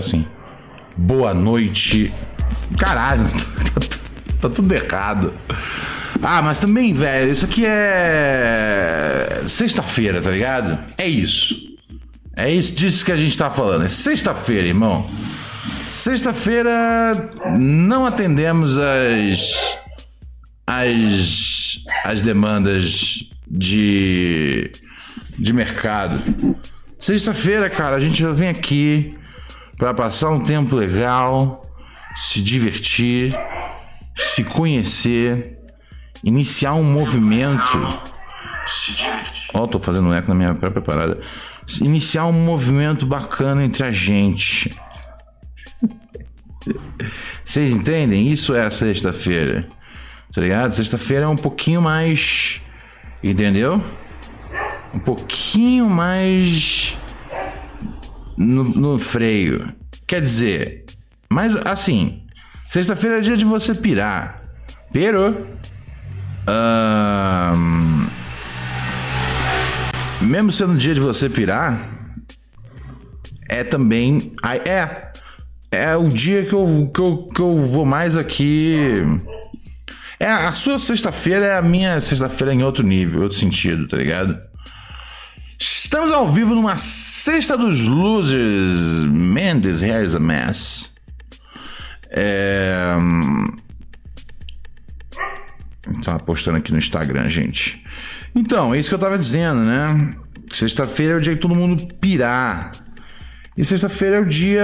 [0.00, 0.26] agora sim.
[0.96, 2.12] Boa noite.
[2.78, 3.28] Caralho,
[4.40, 5.32] tá tudo errado.
[6.22, 9.42] Ah, mas também, velho, isso aqui é.
[9.46, 10.78] Sexta-feira, tá ligado?
[10.98, 11.54] É isso.
[12.34, 13.84] É isso disso que a gente tá falando.
[13.84, 15.06] É sexta-feira, irmão.
[15.90, 19.78] Sexta-feira não atendemos as.
[20.66, 21.84] as.
[22.04, 24.72] as demandas de.
[25.38, 26.20] de mercado.
[26.98, 29.16] Sexta-feira, cara, a gente vem aqui
[29.80, 31.62] para passar um tempo legal,
[32.14, 33.34] se divertir,
[34.14, 35.58] se conhecer,
[36.22, 37.78] iniciar um movimento.
[39.54, 41.18] Ó, oh, tô fazendo um eco na minha própria parada.
[41.80, 44.78] Iniciar um movimento bacana entre a gente.
[47.42, 48.30] Vocês entendem?
[48.30, 49.66] Isso é a sexta-feira.
[50.30, 50.74] Tá ligado?
[50.74, 52.60] Sexta-feira é um pouquinho mais.
[53.24, 53.82] Entendeu?
[54.92, 56.98] Um pouquinho mais.
[58.40, 59.70] No, no freio.
[60.06, 60.86] Quer dizer.
[61.28, 62.22] Mas assim.
[62.70, 64.42] Sexta-feira é dia de você pirar.
[64.92, 65.46] Pirou.
[66.48, 68.06] Um,
[70.22, 71.88] mesmo sendo dia de você pirar,
[73.48, 74.32] é também.
[74.64, 75.10] É.
[75.72, 78.74] É o dia que eu, que eu, que eu vou mais aqui.
[80.18, 84.49] É, a sua sexta-feira é a minha sexta-feira em outro nível, outro sentido, tá ligado?
[85.60, 89.04] Estamos ao vivo numa sexta dos losers.
[89.06, 90.90] Mendes, here's a mess.
[92.08, 92.94] É.
[96.02, 97.84] Tava postando aqui no Instagram, gente.
[98.34, 100.14] Então, é isso que eu tava dizendo, né?
[100.50, 102.72] Sexta-feira é o dia que todo mundo pirar.
[103.54, 104.62] E sexta-feira é o dia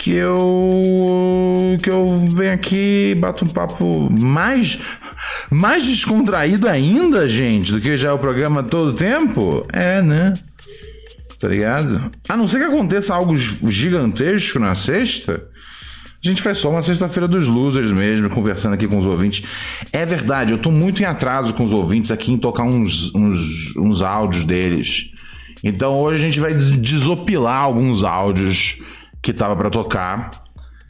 [0.00, 4.78] que eu que eu venho aqui e bato um papo mais
[5.50, 9.66] mais descontraído ainda, gente, do que já é o programa todo tempo.
[9.70, 10.32] É, né?
[11.38, 12.10] Tá ligado?
[12.26, 15.46] A não ser que aconteça algo gigantesco na sexta,
[16.22, 19.46] a gente faz só uma sexta-feira dos losers mesmo, conversando aqui com os ouvintes.
[19.92, 23.76] É verdade, eu tô muito em atraso com os ouvintes aqui em tocar uns, uns,
[23.76, 25.10] uns áudios deles.
[25.62, 28.78] Então hoje a gente vai desopilar alguns áudios
[29.22, 30.30] que tava para tocar.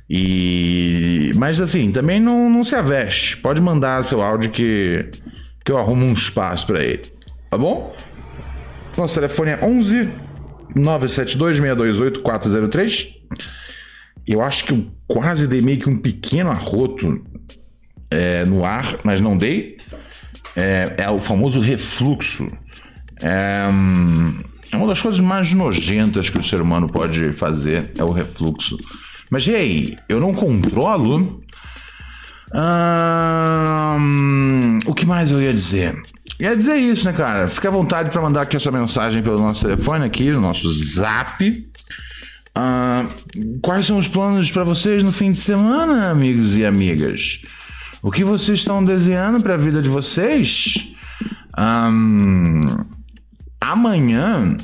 [0.09, 3.37] E mas assim, também não, não se aveste.
[3.37, 5.11] Pode mandar seu áudio que
[5.65, 7.05] que eu arrumo um espaço para ele.
[7.51, 7.95] Tá bom?
[8.97, 10.11] Nosso telefone é 11
[10.75, 13.21] 972 628 403.
[14.27, 17.25] Eu acho que eu quase dei meio que um pequeno arroto
[18.11, 19.77] é, no ar, mas não dei.
[20.57, 22.51] É, é o famoso refluxo.
[23.23, 28.13] É, é, uma das coisas mais nojentas que o ser humano pode fazer é o
[28.13, 28.77] refluxo.
[29.31, 29.97] Mas e aí?
[30.09, 31.43] Eu não controlo?
[33.97, 36.01] Hum, o que mais eu ia dizer?
[36.39, 37.47] Ia dizer isso, né, cara?
[37.49, 40.71] Fique à vontade para mandar aqui a sua mensagem pelo nosso telefone aqui, no nosso
[40.73, 41.71] zap.
[43.63, 47.43] Quais são os planos para vocês no fim de semana, amigos e amigas?
[48.03, 50.95] O que vocês estão desenhando para a vida de vocês?
[51.59, 52.67] Um,
[53.61, 54.57] amanhã.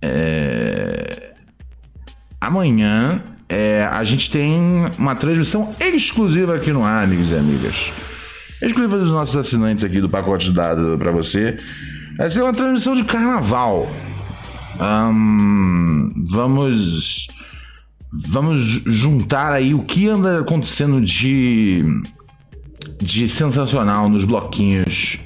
[0.00, 1.34] É,
[2.40, 7.92] amanhã é, a gente tem uma transmissão exclusiva aqui no ar, amigos e amigas.
[8.60, 11.56] Exclusiva dos nossos assinantes aqui do pacote de dados para você.
[12.16, 13.88] Vai ser uma transmissão de carnaval.
[14.80, 17.28] Um, vamos
[18.10, 21.84] vamos juntar aí o que anda acontecendo de
[23.00, 25.18] de sensacional nos bloquinhos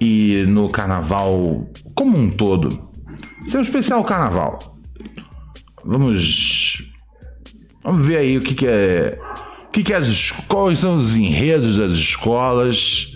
[0.00, 2.88] e no carnaval como um todo.
[3.46, 4.78] Isso é um especial carnaval.
[5.84, 6.82] Vamos
[7.82, 9.18] vamos ver aí o que, que é
[9.66, 13.14] o que, que as quais são os enredos das escolas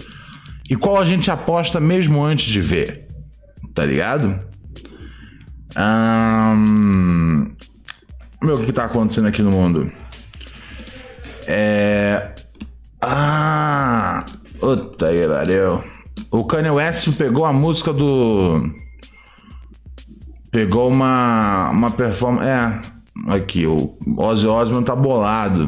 [0.68, 3.06] e qual a gente aposta mesmo antes de ver.
[3.74, 4.38] Tá ligado?
[5.76, 7.52] Um...
[8.42, 9.90] Meu, o que tá acontecendo aqui no mundo?
[11.46, 12.34] É.
[13.00, 14.24] Ah!
[14.58, 15.82] Puta que pariu.
[16.30, 18.70] O Kanye West pegou a música do.
[20.50, 22.46] Pegou uma, uma performance.
[22.46, 22.80] É,
[23.28, 25.66] aqui, o Ozzy Osbourne tá bolado.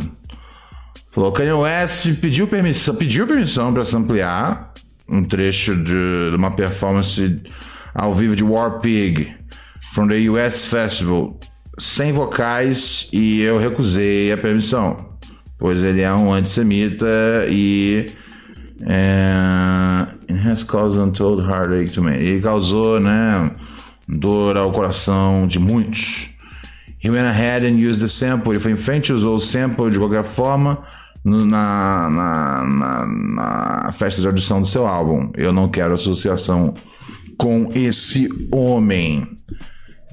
[1.10, 4.72] Falou: Kanye West pediu permissão, pediu permissão para ampliar
[5.08, 7.42] um trecho de, de uma performance
[7.94, 9.34] ao vivo de War Pig
[9.92, 11.38] from the US Festival
[11.78, 15.16] sem vocais e eu recusei a permissão,
[15.58, 17.06] pois ele é um antissemita
[17.50, 18.06] e
[18.86, 22.16] é, it has caused untold heartache to me.
[22.16, 23.50] E causou, né,
[24.08, 26.30] dor ao coração de muitos.
[27.02, 28.52] He went ahead and used the sample.
[28.52, 30.78] Ele foi em frente, usou o sample de qualquer forma,
[31.24, 35.30] na, na, na, na festa de audição do seu álbum.
[35.36, 36.74] Eu não quero associação
[37.36, 39.26] com esse homem.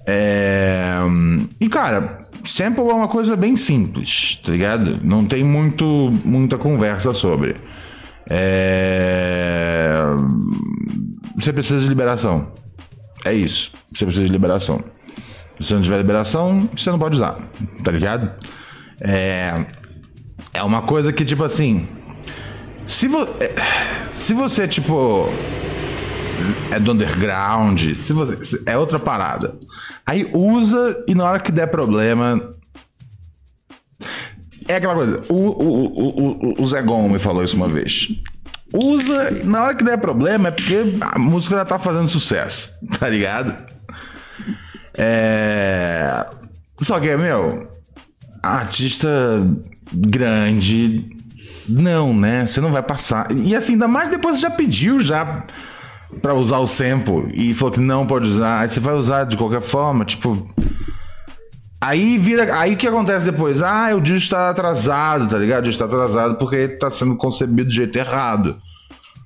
[0.05, 0.99] É,
[1.59, 4.99] E, cara, sample é uma coisa bem simples, tá ligado?
[5.03, 5.85] Não tem muito,
[6.25, 7.55] muita conversa sobre.
[8.29, 10.01] É,
[11.35, 12.51] Você precisa de liberação.
[13.25, 13.71] É isso.
[13.93, 14.83] Você precisa de liberação.
[15.59, 17.37] Se você não tiver liberação, você não pode usar,
[17.83, 18.31] tá ligado?
[18.99, 19.65] É,
[20.53, 21.87] é uma coisa que, tipo assim.
[22.87, 23.27] Se, vo...
[23.39, 23.53] é,
[24.13, 25.29] se você, tipo.
[26.71, 28.63] É do underground, se você.
[28.65, 29.55] É outra parada.
[30.05, 32.51] Aí usa e na hora que der problema.
[34.71, 35.21] É aquela coisa.
[35.27, 38.07] O, o, o, o, Zé Gon me falou isso uma vez.
[38.73, 43.09] Usa, na hora que der problema é porque a música já tá fazendo sucesso, tá
[43.09, 43.53] ligado?
[44.97, 46.25] É.
[46.79, 47.69] Só que, meu,
[48.41, 49.09] artista
[49.93, 51.05] grande.
[51.67, 52.45] Não, né?
[52.45, 53.29] Você não vai passar.
[53.29, 55.43] E assim, ainda mais depois você já pediu já
[56.21, 58.61] pra usar o sample e falou que não pode usar.
[58.61, 60.47] Aí você vai usar de qualquer forma, tipo.
[61.81, 62.59] Aí vira.
[62.59, 63.61] Aí o que acontece depois?
[63.63, 65.61] Ah, o disco tá atrasado, tá ligado?
[65.65, 68.57] O disco tá atrasado porque tá sendo concebido do jeito errado.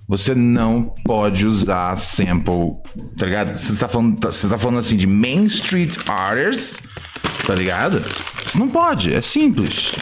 [0.07, 2.74] Você não pode usar sample,
[3.18, 3.57] tá ligado?
[3.57, 6.80] Você tá falando, tá- você tá falando assim de Main Street Artists,
[7.46, 8.00] tá ligado?
[8.46, 9.94] Você não pode, é simples,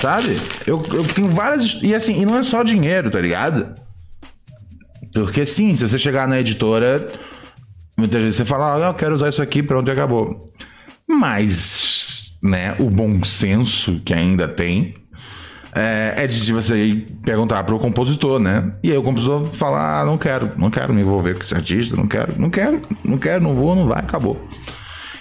[0.00, 0.40] sabe?
[0.64, 1.80] Eu, eu tenho várias.
[1.82, 3.74] E assim, e não é só dinheiro, tá ligado?
[5.12, 7.06] Porque sim, se você chegar na editora,
[7.98, 10.46] muitas vezes você fala, ah, eu quero usar isso aqui, pronto, e acabou.
[11.18, 14.94] Mas, né, o bom senso que ainda tem
[15.74, 18.72] é, é de você perguntar pro compositor, né?
[18.82, 21.96] E aí o compositor fala, ah, não quero, não quero me envolver com esse artista,
[21.96, 24.40] não quero, não quero, não quero, não vou, não vai, acabou.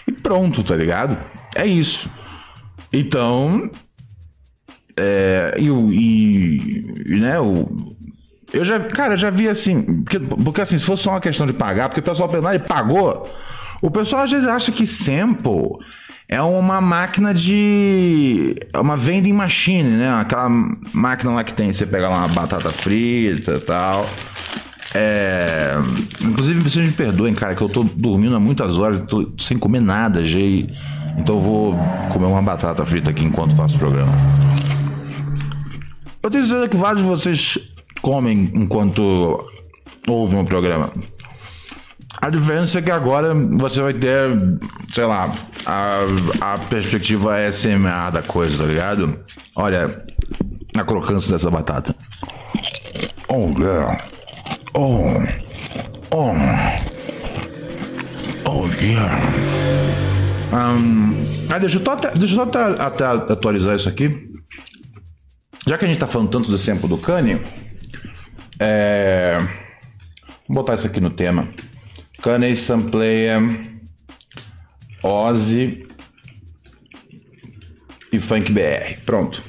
[0.08, 1.18] E pronto, tá ligado?
[1.56, 2.10] É isso.
[2.92, 3.70] Então,
[4.98, 7.96] é, e, o- e, e, né, o,
[8.52, 11.54] eu já, cara, já vi assim, porque, porque assim, se fosse só uma questão de
[11.54, 13.30] pagar, porque o pessoal pensa, ah, ele pagou.
[13.82, 15.78] O pessoal às vezes acha que sample
[16.30, 18.56] é uma máquina de.
[18.74, 20.10] É uma vending machine, né?
[20.20, 20.50] Aquela
[20.94, 24.08] máquina lá que tem, você pega lá uma batata frita e tal.
[24.94, 25.74] É...
[26.22, 29.82] Inclusive, vocês me perdoem, cara, que eu tô dormindo há muitas horas, tô sem comer
[29.82, 30.70] nada, e-
[31.18, 31.78] Então eu vou
[32.12, 34.12] comer uma batata frita aqui enquanto faço o programa.
[36.24, 37.58] Eu tenho certeza que vários de vocês
[38.02, 39.44] comem enquanto
[40.08, 40.92] ouvem o programa.
[42.22, 44.30] A diferença é que agora você vai ter,
[44.94, 45.34] sei lá,
[45.66, 46.02] a,
[46.40, 49.20] a perspectiva SMA da coisa, tá ligado?
[49.56, 50.06] Olha
[50.78, 51.96] a crocância dessa batata.
[53.28, 53.98] Oh, yeah.
[54.76, 55.02] Oh.
[56.12, 56.34] Oh.
[58.46, 59.20] Oh, yeah.
[60.54, 61.14] Um,
[61.50, 64.30] ah, deixa eu até, deixa eu até, até atualizar isso aqui.
[65.66, 67.42] Já que a gente tá falando tanto do sample do Kanye,
[68.60, 69.40] é...
[70.48, 71.48] Vou botar isso aqui no tema.
[72.22, 73.42] Kanye sampleia
[75.04, 75.88] Ozzy
[78.12, 79.02] e Funk BR.
[79.06, 79.44] Pronto.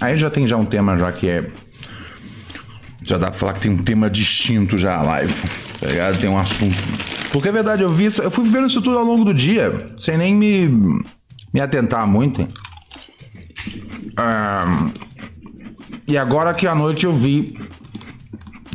[0.00, 1.50] Aí já tem já um tema já que é...
[3.02, 5.34] Já dá pra falar que tem um tema distinto já a live.
[5.80, 6.18] Tá ligado?
[6.18, 6.76] Tem um assunto.
[7.32, 10.16] Porque é verdade, eu vi eu fui vendo isso tudo ao longo do dia, sem
[10.16, 10.68] nem me,
[11.52, 12.46] me atentar muito.
[16.08, 17.58] E agora que à noite eu vi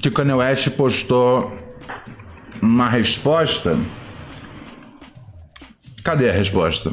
[0.02, 1.61] que o Kanye West postou
[2.62, 3.78] uma resposta.
[6.04, 6.92] Cadê a resposta?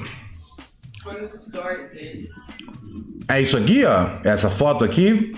[1.02, 2.28] Foi nos stories dele.
[3.28, 4.08] É isso aqui, ó.
[4.24, 5.32] Essa foto aqui.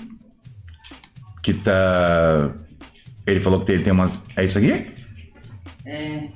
[1.43, 2.51] Que tá.
[3.27, 4.23] Ele falou que tem umas.
[4.37, 4.91] É isso aqui?
[5.87, 6.29] É.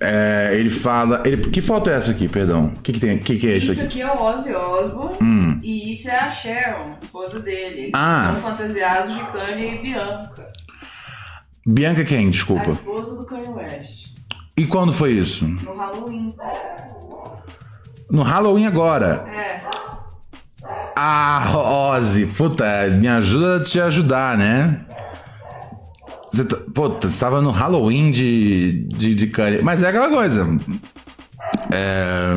[0.00, 1.22] É, ele fala.
[1.26, 1.36] Ele...
[1.36, 2.72] Que foto é essa aqui, perdão?
[2.76, 3.16] O que, que tem?
[3.16, 4.00] O que, que é isso Isso aqui?
[4.00, 7.90] aqui é o Ozzy Osbourne e isso é a Sharon, esposa dele.
[7.94, 8.32] Ah.
[8.34, 10.50] Estão fantasiados de Kanye e Bianca.
[11.66, 12.28] Bianca quem?
[12.28, 12.70] A Desculpa.
[12.70, 14.06] esposa do Kanye West.
[14.56, 15.46] E quando foi isso?
[15.46, 16.34] No Halloween.
[18.10, 19.24] No Halloween agora.
[19.28, 19.60] É.
[20.96, 21.50] Ah,
[21.94, 22.64] Ozzy, puta,
[22.98, 24.84] me ajuda a te ajudar, né?
[26.30, 29.62] Você tá, puta, você tava no Halloween de, de, de Kanye.
[29.62, 30.46] Mas é aquela coisa.
[31.70, 32.34] É.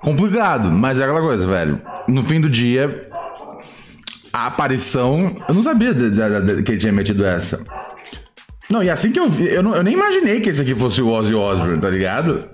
[0.00, 1.80] Complicado, mas é aquela coisa, velho.
[2.08, 3.08] No fim do dia,
[4.32, 5.36] a aparição.
[5.48, 7.62] Eu não sabia de- de- de- que ele tinha metido essa.
[8.70, 11.02] Não, e assim que eu vi, eu, não- eu nem imaginei que esse aqui fosse
[11.02, 12.48] o Ozzy Osbourne, tá ligado?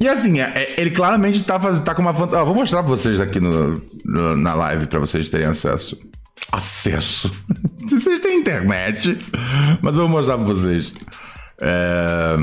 [0.00, 2.44] E assim, é- é- ele claramente tá, tá com uma fantasia.
[2.44, 5.96] vou mostrar pra vocês aqui no, no- na live pra vocês terem acesso.
[6.50, 7.30] Acesso.
[7.88, 9.16] vocês têm internet,
[9.80, 10.92] mas eu vou mostrar pra vocês.
[11.60, 12.36] É,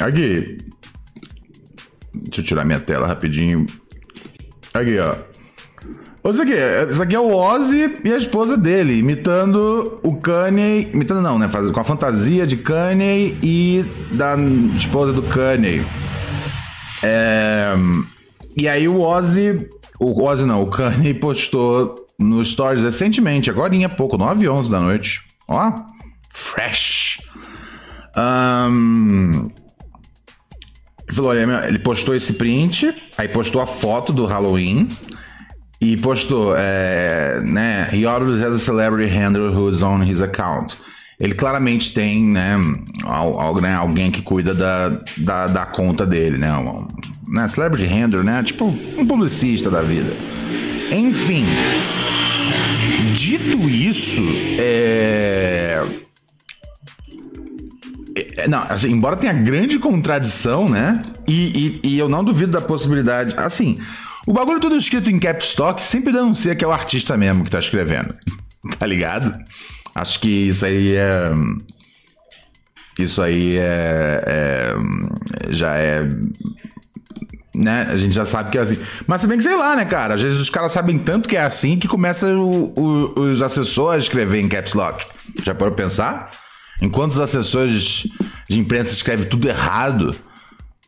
[0.00, 0.58] Aqui.
[2.14, 3.66] Deixa eu tirar minha tela rapidinho.
[4.74, 5.14] Aqui, ó.
[6.30, 6.52] Isso aqui,
[6.90, 10.90] isso aqui é o Ozzy e a esposa dele, imitando o Kanye.
[10.92, 11.48] Imitando não, né?
[11.72, 14.36] Com a fantasia de Kanye e da
[14.76, 15.84] esposa do Kanye.
[17.02, 17.74] É,
[18.56, 19.68] e aí o Ozzy.
[19.98, 24.70] O Ozzy não, o Kanye postou no Stories recentemente, agora em pouco, 9 e 11
[24.70, 25.22] da noite.
[25.48, 25.72] Ó,
[26.34, 27.22] fresh.
[28.16, 29.48] Um,
[31.66, 34.88] ele postou esse print, aí postou a foto do Halloween
[35.80, 37.88] e postou, é, né?
[37.92, 40.76] He always has a celebrity handler who's on his account.
[41.20, 42.56] Ele claramente tem, né,
[43.60, 46.52] né alguém que cuida da, da, da conta dele, né?
[46.52, 46.86] Um,
[47.28, 47.48] né?
[47.48, 48.42] Celebrity handler, né?
[48.42, 48.66] Tipo
[48.96, 50.12] um publicista da vida.
[50.92, 51.44] Enfim.
[53.14, 54.22] Dito isso,
[54.58, 55.84] é.
[58.36, 61.02] é não, assim, embora tenha grande contradição, né?
[61.26, 63.34] E, e, e eu não duvido da possibilidade.
[63.36, 63.78] Assim,
[64.28, 67.50] o bagulho todo escrito em caps lock sempre denuncia que é o artista mesmo que
[67.50, 68.14] tá escrevendo.
[68.78, 69.34] Tá ligado?
[69.94, 71.30] Acho que isso aí é.
[72.98, 74.22] Isso aí é.
[74.26, 74.74] é
[75.48, 76.06] já é.
[77.54, 77.86] Né?
[77.88, 78.78] A gente já sabe que é assim.
[79.06, 80.14] Mas se bem que sei lá, né, cara?
[80.14, 83.94] Às vezes os caras sabem tanto que é assim que começa o, o, os assessores
[83.94, 85.06] a escrever em caps lock.
[85.42, 86.30] Já pode pensar?
[86.82, 88.08] Enquanto os assessores
[88.50, 90.14] de imprensa escrevem tudo errado,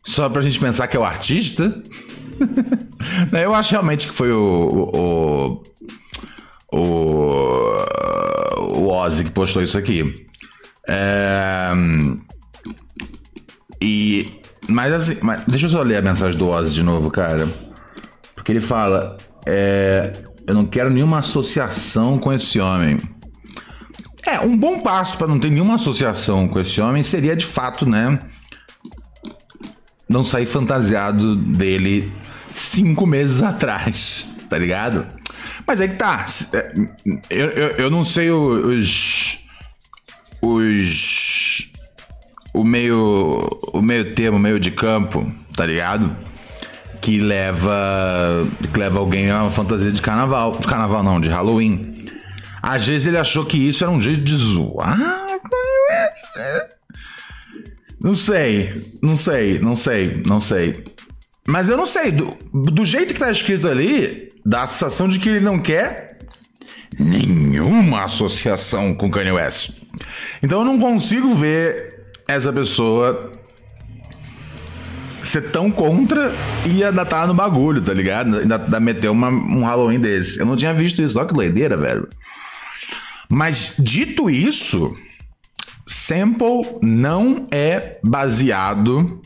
[0.04, 1.82] só pra gente pensar que é o artista.
[3.32, 5.62] Eu acho realmente que foi o,
[6.72, 7.84] o, o,
[8.76, 10.26] o Ozzy que postou isso aqui.
[10.86, 11.70] É,
[13.80, 14.38] e.
[14.68, 17.48] Mas assim, mas deixa eu só ler a mensagem do Ozzy de novo, cara.
[18.34, 20.12] Porque ele fala: é,
[20.46, 22.98] Eu não quero nenhuma associação com esse homem.
[24.26, 27.88] É, um bom passo para não ter nenhuma associação com esse homem seria de fato,
[27.88, 28.20] né?
[30.08, 32.12] Não sair fantasiado dele
[32.54, 35.06] cinco meses atrás, tá ligado?
[35.66, 36.24] Mas aí que tá.
[36.52, 36.74] É,
[37.30, 39.38] eu, eu, eu não sei os.
[40.42, 41.70] Os.
[42.52, 43.48] O meio.
[43.72, 46.16] O meio termo, meio de campo, tá ligado?
[47.00, 48.46] Que leva.
[48.72, 50.58] Que leva alguém a uma fantasia de carnaval.
[50.58, 51.94] De carnaval não, de Halloween.
[52.62, 54.98] Às vezes ele achou que isso era um jeito de zoar.
[58.02, 60.84] Não sei, não sei, não sei, não sei.
[61.46, 65.18] Mas eu não sei, do, do jeito que tá escrito ali, dá a sensação de
[65.18, 66.18] que ele não quer
[66.98, 69.70] nenhuma associação com Kanye West.
[70.42, 73.32] Então eu não consigo ver essa pessoa
[75.22, 76.32] ser tão contra
[76.66, 78.38] e ainda tá no bagulho, tá ligado?
[78.38, 80.38] Ainda, ainda meter uma, um Halloween desse.
[80.38, 82.08] Eu não tinha visto isso, olha que doideira, velho.
[83.28, 84.96] Mas dito isso,
[85.86, 89.20] sample não é baseado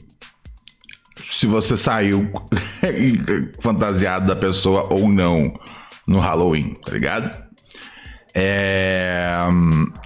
[1.27, 2.31] se você saiu
[3.61, 5.53] fantasiado da pessoa ou não
[6.07, 7.45] no Halloween, tá ligado?
[8.35, 9.47] É...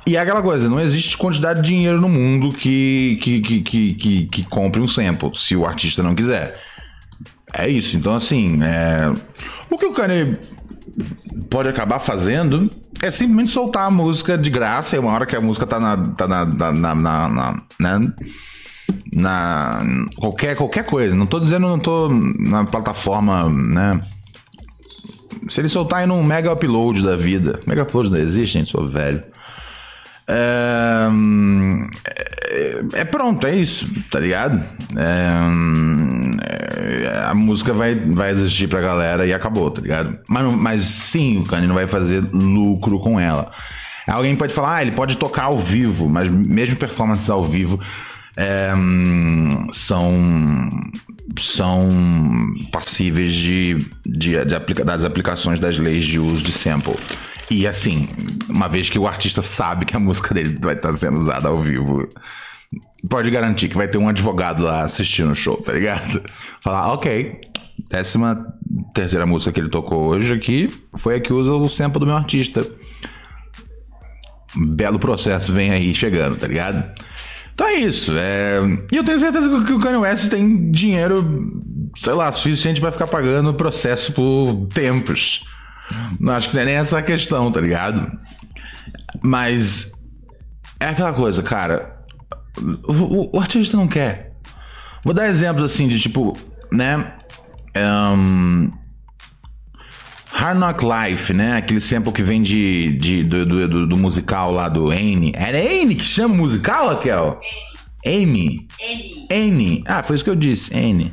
[0.06, 3.94] E é aquela coisa, não existe quantidade de dinheiro no mundo que, que, que, que,
[3.94, 6.60] que, que compre um sample, se o artista não quiser.
[7.54, 9.10] É isso, então assim, é...
[9.70, 10.37] o que o Kanye
[11.48, 12.70] pode acabar fazendo
[13.00, 15.96] é simplesmente soltar a música de graça, e uma hora que a música tá na,
[15.96, 18.12] tá na, na, na, na né?
[19.12, 19.83] Na
[20.17, 21.15] qualquer qualquer coisa.
[21.15, 24.00] Não tô dizendo, não tô na plataforma, né?
[25.49, 28.87] Se ele soltar aí num mega upload da vida, mega upload não existe, gente, sou
[28.87, 29.23] velho.
[30.31, 31.09] É,
[33.00, 34.62] é, pronto, é isso, tá ligado?
[34.95, 35.31] É,
[37.07, 40.19] é, a música vai, vai existir pra galera e acabou, tá ligado?
[40.29, 43.50] Mas, mas sim, o Kanye não vai fazer lucro com ela.
[44.07, 47.79] Alguém pode falar, ah, ele pode tocar ao vivo, mas mesmo performances ao vivo
[48.38, 48.73] é,
[49.73, 50.71] são,
[51.37, 51.88] são
[52.71, 56.95] passíveis de, de, de aplica, das aplicações das leis de uso de sample.
[57.50, 58.09] E assim,
[58.49, 61.59] uma vez que o artista sabe que a música dele vai estar sendo usada ao
[61.59, 62.09] vivo,
[63.11, 66.23] pode garantir que vai ter um advogado lá assistindo o show, tá ligado?
[66.62, 67.40] Falar, ok,
[67.90, 68.47] décima
[68.95, 72.14] terceira música que ele tocou hoje aqui foi a que usa o sample do meu
[72.14, 72.64] artista.
[74.54, 76.85] Belo processo vem aí chegando, tá ligado?
[77.59, 78.12] Então é isso.
[78.17, 78.61] É...
[78.93, 81.61] E eu tenho certeza que o Kanye West tem dinheiro,
[81.97, 85.45] sei lá, suficiente para ficar pagando o processo por tempos.
[86.21, 88.12] Não acho que não é nem essa a questão, tá ligado?
[89.21, 89.91] Mas
[90.79, 91.99] é aquela coisa, cara.
[92.87, 94.35] O, o, o artista não quer.
[95.05, 96.38] Vou dar exemplos assim de tipo,
[96.71, 97.12] né?
[97.77, 98.71] Um,
[100.38, 101.57] Hard Knock Life, né?
[101.57, 105.33] Aquele sample que vem de, de do, do, do, musical lá do Anne.
[105.35, 107.40] Era Anne que chama musical, Raquel?
[108.07, 108.68] Anne.
[109.28, 109.83] Anne.
[109.85, 110.73] Ah, foi isso que eu disse.
[110.73, 111.12] Anne.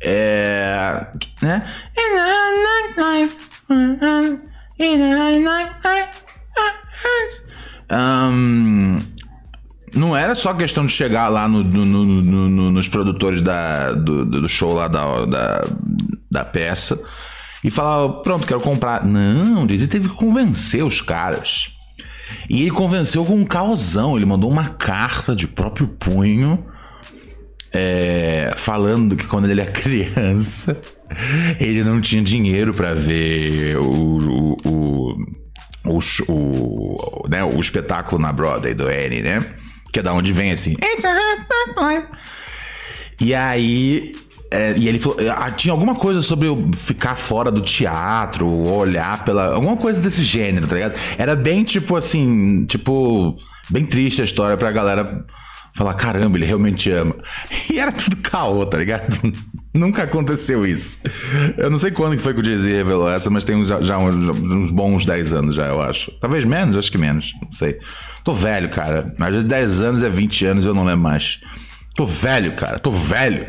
[0.00, 1.06] É.
[1.42, 1.64] Né?
[7.90, 9.00] Um,
[9.92, 14.48] não era só questão de chegar lá no, no, no, nos produtores da, do, do,
[14.48, 15.64] show lá da, da,
[16.30, 16.96] da, peça
[17.62, 19.04] e falar: pronto, quero comprar.
[19.04, 21.70] Não, Dizzy teve que convencer os caras.
[22.48, 24.16] E ele convenceu com um caosão.
[24.16, 26.64] Ele mandou uma carta de próprio punho
[27.72, 30.80] é, falando que quando ele era criança
[31.58, 35.18] ele não tinha dinheiro para ver o, o, o,
[35.84, 35.98] o,
[36.28, 39.44] o, né, o espetáculo na Broadway do Annie, né?
[39.92, 40.76] Que é da onde vem assim.
[43.20, 44.14] E aí.
[44.50, 45.18] É, e ele falou.
[45.36, 49.54] Ah, tinha alguma coisa sobre eu ficar fora do teatro, olhar pela.
[49.54, 50.94] Alguma coisa desse gênero, tá ligado?
[51.16, 52.64] Era bem tipo assim.
[52.66, 53.36] Tipo.
[53.70, 55.24] Bem triste a história pra galera
[55.74, 57.14] falar: caramba, ele realmente ama.
[57.70, 59.06] E era tudo caô, tá ligado?
[59.72, 60.98] Nunca aconteceu isso.
[61.56, 63.98] Eu não sei quando que foi que o Jay-Z revelou essa, mas tem já, já
[63.98, 66.10] uns, uns, bons 10 anos já, eu acho.
[66.20, 67.78] Talvez menos, acho que menos, não sei.
[68.24, 69.14] Tô velho, cara.
[69.20, 71.38] Às vezes 10 anos é 20 anos eu não lembro mais.
[71.94, 72.80] Tô velho, cara.
[72.80, 73.46] Tô velho.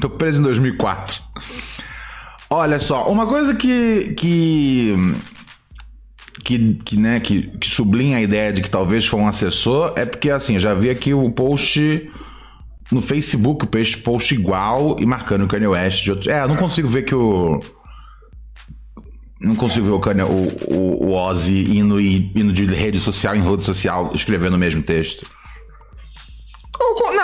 [0.00, 1.22] Tô preso em 2004.
[2.50, 4.94] Olha só, uma coisa que que
[6.44, 10.04] que, que né, que, que sublinha a ideia de que talvez foi um assessor é
[10.04, 12.10] porque assim, já vi aqui o post
[12.92, 16.30] no Facebook, o post, post igual e marcando o Kanye West de outro.
[16.30, 17.60] É, eu não consigo ver que o
[19.40, 23.42] não consigo ver o, Kanye, o, o, o Ozzy indo, indo de rede social em
[23.42, 25.26] rede social escrevendo o mesmo texto.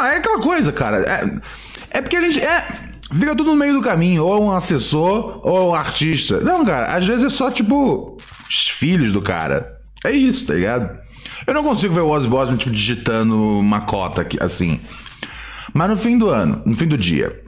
[0.00, 0.98] Não, é aquela coisa, cara.
[0.98, 1.40] É,
[1.90, 2.40] é porque a gente.
[2.40, 2.66] É,
[3.12, 4.24] fica tudo no meio do caminho.
[4.24, 6.40] Ou um assessor, ou um artista.
[6.40, 8.16] Não, cara, às vezes é só tipo.
[8.48, 9.78] Os filhos do cara.
[10.04, 10.98] É isso, tá ligado?
[11.46, 14.80] Eu não consigo ver o Ozzy tipo, digitando uma cota aqui, assim.
[15.72, 17.40] Mas no fim do ano, no fim do dia,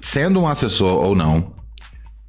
[0.00, 1.52] sendo um assessor ou não,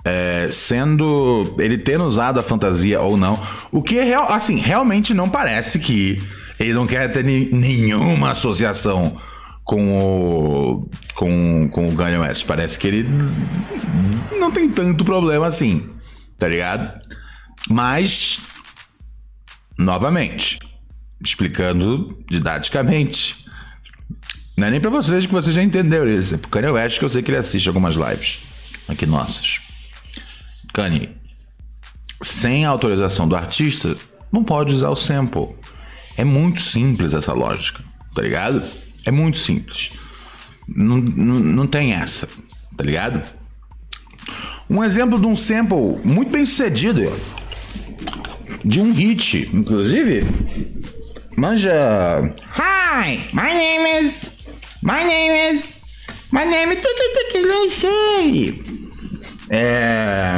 [0.04, 3.40] é, sendo ele tendo usado a fantasia ou não,
[3.72, 6.22] o que é real, assim, realmente não parece que
[6.60, 9.18] ele não quer ter nenhuma associação
[9.70, 12.44] com o com, com o Kanye West.
[12.48, 13.06] Parece que ele
[14.40, 15.88] não tem tanto problema assim,
[16.40, 17.00] tá ligado?
[17.70, 18.40] Mas
[19.78, 20.58] novamente,
[21.24, 23.46] explicando didaticamente,
[24.58, 27.06] não é nem para vocês que vocês já entenderam isso, é pro Kanye West que
[27.06, 28.40] eu sei que ele assiste algumas lives
[28.88, 29.62] aqui nossas.
[30.74, 31.16] Kanye,
[32.24, 33.96] sem autorização do artista,
[34.32, 35.56] não pode usar o sample.
[36.18, 37.84] É muito simples essa lógica,
[38.16, 38.64] tá ligado?
[39.06, 39.92] É muito simples.
[40.68, 42.28] Não, não, não tem essa,
[42.78, 43.24] tá ligado?
[44.70, 47.20] Um exemplo de um sample muito bem sucedido
[48.64, 50.26] de um hit, inclusive.
[51.36, 52.34] Manja.
[52.56, 54.30] Hi, my name is.
[54.84, 55.64] My name is.
[56.32, 56.80] My name is.
[59.50, 60.36] É,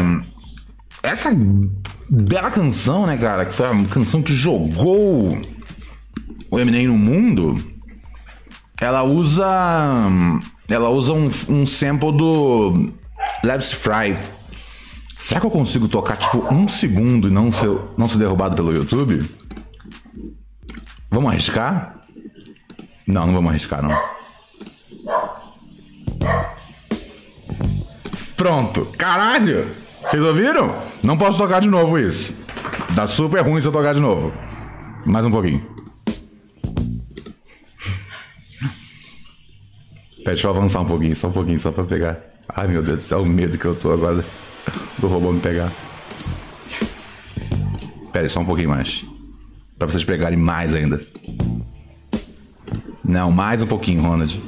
[1.04, 1.32] essa
[2.10, 3.46] bela canção, né, cara?
[3.46, 5.42] Que foi a canção que jogou
[6.50, 7.71] o Eminem no mundo.
[8.82, 9.48] Ela usa.
[10.68, 12.92] Ela usa um, um sample do
[13.44, 14.18] Labs Fry.
[15.20, 18.74] Será que eu consigo tocar tipo um segundo e não ser, não ser derrubado pelo
[18.74, 19.30] YouTube?
[21.12, 22.02] Vamos arriscar?
[23.06, 23.96] Não, não vamos arriscar, não.
[28.36, 28.86] Pronto.
[28.98, 29.68] Caralho!
[30.02, 30.76] Vocês ouviram?
[31.04, 32.34] Não posso tocar de novo isso.
[32.96, 34.34] Dá super ruim se eu tocar de novo.
[35.06, 35.64] Mais um pouquinho.
[40.24, 42.20] Pede pra eu avançar um pouquinho, só um pouquinho, só pra pegar.
[42.48, 44.24] Ai meu Deus do céu, o medo que eu tô agora
[44.98, 45.72] do robô me pegar.
[48.14, 49.04] Pera só um pouquinho mais.
[49.78, 51.02] Pra vocês pegarem mais ainda.
[53.08, 54.42] Não, mais um pouquinho, Ronald.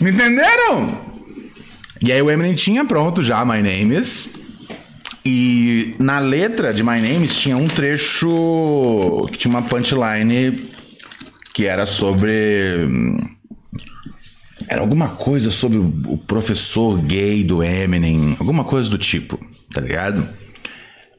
[0.00, 0.98] Me entenderam?
[2.00, 4.30] E aí o Eminem tinha pronto já My Name Is.
[5.24, 10.70] E na letra de My Name Is tinha um trecho que tinha uma punchline
[11.56, 13.16] que era sobre.
[14.68, 19.40] Era alguma coisa sobre o professor gay do Eminem, alguma coisa do tipo,
[19.72, 20.28] tá ligado?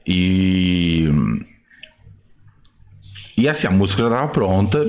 [0.06, 1.08] E.
[3.36, 4.88] E assim, a música já tava pronta,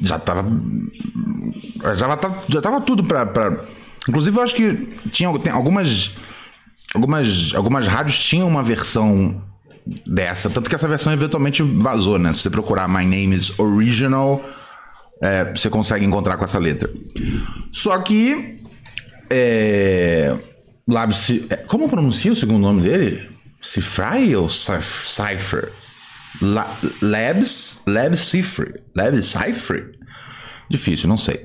[0.00, 0.48] já tava.
[1.96, 3.64] Já tava, já tava tudo pra, pra
[4.08, 6.14] Inclusive, eu acho que tinha algumas,
[6.94, 9.42] algumas, algumas rádios tinham uma versão
[10.06, 12.32] dessa, tanto que essa versão eventualmente vazou, né?
[12.32, 14.42] Se você procurar My Name is Original,
[15.22, 16.90] é, você consegue encontrar com essa letra.
[17.70, 18.58] Só que.
[19.28, 20.36] É,
[20.88, 23.30] Labs, é, como pronuncia o segundo nome dele?
[23.60, 25.70] Cifrai ou Cypher?
[27.00, 28.82] Labs, Labs Cipher.
[28.96, 29.92] Labs Cipher?
[30.68, 31.44] Difícil, não sei.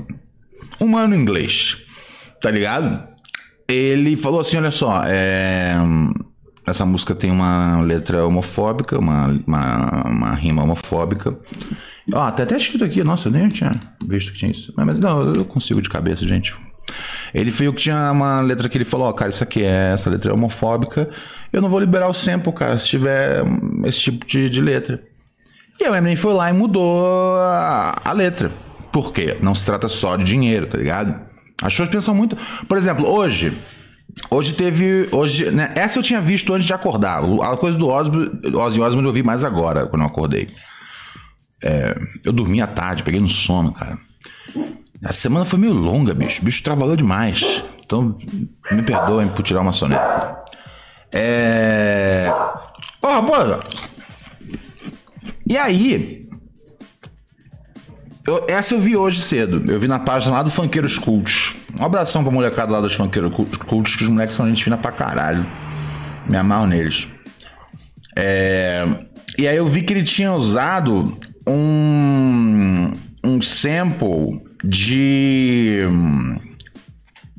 [0.80, 1.86] Um ano em inglês
[2.42, 3.04] tá ligado?
[3.68, 5.76] ele falou assim: olha só, é,
[6.66, 11.38] essa música tem uma letra homofóbica, uma, uma, uma rima homofóbica.
[12.14, 14.74] Ó, tá até escrito aqui, nossa, eu nem tinha visto que tinha isso.
[14.76, 16.56] Mas não, eu consigo de cabeça, gente.
[17.34, 19.94] Ele viu que tinha uma letra que ele falou, ó, oh, cara, isso aqui é,
[19.94, 21.10] essa letra é homofóbica,
[21.52, 23.44] eu não vou liberar o sample, cara, se tiver
[23.86, 25.04] esse tipo de, de letra.
[25.80, 28.52] E aí o Eminem foi lá e mudou a, a letra.
[28.92, 29.38] Por quê?
[29.42, 31.20] Não se trata só de dinheiro, tá ligado?
[31.62, 32.38] As pessoas pensam muito.
[32.68, 33.58] Por exemplo, hoje.
[34.30, 35.10] Hoje teve.
[35.12, 37.24] Hoje, né, essa eu tinha visto antes de acordar.
[37.42, 38.12] A coisa do Ozzy,
[38.56, 40.48] Ozzy Osbourne eu vi mais agora, quando eu acordei.
[41.64, 43.98] É, eu dormi à tarde, peguei no sono, cara.
[45.04, 46.42] A semana foi meio longa, bicho.
[46.42, 47.64] O bicho trabalhou demais.
[47.86, 48.18] Então,
[48.72, 50.44] me perdoem por tirar uma soneta.
[51.12, 52.28] É.
[53.02, 53.60] Ó, oh, rapaziada.
[55.48, 56.28] E aí,
[58.26, 59.72] eu, essa eu vi hoje cedo.
[59.72, 61.56] Eu vi na página lá do Funkeiros Cults.
[61.80, 64.92] Um abração pra molecada lá dos Funkeiros Cults, que os moleques são gente fina pra
[64.92, 65.46] caralho.
[66.28, 67.08] Me amarro neles.
[68.16, 68.88] É,
[69.38, 72.92] e aí eu vi que ele tinha usado um,
[73.24, 75.80] um sample de.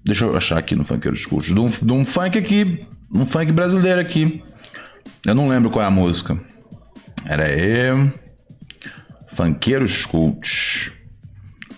[0.04, 1.52] Deixa eu achar aqui no Funkeiros Cults.
[1.52, 2.86] De um, de um funk aqui.
[3.12, 4.42] Um funk brasileiro aqui.
[5.26, 6.38] Eu não lembro qual é a música.
[7.24, 8.12] Era aí.
[9.28, 10.92] Funkeiros cults.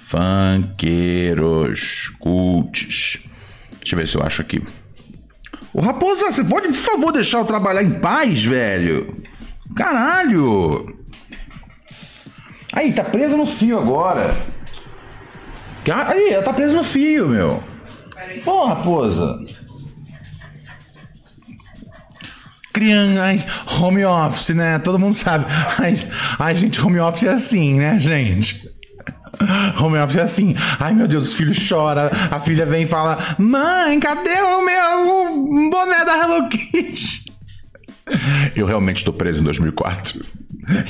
[0.08, 3.18] Funkeiros cults.
[3.78, 4.62] Deixa eu ver se eu acho aqui.
[5.74, 9.22] Ô Raposa, você pode, por favor, deixar eu trabalhar em paz, velho?
[9.76, 10.96] Caralho!
[12.72, 14.34] Aí, tá presa no fio agora.
[16.06, 17.62] Aí, ela tá presa no fio, meu.
[18.46, 19.38] Ô, Raposa.
[22.72, 23.44] criando ai,
[23.80, 24.78] home office, né?
[24.78, 25.44] Todo mundo sabe.
[26.38, 28.67] Ai, gente, home office é assim, né, gente?
[29.80, 30.54] Home office é assim.
[30.78, 32.10] Ai, meu Deus, os filhos choram.
[32.30, 37.32] A filha vem e fala: Mãe, cadê o meu boné da Hello Kitty?
[38.56, 40.24] Eu realmente estou preso em 2004.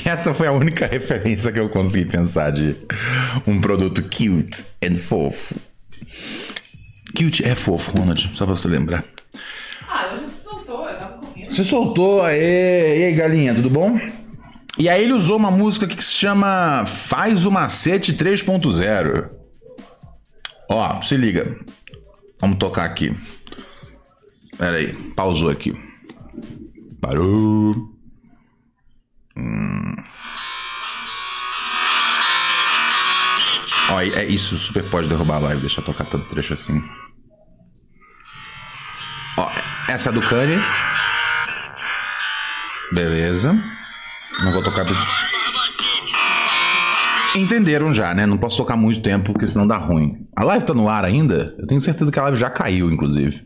[0.05, 2.75] Essa foi a única referência que eu consegui pensar de
[3.45, 5.55] um produto cute and fofo.
[7.15, 9.03] Cute é fofo, Ronald, só pra você lembrar.
[9.89, 10.27] Ah, eu
[11.49, 13.99] você soltou, aê, e aí galinha, tudo bom?
[14.77, 19.29] E aí ele usou uma música que se chama Faz o Macete 3.0.
[20.69, 21.57] Ó, se liga.
[22.39, 23.13] Vamos tocar aqui.
[24.57, 25.73] Pera aí, pausou aqui.
[27.01, 27.73] Parou.
[29.37, 29.95] Hum.
[33.91, 36.79] Ó, é isso, super pode derrubar a live, deixa eu tocar todo trecho assim.
[39.37, 39.49] Ó,
[39.87, 40.59] essa é do Kanye.
[42.91, 43.78] Beleza.
[44.43, 44.85] Não vou tocar.
[47.35, 48.25] Entenderam já, né?
[48.25, 50.27] Não posso tocar muito tempo, porque senão dá ruim.
[50.35, 51.55] A live tá no ar ainda?
[51.57, 53.45] Eu tenho certeza que a live já caiu, inclusive.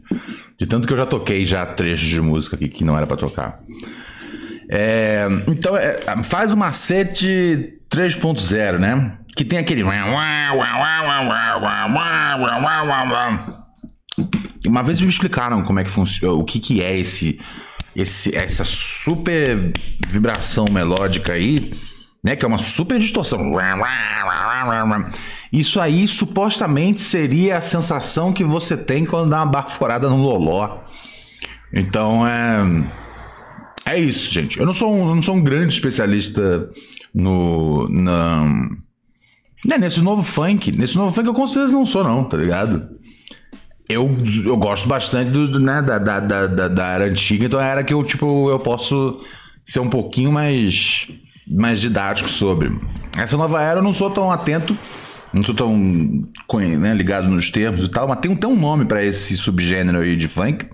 [0.58, 3.18] De tanto que eu já toquei já trechos de música aqui que não era para
[3.18, 3.58] tocar.
[4.70, 9.18] É, então, é, faz o macete 3.0, né?
[9.36, 9.84] Que tem aquele.
[14.66, 17.40] Uma vez me explicaram como é que funciona, o que, que é esse
[17.96, 19.72] esse, essa super
[20.08, 21.74] vibração melódica aí,
[22.24, 22.36] né?
[22.36, 23.52] Que é uma super distorção.
[25.52, 30.80] Isso aí supostamente seria a sensação que você tem quando dá uma baforada no loló.
[31.72, 32.90] Então é.
[33.86, 34.58] É isso, gente.
[34.58, 36.70] Eu não sou um, não sou um grande especialista
[37.14, 37.88] no.
[37.90, 38.46] Na,
[39.66, 40.72] né, nesse novo funk.
[40.72, 42.90] Nesse novo funk eu com certeza não sou, não, tá ligado?
[43.90, 44.16] Eu,
[44.46, 47.94] eu gosto bastante do, né, da, da, da, da era antiga, então é era que
[47.94, 49.20] eu, tipo, eu posso
[49.64, 51.08] ser um pouquinho mais,
[51.48, 52.72] mais didático sobre.
[53.18, 54.78] Essa nova era eu não sou tão atento,
[55.34, 59.04] não sou tão né, ligado nos termos e tal, mas tem, tem um nome para
[59.04, 60.66] esse subgênero aí de funk.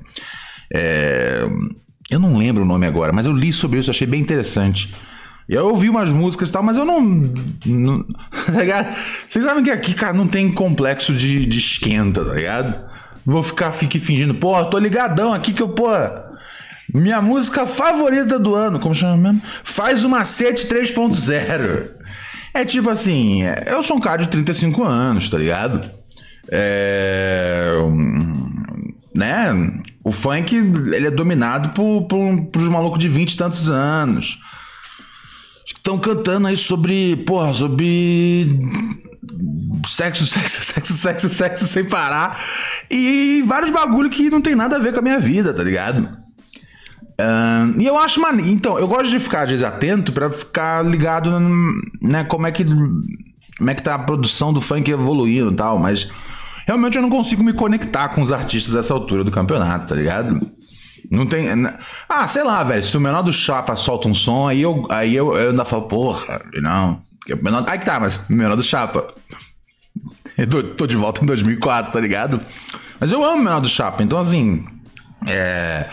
[0.74, 1.48] É,
[2.10, 4.94] eu não lembro o nome agora, mas eu li sobre isso, achei bem interessante.
[5.48, 7.02] Eu ouvi umas músicas e tal, mas eu não.
[7.66, 8.96] não tá
[9.28, 12.89] Vocês sabem que aqui, cara, não tem complexo de, de esquenta, tá ligado?
[13.30, 15.88] Vou ficar fique fingindo, pô, tô ligadão aqui que eu, pô.
[16.92, 19.42] Minha música favorita do ano, como chama mesmo?
[19.64, 21.92] Faz o macete 3.0.
[22.56, 25.88] É tipo assim, eu sou um cara de 35 anos, tá ligado?
[26.52, 27.74] É.
[29.16, 29.80] Né?
[30.04, 34.40] O funk, ele é dominado por, por, por uns malucos de 20 e tantos anos.
[35.64, 38.60] Estão cantando aí sobre, porra, sobre
[39.86, 42.40] sexo, sexo, sexo, sexo, sexo sem parar.
[42.90, 46.10] E vários bagulho que não tem nada a ver com a minha vida, tá ligado?
[47.78, 48.50] E eu acho maneiro.
[48.50, 51.38] Então, eu gosto de ficar, às vezes, atento para ficar ligado,
[52.02, 52.64] né, como é que.
[52.64, 56.10] Como é que tá a produção do funk evoluindo e tal, mas.
[56.66, 60.40] Realmente eu não consigo me conectar com os artistas dessa altura do campeonato, tá ligado?
[61.12, 61.48] Não tem.
[62.08, 62.86] Ah, sei lá, velho.
[62.86, 65.88] Se o menor do Chapa solta um som, aí eu, aí eu, eu ainda falo,
[65.88, 67.00] porra, não.
[67.36, 69.14] Menor, aí que tá, mas menor do Chapa.
[70.38, 72.42] Eu tô, tô, de volta em 2004, tá ligado?
[73.00, 74.64] Mas eu amo o menor do Chapa, então assim.
[75.28, 75.86] É.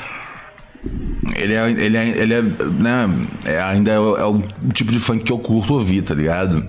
[1.35, 1.71] Ele é.
[1.71, 2.09] Ele é.
[2.09, 5.75] Ele é né, é, ainda é o, é o tipo de funk que eu curto
[5.75, 6.67] ouvir, tá ligado?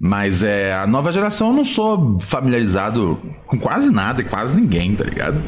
[0.00, 4.94] Mas é, a nova geração eu não sou familiarizado com quase nada e quase ninguém,
[4.94, 5.42] tá ligado?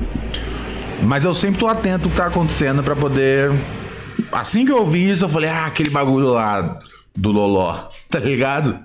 [1.03, 3.53] Mas eu sempre tô atento ao que tá acontecendo para poder.
[4.33, 6.79] Assim que eu ouvi isso, eu falei, ah, aquele bagulho lá
[7.17, 8.79] do Loló, tá ligado?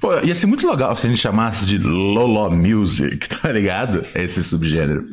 [0.00, 4.04] Pô, ia ser muito legal se a gente chamasse de Loló Music, tá ligado?
[4.14, 5.04] Esse subgênero.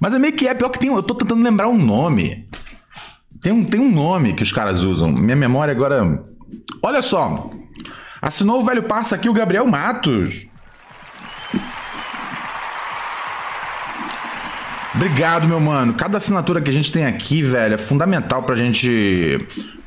[0.00, 0.92] Mas é meio que é pior que tem.
[0.92, 2.46] Eu tô tentando lembrar um nome.
[3.40, 5.12] Tem um, tem um nome que os caras usam.
[5.12, 6.24] Minha memória agora.
[6.82, 7.50] Olha só.
[8.20, 10.46] Assinou o velho parça aqui o Gabriel Matos.
[14.94, 15.94] Obrigado, meu mano.
[15.94, 19.38] Cada assinatura que a gente tem aqui, velho, é fundamental pra gente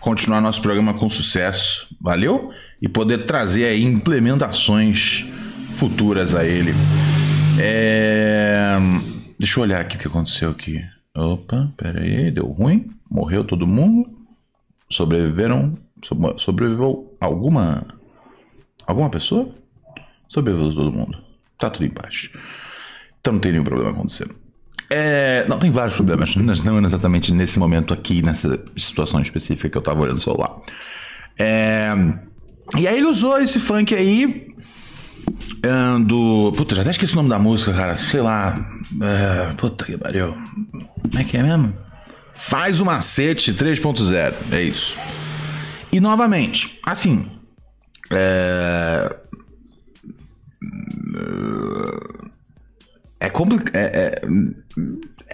[0.01, 1.87] continuar nosso programa com sucesso.
[2.01, 2.51] Valeu?
[2.81, 5.25] E poder trazer aí implementações
[5.75, 6.73] futuras a ele.
[7.59, 8.77] É...
[9.39, 10.83] Deixa eu olhar aqui o que aconteceu aqui.
[11.15, 12.89] Opa, pera aí, deu ruim.
[13.09, 14.09] Morreu todo mundo.
[14.89, 15.77] Sobreviveram.
[16.37, 17.85] Sobreviveu alguma
[18.85, 19.53] Alguma pessoa?
[20.27, 21.17] Sobreviveu todo mundo.
[21.57, 22.29] Tá tudo em paz.
[23.19, 24.35] Então não tem nenhum problema acontecendo.
[24.93, 29.81] É, não, tem vários problemas, não exatamente nesse momento aqui, nessa situação específica que eu
[29.81, 30.57] tava olhando o celular.
[31.39, 31.91] É,
[32.77, 34.53] e aí ele usou esse funk aí
[36.05, 36.51] do.
[36.57, 37.95] Puta, já até esqueci o nome da música, cara.
[37.95, 38.69] Sei lá.
[39.01, 40.35] É, puta que pariu.
[40.71, 41.73] Como é que é mesmo?
[42.33, 44.33] Faz o macete 3.0.
[44.51, 44.97] É isso.
[45.91, 47.25] E novamente, assim,
[48.11, 49.15] é.
[53.19, 53.75] É complicado.
[53.75, 54.21] É, é,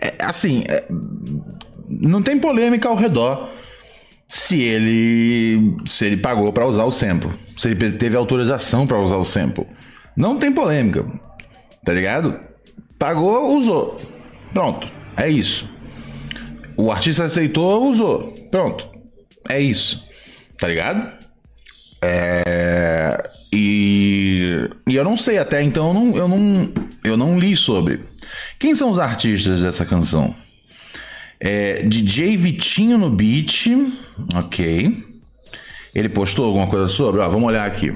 [0.01, 0.85] é, assim, é,
[1.89, 3.49] não tem polêmica ao redor
[4.27, 9.17] se ele se ele pagou para usar o sample, se ele teve autorização para usar
[9.17, 9.65] o sample.
[10.15, 11.05] Não tem polêmica,
[11.83, 12.39] tá ligado?
[12.99, 13.97] Pagou, usou.
[14.51, 15.69] Pronto, é isso.
[16.75, 18.33] O artista aceitou, usou.
[18.51, 18.89] Pronto,
[19.49, 20.05] é isso.
[20.57, 21.11] Tá ligado?
[22.01, 26.73] É, e, e eu não sei até então, eu não, eu, não,
[27.03, 28.03] eu não li sobre.
[28.59, 30.35] Quem são os artistas dessa canção?
[31.39, 33.67] É, DJ Vitinho no beat,
[34.35, 35.03] ok.
[35.93, 37.21] Ele postou alguma coisa sobre?
[37.21, 37.95] Ó, vamos olhar aqui.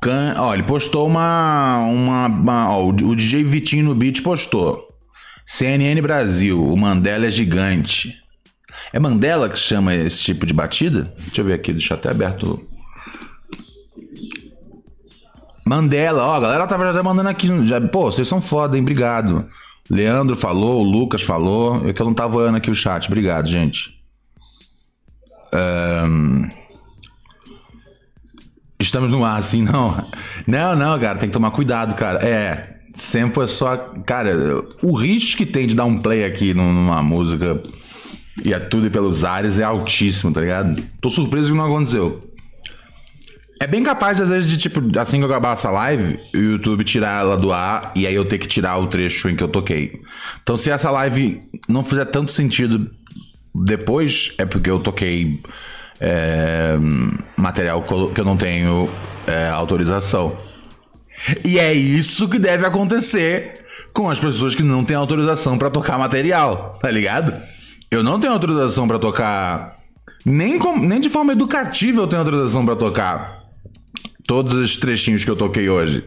[0.00, 1.78] Can, ó, ele postou uma.
[1.84, 4.88] uma, uma ó, o DJ Vitinho no beat postou.
[5.46, 8.16] CNN Brasil, o Mandela é gigante.
[8.92, 11.12] É Mandela que chama esse tipo de batida?
[11.18, 12.60] Deixa eu ver aqui, deixa até aberto.
[15.72, 17.48] Mandela, ó, a galera tava já mandando aqui.
[17.66, 18.82] Já, pô, vocês são foda, hein?
[18.82, 19.48] Obrigado.
[19.88, 21.88] Leandro falou, o Lucas falou.
[21.88, 23.06] É que eu não tava olhando aqui o chat.
[23.06, 23.98] Obrigado, gente.
[25.54, 26.46] Um...
[28.78, 29.96] Estamos no ar, assim, não.
[30.46, 32.18] Não, não, cara, tem que tomar cuidado, cara.
[32.22, 33.94] É, sempre é só.
[34.04, 34.34] Cara,
[34.82, 37.62] o risco que tem de dar um play aqui numa música
[38.44, 40.82] e é tudo pelos ares é altíssimo, tá ligado?
[41.00, 42.31] Tô surpreso que não aconteceu.
[43.62, 46.82] É bem capaz, às vezes, de tipo, assim que eu acabar essa live, o YouTube
[46.82, 49.46] tirar ela do ar e aí eu ter que tirar o trecho em que eu
[49.46, 50.00] toquei.
[50.42, 52.90] Então, se essa live não fizer tanto sentido
[53.54, 55.38] depois, é porque eu toquei
[56.00, 56.76] é,
[57.36, 58.90] material que eu não tenho
[59.28, 60.36] é, autorização.
[61.44, 65.96] E é isso que deve acontecer com as pessoas que não têm autorização para tocar
[66.00, 67.40] material, tá ligado?
[67.92, 69.76] Eu não tenho autorização para tocar.
[70.26, 73.41] Nem, com, nem de forma educativa eu tenho autorização para tocar
[74.32, 76.02] todos os trechinhos que eu toquei hoje.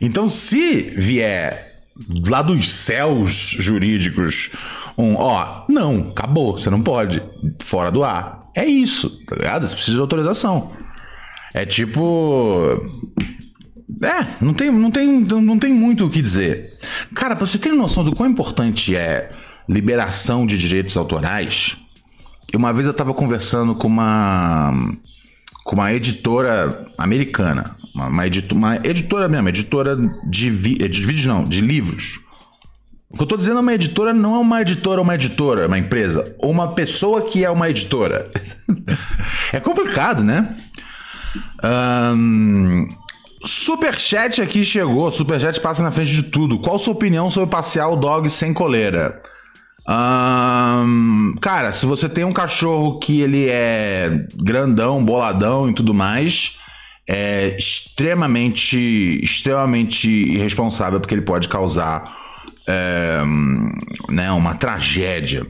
[0.00, 1.82] Então, se vier
[2.28, 4.50] lá dos céus jurídicos
[4.96, 7.20] um, ó, não, acabou, você não pode,
[7.60, 8.44] fora do ar.
[8.54, 9.66] É isso, tá ligado?
[9.66, 10.72] Você precisa de autorização.
[11.52, 12.80] É tipo.
[14.02, 16.78] É, não tem, não tem, não tem muito o que dizer.
[17.12, 19.30] Cara, pra vocês terem noção do quão importante é
[19.68, 21.76] liberação de direitos autorais.
[22.54, 24.72] Uma vez eu estava conversando com uma
[25.68, 31.26] com uma editora americana, uma, uma, edito, uma editora mesmo, editora de, vi, de vídeos
[31.26, 32.20] não, de livros.
[33.10, 35.78] O que eu estou dizendo é uma editora não é uma editora, uma editora, uma
[35.78, 38.30] empresa, ou uma pessoa que é uma editora.
[39.52, 40.56] é complicado, né?
[41.62, 42.88] Um,
[43.44, 45.12] Superchat aqui chegou.
[45.12, 46.58] Superchat passa na frente de tudo.
[46.58, 49.20] Qual sua opinião sobre passear o dog sem coleira?
[49.88, 56.58] Um, cara, se você tem um cachorro que ele é grandão, boladão e tudo mais,
[57.08, 58.78] é extremamente,
[59.22, 62.04] extremamente irresponsável, porque ele pode causar
[62.66, 63.18] é,
[64.10, 65.46] né, uma tragédia.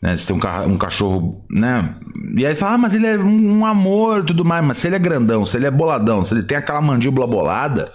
[0.00, 0.16] Né?
[0.16, 1.94] Você tem um, um, cachorro, né?
[2.38, 4.64] E aí fala, ah, mas ele é um, um amor e tudo mais.
[4.64, 7.92] Mas se ele é grandão, se ele é boladão, se ele tem aquela mandíbula bolada,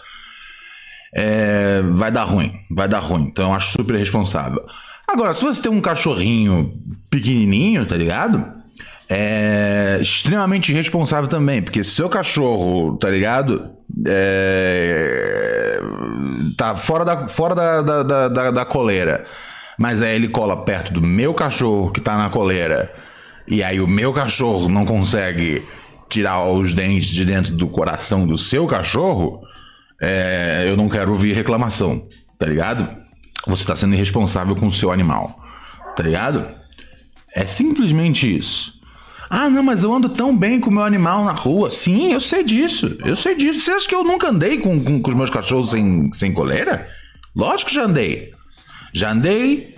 [1.16, 2.54] é, vai dar ruim.
[2.70, 3.24] Vai dar ruim.
[3.24, 4.64] Então eu acho super responsável.
[5.12, 6.74] Agora, se você tem um cachorrinho
[7.10, 8.60] pequenininho, tá ligado?
[9.10, 13.72] é extremamente irresponsável também, porque se seu cachorro, tá ligado?
[14.08, 15.80] É,
[16.56, 19.26] tá fora da, fora da, da, da, da, coleira,
[19.80, 22.94] mas aí ele cola perto do meu cachorro que tá na coleira,
[23.48, 25.66] e aí o meu cachorro não consegue
[26.08, 29.42] tirar os dentes de dentro do coração do seu cachorro,
[30.00, 32.06] é, eu não quero ouvir reclamação,
[32.38, 32.88] tá ligado?
[33.48, 35.40] Você tá sendo irresponsável com o seu animal,
[35.96, 36.48] tá ligado?
[37.34, 38.80] É simplesmente isso.
[39.30, 41.70] Ah, não, mas eu ando tão bem com o meu animal na rua.
[41.70, 42.98] Sim, eu sei disso.
[43.06, 43.62] Eu sei disso.
[43.62, 46.90] Você acha que eu nunca andei com, com, com os meus cachorros sem, sem coleira?
[47.36, 48.34] Lógico que já andei.
[48.92, 49.76] Já andei,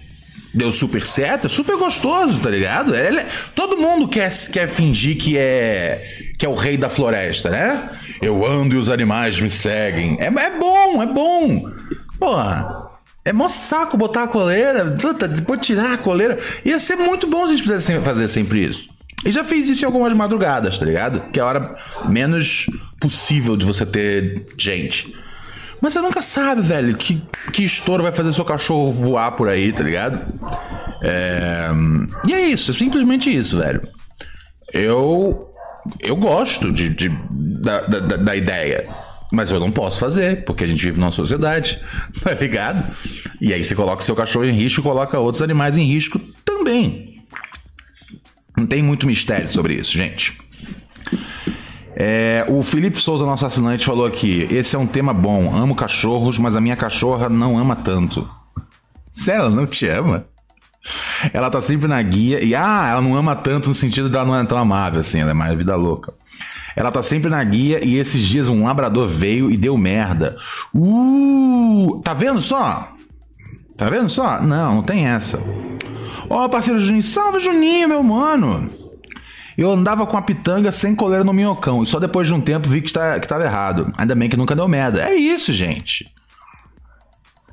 [0.53, 2.95] deu super certo, é super gostoso, tá ligado?
[2.95, 7.49] Ele, é, todo mundo quer, quer fingir que é que é o rei da floresta,
[7.49, 7.89] né?
[8.21, 10.17] Eu ando e os animais me seguem.
[10.19, 11.69] É, é bom, é bom.
[12.17, 12.80] Porra,
[13.23, 16.39] é mó saco botar a coleira, depois tirar a coleira.
[16.65, 18.89] Ia ser muito bom se a gente pudesse fazer sempre isso.
[19.23, 21.21] E já fiz isso em algumas madrugadas, tá ligado?
[21.31, 22.65] Que é a hora menos
[22.99, 25.15] possível de você ter gente.
[25.79, 27.21] Mas você nunca sabe, velho, que,
[27.53, 30.19] que estouro vai fazer seu cachorro voar por aí, tá ligado?
[31.03, 31.69] É...
[32.27, 33.81] E é isso, é simplesmente isso, velho.
[34.73, 35.47] Eu.
[35.99, 38.87] Eu gosto de, de da, da, da ideia.
[39.31, 41.81] Mas eu não posso fazer, porque a gente vive numa sociedade,
[42.21, 42.95] tá ligado?
[43.39, 47.23] E aí você coloca seu cachorro em risco e coloca outros animais em risco também.
[48.57, 50.37] Não tem muito mistério sobre isso, gente.
[51.95, 55.55] É, o Felipe Souza, nosso assinante, falou aqui: esse é um tema bom.
[55.55, 58.29] Amo cachorros, mas a minha cachorra não ama tanto.
[59.09, 60.25] Sério, ela não te ama?
[61.33, 62.43] Ela tá sempre na guia.
[62.43, 65.31] E ah, ela não ama tanto no sentido dela não é tão amável assim, ela
[65.31, 66.13] é mais vida louca.
[66.75, 70.37] Ela tá sempre na guia e esses dias um labrador veio e deu merda.
[70.73, 72.01] Uh!
[72.03, 72.93] Tá vendo só?
[73.75, 74.41] Tá vendo só?
[74.41, 75.41] Não, não tem essa.
[76.29, 78.69] Ó, oh, parceiro Juninho, salve Juninho, meu mano.
[79.57, 82.69] Eu andava com a pitanga sem coleira no minhocão e só depois de um tempo
[82.69, 83.91] vi que, tá, que tava errado.
[83.97, 85.03] Ainda bem que nunca deu merda.
[85.03, 86.11] É isso, gente.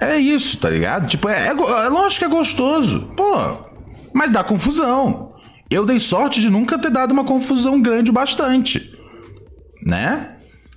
[0.00, 1.08] É isso, tá ligado?
[1.08, 3.12] Tipo, é, é, é lógico que é gostoso.
[3.16, 3.36] Pô,
[4.12, 5.34] mas dá confusão.
[5.68, 8.97] Eu dei sorte de nunca ter dado uma confusão grande bastante.
[9.84, 10.30] Né?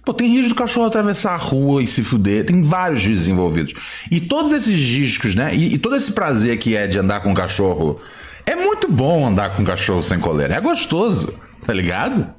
[0.03, 2.45] Pô, tem risco do cachorro atravessar a rua e se fuder.
[2.45, 3.73] Tem vários riscos envolvidos.
[4.09, 5.53] E todos esses riscos, né?
[5.53, 7.99] E, e, todo esse prazer que é de andar com cachorro.
[8.45, 10.55] É muito bom andar com cachorro sem coleira.
[10.55, 11.33] É gostoso,
[11.63, 12.33] tá ligado?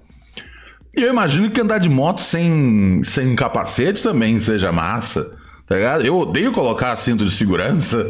[0.94, 5.34] E eu imagino que andar de moto sem, sem capacete também seja massa,
[5.66, 6.04] tá ligado?
[6.04, 8.04] Eu odeio colocar cinto de segurança,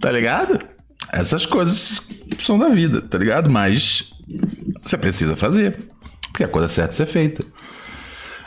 [0.00, 0.58] tá ligado?
[1.12, 2.00] Essas coisas
[2.38, 3.48] são da vida, tá ligado?
[3.48, 4.12] Mas
[4.82, 5.78] você precisa fazer,
[6.30, 7.44] porque é a coisa certa ser feita.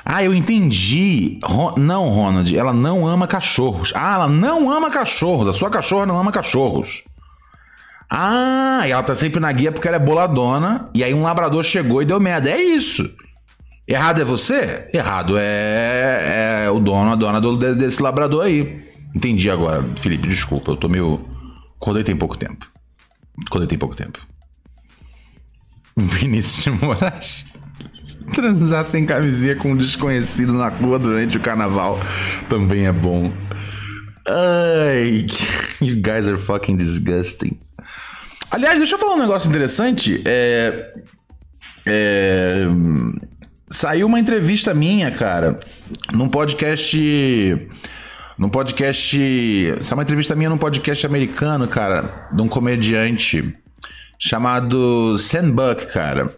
[0.06, 1.40] Ah, eu entendi.
[1.78, 3.94] Não, Ronald, ela não ama cachorros.
[3.96, 5.48] Ah, ela não ama cachorros.
[5.48, 7.04] A sua cachorra não ama cachorros.
[8.10, 10.90] Ah, e ela tá sempre na guia porque ela é boladona.
[10.94, 12.50] E aí um labrador chegou e deu merda.
[12.50, 13.10] É isso.
[13.88, 14.90] Errado é você?
[14.94, 18.84] Errado é, é o dono, a dona do, desse labrador aí.
[19.16, 20.72] Entendi agora, Felipe, desculpa.
[20.72, 21.26] Eu tô meio.
[21.80, 22.68] Acordei tem pouco tempo.
[23.46, 24.20] Acordei tem pouco tempo.
[25.96, 27.46] Vinícius de Moraes.
[28.34, 32.00] Transar sem camisinha com um desconhecido na rua durante o carnaval
[32.50, 33.32] também é bom.
[34.28, 35.26] Ai,
[35.82, 37.60] you guys are fucking disgusting.
[38.50, 40.22] Aliás, deixa eu falar um negócio interessante.
[40.26, 40.94] É,
[41.86, 42.66] é,
[43.70, 45.60] saiu uma entrevista minha, cara,
[46.12, 46.98] num podcast.
[48.38, 49.18] Num podcast.
[49.82, 53.54] Saiu uma entrevista minha num podcast americano, cara, de um comediante
[54.20, 56.34] chamado Sam Buck, cara.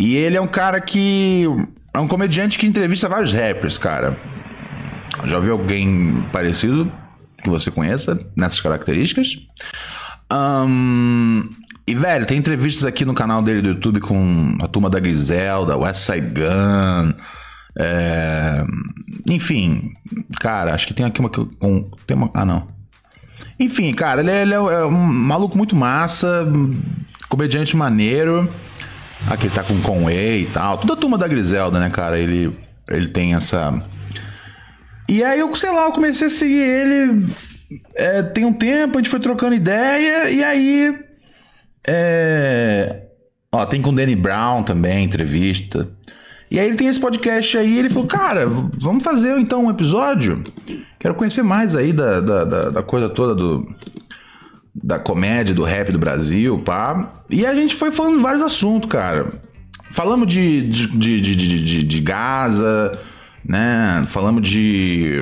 [0.00, 1.44] E ele é um cara que.
[1.92, 4.18] É um comediante que entrevista vários rappers, cara.
[5.26, 6.90] Já ouviu alguém parecido
[7.42, 9.36] que você conheça nessas características?
[10.32, 11.50] Um,
[11.86, 15.76] e, velho, tem entrevistas aqui no canal dele do YouTube com a turma da Griselda,
[15.76, 17.12] West Side Gun.
[17.78, 18.64] É,
[19.28, 19.92] enfim,
[20.40, 21.30] cara, acho que tem aqui uma.
[21.60, 22.68] Um, tem uma ah, não.
[23.58, 26.50] Enfim, cara, ele, é, ele é, é um maluco muito massa,
[27.28, 28.50] comediante maneiro.
[29.28, 30.78] Aqui ele tá com Conway e tal.
[30.78, 32.18] Toda a turma da Griselda, né, cara?
[32.18, 32.56] Ele,
[32.88, 33.82] ele tem essa.
[35.08, 37.26] E aí eu, sei lá, eu comecei a seguir ele.
[37.94, 40.98] É, tem um tempo, a gente foi trocando ideia, e aí.
[41.86, 43.02] É...
[43.52, 45.88] Ó, tem com o Danny Brown também, entrevista.
[46.50, 50.42] E aí ele tem esse podcast aí, ele falou, cara, vamos fazer então um episódio.
[50.98, 53.72] Quero conhecer mais aí da, da, da, da coisa toda do,
[54.74, 57.12] da comédia, do rap do Brasil, pá.
[57.28, 59.40] E a gente foi falando vários assuntos, cara.
[59.90, 62.92] Falamos de, de, de, de, de, Gaza,
[63.44, 64.02] né?
[64.06, 65.20] Falamos de.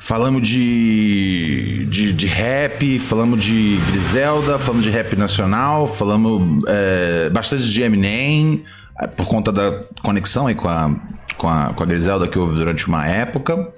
[0.00, 7.68] Falamos de, de, de, rap, falamos de Griselda, falamos de rap nacional, falamos é, bastante
[7.68, 8.62] de Eminem,
[9.00, 10.94] é, por conta da conexão aí com a,
[11.36, 13.68] com, a, com a Griselda que houve durante uma época.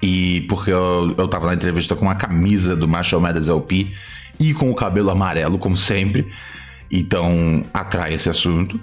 [0.00, 3.92] E porque eu, eu tava na entrevista com a camisa do Marshall Mathers LP
[4.38, 6.30] e com o cabelo amarelo, como sempre.
[6.90, 8.80] Então atrai esse assunto.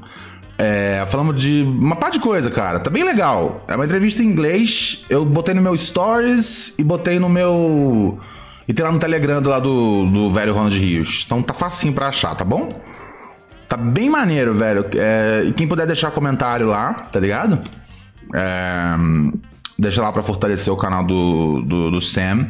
[0.57, 2.79] É, falamos de uma par de coisa, cara.
[2.79, 3.63] Tá bem legal.
[3.67, 5.05] É uma entrevista em inglês.
[5.09, 8.19] Eu botei no meu Stories e botei no meu.
[8.67, 11.23] E tem lá no Telegram lá do, do velho Ronald Rios.
[11.25, 12.69] Então tá facinho pra achar, tá bom?
[13.67, 14.85] Tá bem maneiro, velho.
[14.95, 17.59] É, e quem puder deixar comentário lá, tá ligado?
[18.33, 18.95] É,
[19.77, 22.47] deixa lá pra fortalecer o canal do, do, do Sam.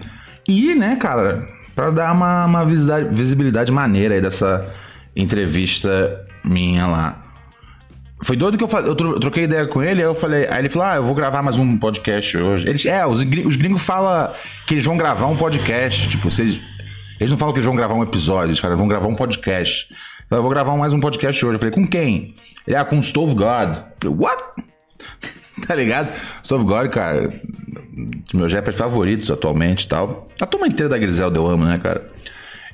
[0.48, 4.68] E, né, cara, pra dar uma, uma visibilidade, maneira aí dessa
[5.16, 7.22] entrevista minha lá.
[8.24, 10.88] Foi doido que eu, eu troquei ideia com ele, aí eu falei, aí ele falou:
[10.88, 12.68] Ah, eu vou gravar mais um podcast hoje.
[12.68, 14.34] Eles, é, os, os gringos falam
[14.66, 16.08] que eles vão gravar um podcast.
[16.08, 16.60] Tipo, vocês,
[17.20, 19.94] eles não falam que eles vão gravar um episódio, eles falam, vão gravar um podcast.
[20.26, 21.56] Então, eu vou gravar mais um podcast hoje.
[21.56, 22.34] Eu falei, com quem?
[22.66, 23.78] Ele, ah, com Stove God.
[23.78, 24.44] Eu falei, what?
[25.68, 26.10] Tá ligado?
[26.44, 27.34] Stove God, cara,
[28.26, 30.26] dos meus rappers favoritos atualmente e tal.
[30.40, 32.10] A turma inteira da Griselda eu amo, né, cara?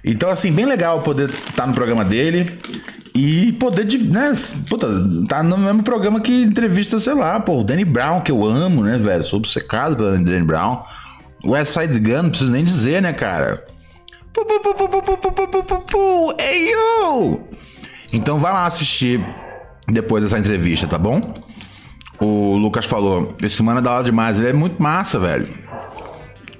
[0.03, 2.51] Então, assim, bem legal poder estar tá no programa dele
[3.13, 4.33] e poder, né,
[4.67, 4.87] puta,
[5.27, 8.83] tá no mesmo programa que entrevista, sei lá, pô, o Danny Brown, que eu amo,
[8.83, 9.23] né, velho?
[9.23, 10.81] Sou obcecado pelo Danny Brown.
[11.45, 13.63] West Side Gun, não preciso nem dizer, né, cara?
[16.39, 17.41] Ei, yo!
[18.13, 19.23] Então vai lá assistir
[19.87, 21.33] depois dessa entrevista, tá bom?
[22.21, 25.49] O Lucas falou, esse mano é da hora demais, ele é muito massa, velho.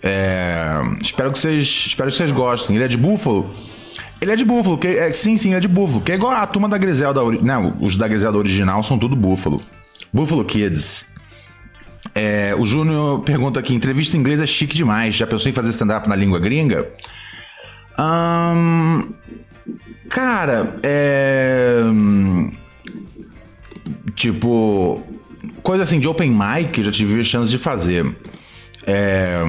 [0.02, 2.76] É, espero que vocês, espero que vocês gostem.
[2.76, 3.48] Ele é de Buffalo.
[4.20, 6.48] Ele é de Buffalo, que é, sim, sim, é de Buffalo, que é igual a
[6.48, 7.76] turma da Griselda, né?
[7.80, 9.62] Os da Griselda original são tudo Buffalo.
[10.12, 11.06] Buffalo Kids.
[12.16, 15.16] É, o Júnior pergunta aqui: entrevista em inglês é chique demais.
[15.16, 16.90] Já pensou em fazer stand-up na língua gringa?
[18.00, 19.14] Um,
[20.10, 21.82] cara, é.
[24.16, 25.02] Tipo,
[25.64, 28.16] coisa assim de open mic, já tive chance de fazer.
[28.86, 29.44] É,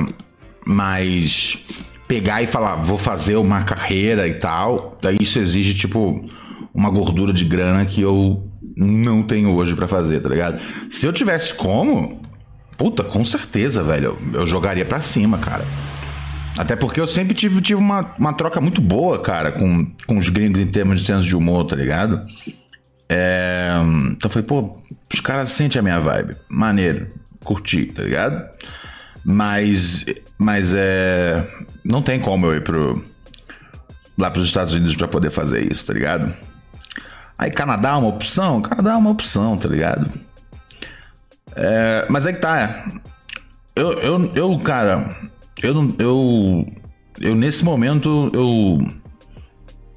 [0.66, 1.58] mas
[2.06, 6.24] pegar e falar, vou fazer uma carreira e tal, daí isso exige, tipo,
[6.74, 8.46] uma gordura de grana que eu
[8.76, 10.60] não tenho hoje para fazer, tá ligado?
[10.90, 12.20] Se eu tivesse como,
[12.76, 15.64] puta, com certeza, velho, eu, eu jogaria para cima, cara.
[16.58, 20.28] Até porque eu sempre tive, tive uma, uma troca muito boa, cara, com, com os
[20.28, 22.20] gringos em termos de senso de humor, tá ligado?
[23.14, 23.70] É,
[24.10, 24.74] então foi, pô,
[25.12, 26.34] os caras sentem a minha vibe.
[26.48, 27.08] Maneiro,
[27.44, 28.48] curti, tá ligado?
[29.22, 30.06] Mas,
[30.38, 31.46] mas é.
[31.84, 33.04] Não tem como eu ir pro,
[34.16, 36.34] lá pros Estados Unidos para poder fazer isso, tá ligado?
[37.36, 38.62] Aí Canadá é uma opção?
[38.62, 40.10] Canadá é uma opção, tá ligado?
[41.54, 42.86] É, mas é que tá.
[43.76, 45.14] Eu, eu, eu cara,
[45.62, 45.94] eu não.
[45.98, 46.72] Eu,
[47.20, 48.78] eu nesse momento, eu.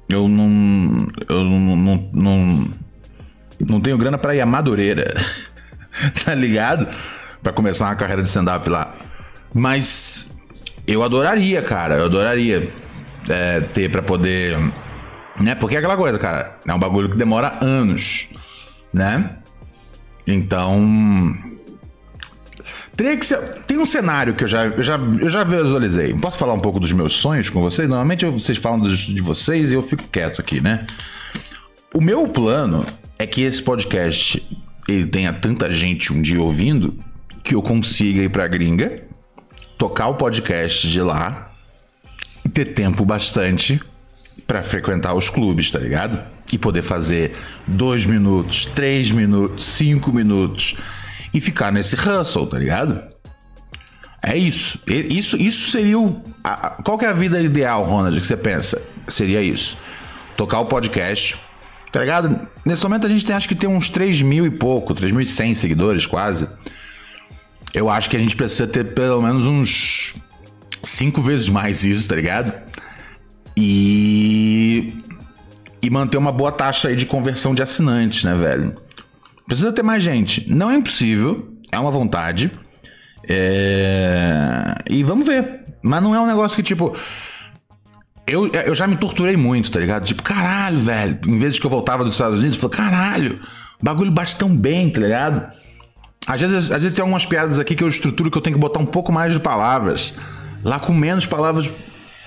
[0.06, 1.08] Eu não.
[1.28, 1.76] Eu não.
[1.76, 2.70] Não, não,
[3.60, 5.14] não tenho grana para ir a Madureira.
[6.24, 6.88] tá ligado?
[7.42, 8.94] Para começar uma carreira de stand-up lá.
[9.54, 10.36] Mas
[10.86, 11.96] eu adoraria, cara.
[11.96, 12.72] Eu adoraria
[13.28, 14.58] é, ter para poder.
[15.40, 15.54] Né?
[15.54, 16.58] Porque é aquela coisa, cara.
[16.66, 18.28] É um bagulho que demora anos,
[18.92, 19.36] né?
[20.26, 21.34] Então.
[22.96, 23.38] Teria que ser.
[23.66, 26.14] Tem um cenário que eu já, eu já, eu já visualizei.
[26.14, 27.88] Posso falar um pouco dos meus sonhos com vocês?
[27.88, 30.86] Normalmente vocês falam de vocês e eu fico quieto aqui, né?
[31.94, 32.84] O meu plano
[33.18, 34.46] é que esse podcast
[34.88, 36.98] ele tenha tanta gente um dia ouvindo
[37.42, 39.02] que eu consiga ir pra gringa
[39.78, 41.52] tocar o podcast de lá
[42.44, 43.80] e ter tempo bastante
[44.46, 46.22] para frequentar os clubes, tá ligado?
[46.52, 47.32] E poder fazer
[47.66, 50.76] dois minutos, três minutos, cinco minutos
[51.34, 53.02] e ficar nesse hustle, tá ligado?
[54.22, 54.80] É isso.
[54.86, 56.22] Isso, isso seria o.
[56.42, 58.82] A, qual é a vida ideal, Ronald, que você pensa?
[59.08, 59.76] Seria isso.
[60.36, 61.36] Tocar o podcast,
[61.96, 62.48] tá ligado?
[62.64, 66.04] Nesse momento a gente tem, acho que tem uns 3 mil e pouco, 3.100 seguidores
[66.06, 66.46] quase
[67.76, 70.14] eu acho que a gente precisa ter pelo menos uns
[70.82, 72.50] cinco vezes mais isso, tá ligado?
[73.54, 74.94] E
[75.82, 78.74] e manter uma boa taxa aí de conversão de assinantes, né, velho?
[79.46, 80.50] Precisa ter mais gente.
[80.50, 82.50] Não é impossível, é uma vontade.
[83.28, 84.74] É...
[84.88, 85.60] E vamos ver.
[85.82, 86.96] Mas não é um negócio que, tipo.
[88.26, 90.04] Eu, eu já me torturei muito, tá ligado?
[90.04, 91.18] Tipo, caralho, velho.
[91.26, 93.40] Em vez de que eu voltava dos Estados Unidos, eu falei, caralho,
[93.80, 95.46] O bagulho bate tão bem, tá ligado?
[96.26, 98.60] Às vezes, às vezes tem algumas piadas aqui que eu estruturo que eu tenho que
[98.60, 100.12] botar um pouco mais de palavras.
[100.64, 101.72] Lá com menos palavras,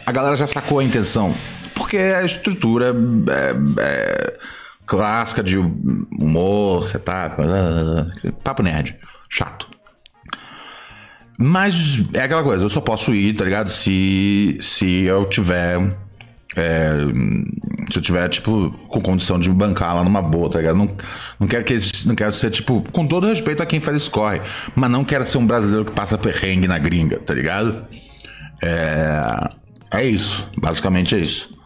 [0.05, 1.35] a galera já sacou a intenção.
[1.75, 2.93] Porque a estrutura
[3.29, 4.37] é, é
[4.85, 7.35] clássica de humor, setup,
[8.41, 8.95] papo nerd.
[9.27, 9.67] Chato.
[11.41, 13.69] Mas é aquela coisa, eu só posso ir, tá ligado?
[13.69, 15.97] Se, se eu tiver.
[16.53, 16.91] É,
[17.89, 20.75] se eu tiver, tipo, com condição de me bancar lá numa boa, tá ligado?
[20.75, 20.91] Não,
[21.39, 24.41] não, quero que, não quero ser, tipo, com todo respeito a quem faz escorre,
[24.75, 27.87] mas não quero ser um brasileiro que passa perrengue na gringa, tá ligado?
[28.61, 29.49] É,
[29.91, 31.57] é isso, basicamente é isso.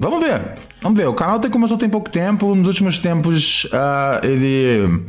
[0.00, 0.42] Vamos ver,
[0.82, 1.06] vamos ver.
[1.06, 5.06] O canal tem, começou tem pouco tempo, nos últimos tempos uh, ele,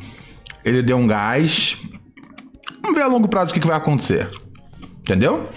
[0.64, 1.78] ele deu um gás,
[2.82, 4.30] Vamos ver a longo prazo o que, vai acontecer.
[5.02, 5.48] Entendeu?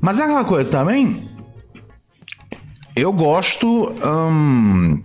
[0.00, 1.28] Mas é aquela coisa também.
[2.94, 3.92] Eu gosto.
[4.04, 5.02] Hum,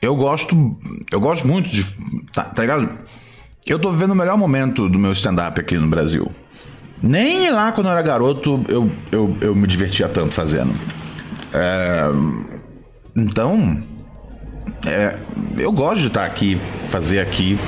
[0.00, 0.76] eu gosto.
[1.10, 1.84] Eu gosto muito de.
[2.32, 2.98] Tá, tá ligado?
[3.66, 6.30] Eu tô vivendo o melhor momento do meu stand-up aqui no Brasil.
[7.02, 10.72] Nem lá quando eu era garoto eu, eu, eu me divertia tanto fazendo.
[11.52, 12.04] É,
[13.16, 13.82] então.
[14.86, 15.18] É,
[15.56, 17.58] eu gosto de estar aqui, fazer aqui.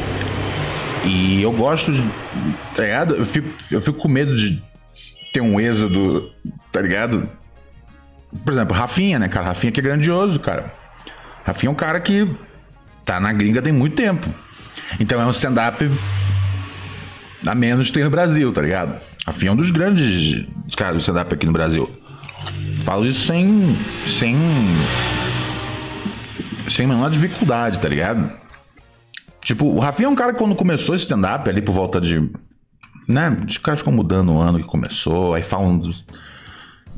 [1.04, 2.02] E eu gosto de.
[2.76, 3.14] Tá ligado?
[3.14, 4.62] Eu fico, eu fico com medo de
[5.32, 6.30] ter um êxodo,
[6.70, 7.26] tá ligado?
[8.44, 9.46] Por exemplo, Rafinha, né, cara?
[9.46, 10.74] Rafinha que é grandioso, cara.
[11.42, 12.30] Rafinha é um cara que
[13.02, 14.28] tá na gringa tem muito tempo.
[15.00, 15.90] Então é um stand-up
[17.46, 19.00] a menos tem no Brasil, tá ligado?
[19.26, 20.46] Rafinha é um dos grandes
[20.76, 21.90] caras do stand-up aqui no Brasil.
[22.82, 23.74] Falo isso sem.
[24.06, 24.36] sem.
[26.68, 28.30] sem menor dificuldade, tá ligado?
[29.40, 32.30] Tipo, o Rafinha é um cara que quando começou stand-up ali por volta de.
[33.06, 33.36] Né?
[33.46, 36.04] Os caras ficam mudando o ano que começou, aí falam dos.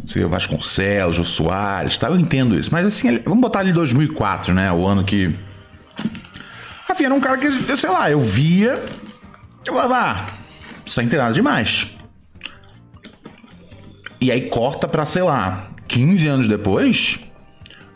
[0.06, 2.08] Sei, Vasconcelos, Jô Soares, tá?
[2.08, 2.70] Eu entendo isso.
[2.72, 4.72] Mas assim, vamos botar ali 2004, né?
[4.72, 5.34] O ano que.
[6.86, 8.82] Rafinha era um cara que, eu sei lá, eu via.
[9.66, 10.26] Eu falava, ah,
[10.86, 11.94] isso não nada demais.
[14.20, 17.20] E aí corta pra, sei lá, 15 anos depois,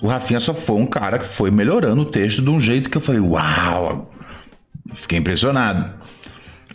[0.01, 2.97] o Rafinha só foi um cara que foi melhorando o texto de um jeito que
[2.97, 4.11] eu falei, uau,
[4.95, 6.02] Fiquei impressionado.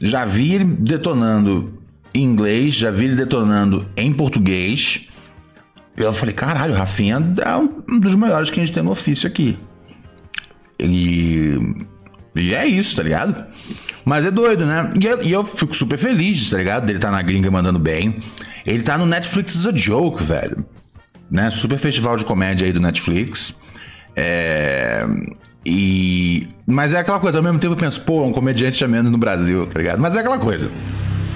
[0.01, 1.81] Já vi ele detonando
[2.13, 5.07] em inglês, já vi ele detonando em português.
[5.95, 9.27] Eu falei, caralho, o Rafinha é um dos melhores que a gente tem no ofício
[9.27, 9.57] aqui.
[10.79, 11.57] E,
[12.35, 13.45] e é isso, tá ligado?
[14.05, 14.93] Mas é doido, né?
[14.99, 16.89] E eu, e eu, fico super feliz, tá ligado?
[16.89, 18.19] Ele tá na gringa mandando bem.
[18.65, 20.65] Ele tá no Netflix is a Joke, velho.
[21.29, 21.49] Né?
[21.49, 23.59] Super festival de comédia aí do Netflix.
[24.15, 25.05] É...
[25.69, 26.47] E.
[26.65, 29.17] Mas é aquela coisa, ao mesmo tempo eu penso, pô, um comediante a menos no
[29.17, 29.99] Brasil, tá ligado?
[29.99, 30.71] Mas é aquela coisa.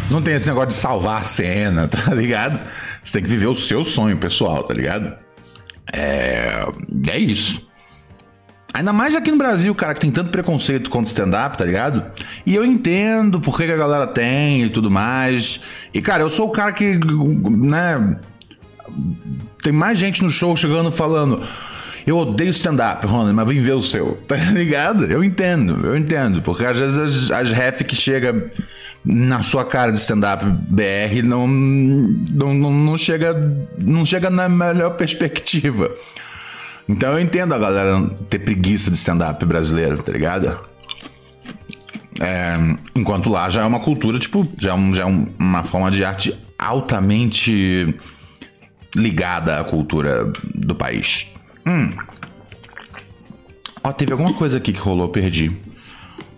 [0.10, 2.58] Não tem esse negócio de salvar a cena, tá ligado?
[3.04, 5.14] Você tem que viver o seu sonho pessoal, tá ligado?
[5.92, 6.66] É.
[7.10, 7.70] É isso.
[8.74, 12.06] Ainda mais aqui no Brasil, cara, que tem tanto preconceito contra stand-up, tá ligado?
[12.46, 15.60] E eu entendo por que, que a galera tem e tudo mais.
[15.94, 16.98] E, cara, eu sou o cara que,
[17.50, 18.18] né.
[19.62, 21.46] Tem mais gente no show chegando falando.
[22.06, 24.18] Eu odeio stand-up, Ronald, mas vem ver o seu.
[24.28, 25.06] Tá ligado?
[25.06, 26.42] Eu entendo, eu entendo.
[26.42, 28.52] Porque às vezes as, as ref que chega
[29.04, 33.34] na sua cara de stand-up BR não, não, não, chega,
[33.78, 35.92] não chega na melhor perspectiva.
[36.88, 40.60] Então eu entendo a galera ter preguiça de stand-up brasileiro, tá ligado?
[42.20, 42.56] É,
[42.94, 46.04] enquanto lá já é uma cultura, tipo, já é, um, já é uma forma de
[46.04, 47.96] arte altamente
[48.96, 51.31] ligada à cultura do país.
[51.66, 51.94] Hum.
[53.84, 55.56] Ó, teve alguma coisa aqui que rolou, perdi.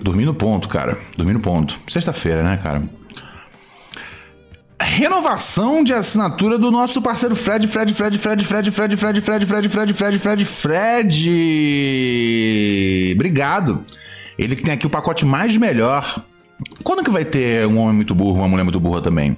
[0.01, 0.99] Dormi no ponto, cara.
[1.17, 1.79] Dormi no ponto.
[1.87, 2.83] Sexta-feira, né, cara?
[4.81, 9.69] Renovação de assinatura do nosso parceiro Fred, Fred, Fred, Fred, Fred, Fred, Fred, Fred, Fred,
[9.69, 11.31] Fred, Fred, Fred, Fred.
[13.15, 13.85] Obrigado.
[14.37, 16.23] Ele que tem aqui o pacote mais melhor.
[16.83, 19.37] Quando que vai ter um homem muito burro, uma mulher muito burra também?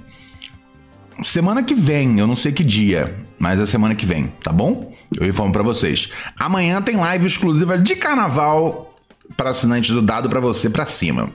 [1.22, 4.92] Semana que vem, eu não sei que dia, mas é semana que vem, tá bom?
[5.18, 6.10] Eu informo para vocês.
[6.38, 8.94] Amanhã tem live exclusiva de carnaval
[9.36, 11.30] para assinantes do Dado para você para cima.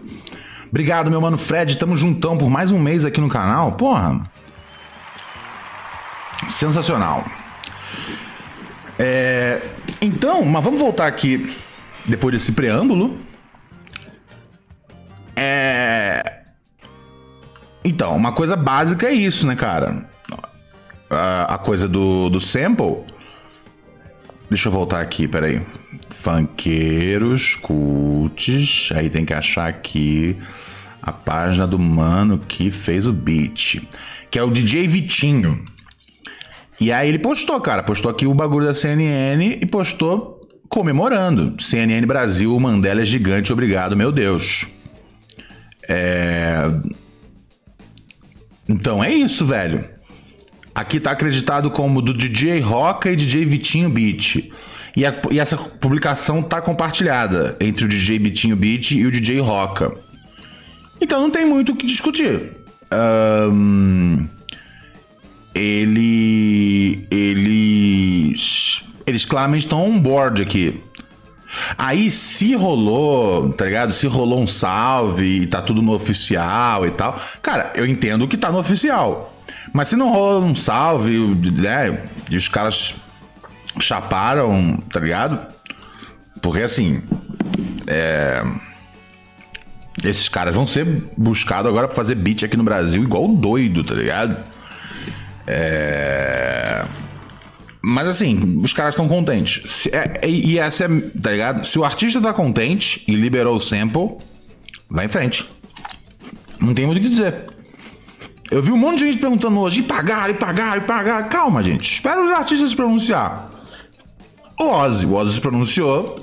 [0.69, 1.77] Obrigado, meu mano Fred.
[1.77, 3.73] Tamo juntão por mais um mês aqui no canal.
[3.73, 4.21] Porra.
[6.47, 7.25] Sensacional.
[8.97, 9.61] É...
[10.01, 11.55] Então, mas vamos voltar aqui
[12.05, 13.19] depois desse preâmbulo.
[15.35, 16.41] É
[17.83, 20.05] então, uma coisa básica é isso, né, cara?
[21.11, 23.03] A, a coisa do, do sample.
[24.49, 25.61] Deixa eu voltar aqui, peraí.
[26.09, 28.89] Funkeiros, cults.
[28.95, 30.37] Aí tem que achar aqui
[31.01, 33.81] a página do mano que fez o beat.
[34.29, 35.65] Que é o DJ Vitinho.
[36.79, 37.83] E aí ele postou, cara.
[37.83, 41.61] Postou aqui o bagulho da CNN e postou comemorando.
[41.61, 44.65] CNN Brasil, Mandela é gigante, obrigado, meu Deus.
[45.87, 46.71] É...
[48.67, 49.83] Então é isso, velho.
[50.73, 54.51] Aqui tá acreditado como do DJ Roca e DJ Vitinho Beat.
[54.95, 59.39] E, a, e, essa publicação tá compartilhada entre o DJ Vitinho Beat e o DJ
[59.39, 59.93] Roca.
[60.99, 62.51] Então não tem muito o que discutir.
[62.93, 64.27] Um,
[65.53, 67.07] ele.
[67.09, 68.83] Eles.
[69.05, 70.81] Eles claramente estão on board aqui.
[71.77, 73.91] Aí, se rolou, tá ligado?
[73.91, 77.19] Se rolou um salve e tá tudo no oficial e tal.
[77.41, 79.30] Cara, eu entendo que tá no oficial.
[79.73, 81.17] Mas se não rola um salve,
[81.51, 82.03] né?
[82.29, 82.95] E os caras
[83.79, 85.47] chaparam, tá ligado?
[86.41, 87.01] Porque assim.
[87.87, 88.43] É.
[90.03, 93.93] Esses caras vão ser buscados agora pra fazer beat aqui no Brasil igual doido, tá
[93.93, 94.37] ligado?
[95.45, 96.83] É.
[97.83, 99.87] Mas assim, os caras estão contentes.
[99.91, 100.87] É, e essa é,
[101.21, 101.65] tá ligado?
[101.65, 104.17] Se o artista tá contente e liberou o sample,
[104.89, 105.49] vai em frente.
[106.59, 107.51] Não tem muito o que dizer.
[108.51, 111.29] Eu vi um monte de gente perguntando hoje, e pagar, e pagar, e pagar.
[111.29, 111.89] Calma, gente.
[111.89, 113.49] Espera os artistas se pronunciar.
[114.59, 116.13] O Ozzy, o Ozzy se pronunciou.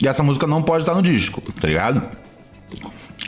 [0.00, 2.02] E essa música não pode estar no disco, tá ligado?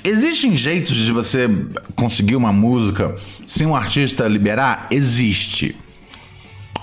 [0.03, 1.51] Existem jeitos de você
[1.95, 3.15] conseguir uma música
[3.47, 4.87] sem um artista liberar?
[4.91, 5.77] Existe.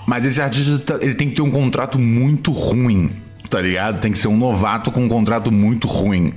[0.06, 3.10] Mas esse artista ele tem que ter um contrato muito ruim,
[3.50, 4.00] tá ligado?
[4.00, 6.32] Tem que ser um novato com um contrato muito ruim.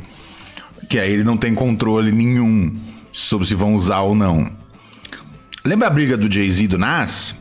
[0.90, 2.74] Que aí ele não tem controle nenhum
[3.12, 4.59] sobre se vão usar ou não.
[5.66, 7.36] Lembra a briga do Jay-Z e do Nas?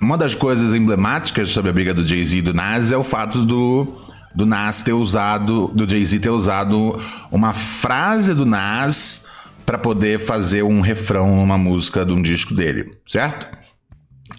[0.00, 3.44] Uma das coisas emblemáticas sobre a briga do Jay-Z e do Nas é o fato
[3.44, 4.00] do,
[4.34, 7.00] do Nas ter usado, do Jay-Z ter usado
[7.30, 9.26] uma frase do Nas
[9.64, 13.46] para poder fazer um refrão numa música de um disco dele, certo?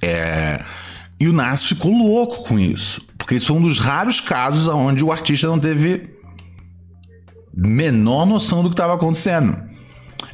[0.02, 0.62] É,
[1.18, 3.02] e o Nas ficou louco com isso.
[3.18, 6.10] Porque isso é um dos raros casos onde o artista não teve
[7.56, 9.71] menor noção do que estava acontecendo.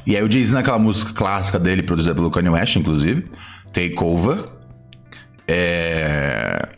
[0.06, 3.26] E aí o Jay-Z naquela música clássica dele, produzida pelo Kanye West, inclusive,
[3.72, 4.44] Take Over,
[5.48, 6.68] é...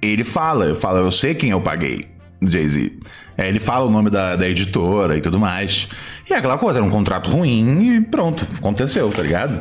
[0.00, 2.08] Ele fala, eu falo, eu sei quem eu paguei,
[2.40, 2.98] Jay-Z.
[3.36, 5.88] É, ele fala o nome da, da editora e tudo mais.
[6.28, 9.60] E é aquela coisa, era um contrato ruim e pronto, aconteceu, tá ligado?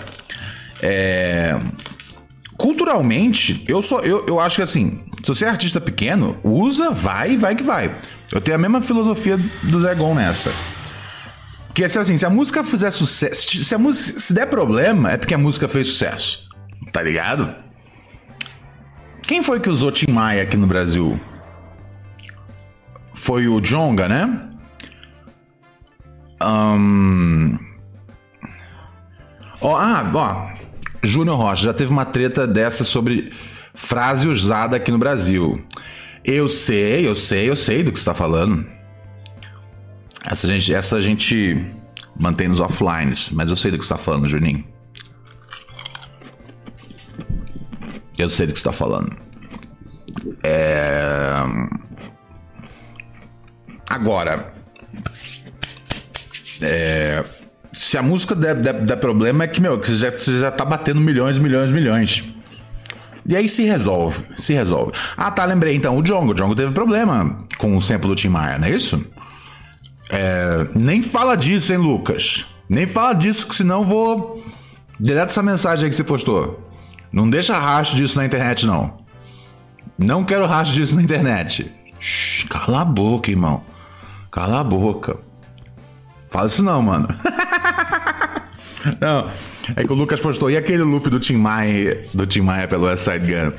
[0.81, 1.59] É...
[2.57, 4.01] Culturalmente, eu sou.
[4.01, 7.95] Eu, eu acho que assim, se você é artista pequeno, usa, vai, vai que vai.
[8.31, 10.51] Eu tenho a mesma filosofia do Zé Gon nessa.
[11.73, 13.63] Que é assim, se a música fizer sucesso.
[13.63, 16.49] Se a música se der problema, é porque a música fez sucesso.
[16.91, 17.53] Tá ligado?
[19.21, 21.19] Quem foi que usou Tim Maia aqui no Brasil?
[23.13, 24.49] Foi o Jonga, né?
[26.41, 27.57] Um...
[29.61, 30.51] Oh, ah, ó.
[31.03, 33.31] Júnior Rocha já teve uma treta dessa sobre
[33.81, 35.61] frase usada aqui no Brasil.
[36.23, 38.65] Eu sei, eu sei, eu sei do que está falando.
[40.23, 41.65] Essa gente, essa gente
[42.17, 44.63] mantém nos offlines, mas eu sei do que está falando, Juninho.
[48.17, 49.15] Eu sei do que está falando.
[50.43, 51.33] É...
[53.89, 54.53] Agora,
[56.61, 57.25] é,
[57.73, 60.51] se a música der, der, der, problema, é que, meu, que você já, você já
[60.51, 62.40] tá batendo milhões, milhões, milhões.
[63.31, 64.91] E aí se resolve, se resolve.
[65.15, 66.31] Ah, tá, lembrei então, o Django.
[66.31, 69.01] O Django teve problema com o sample do Tim Maia, não é isso?
[70.09, 72.45] É, nem fala disso, hein, Lucas?
[72.67, 74.43] Nem fala disso, que senão vou.
[74.99, 76.61] Deleta essa mensagem aí que você postou.
[77.09, 78.97] Não deixa rastro disso na internet, não.
[79.97, 81.71] Não quero rastro disso na internet.
[82.01, 83.63] Shhh, cala a boca, irmão.
[84.29, 85.15] Cala a boca.
[86.27, 87.07] Fala isso não, mano.
[88.99, 89.31] não,
[89.75, 90.49] é que o Lucas postou.
[90.49, 93.51] E aquele loop do Tim Maia, do Tim Maia pelo West Side Gun?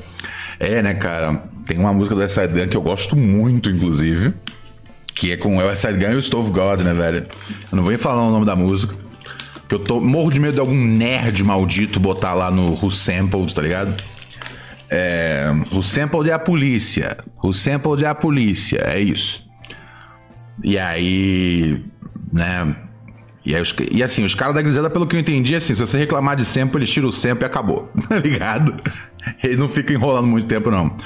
[0.59, 1.43] É, né, cara?
[1.67, 4.33] Tem uma música do West Side Gun que eu gosto muito, inclusive.
[5.15, 7.27] Que é com o West Side Gun e o Stove God, né, velho?
[7.71, 8.95] Eu não vou nem falar o nome da música.
[9.69, 13.55] Que eu tô morro de medo de algum nerd maldito botar lá no Who Sampled,
[13.55, 13.95] tá ligado?
[14.91, 17.17] É, o sample é a polícia.
[17.43, 18.79] O sample é a polícia.
[18.85, 19.43] É isso.
[20.63, 21.83] E aí
[22.33, 22.75] né?
[23.45, 25.99] E, aí, e assim, os caras da Griselda, pelo que eu entendi, assim, se você
[25.99, 28.75] reclamar de sample, eles tiram o sample e acabou, tá ligado?
[29.43, 30.97] Eles não ficam enrolando muito tempo, não.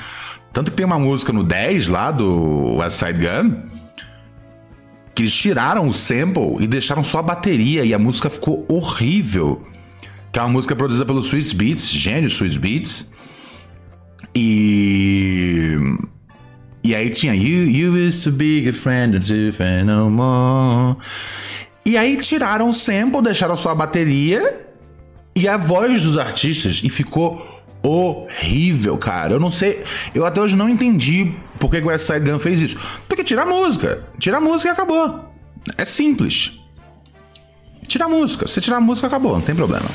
[0.53, 3.76] Tanto que tem uma música no 10 lá do West Side Gun
[5.16, 9.66] que eles tiraram o sample e deixaram só a bateria e a música ficou horrível.
[10.30, 13.11] Que é uma música produzida pelo Sweet Beats, gênio Sweet Beats.
[14.34, 15.74] E
[16.84, 20.99] e aí tinha You, you used to be a friend and no more.
[21.87, 24.66] E aí tiraram o sample, deixaram só a bateria
[25.37, 29.34] e a voz dos artistas e ficou horrível, cara.
[29.34, 29.84] Eu não sei.
[30.12, 32.76] Eu até hoje não entendi por que o West Side Gun fez isso.
[33.07, 34.05] Porque tira a música.
[34.18, 35.32] Tira a música e acabou.
[35.78, 36.59] É simples.
[37.87, 38.49] Tira a música.
[38.49, 39.34] Se tirar a música, acabou.
[39.34, 39.87] Não tem problema.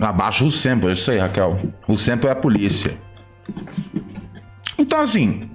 [0.00, 1.72] Abaixa o sample, é isso aí, Raquel.
[1.86, 2.98] O sample é a polícia.
[4.76, 5.48] Então, assim,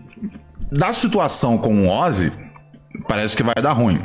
[0.74, 2.32] da situação com o Ozzy,
[3.08, 4.02] parece que vai dar ruim.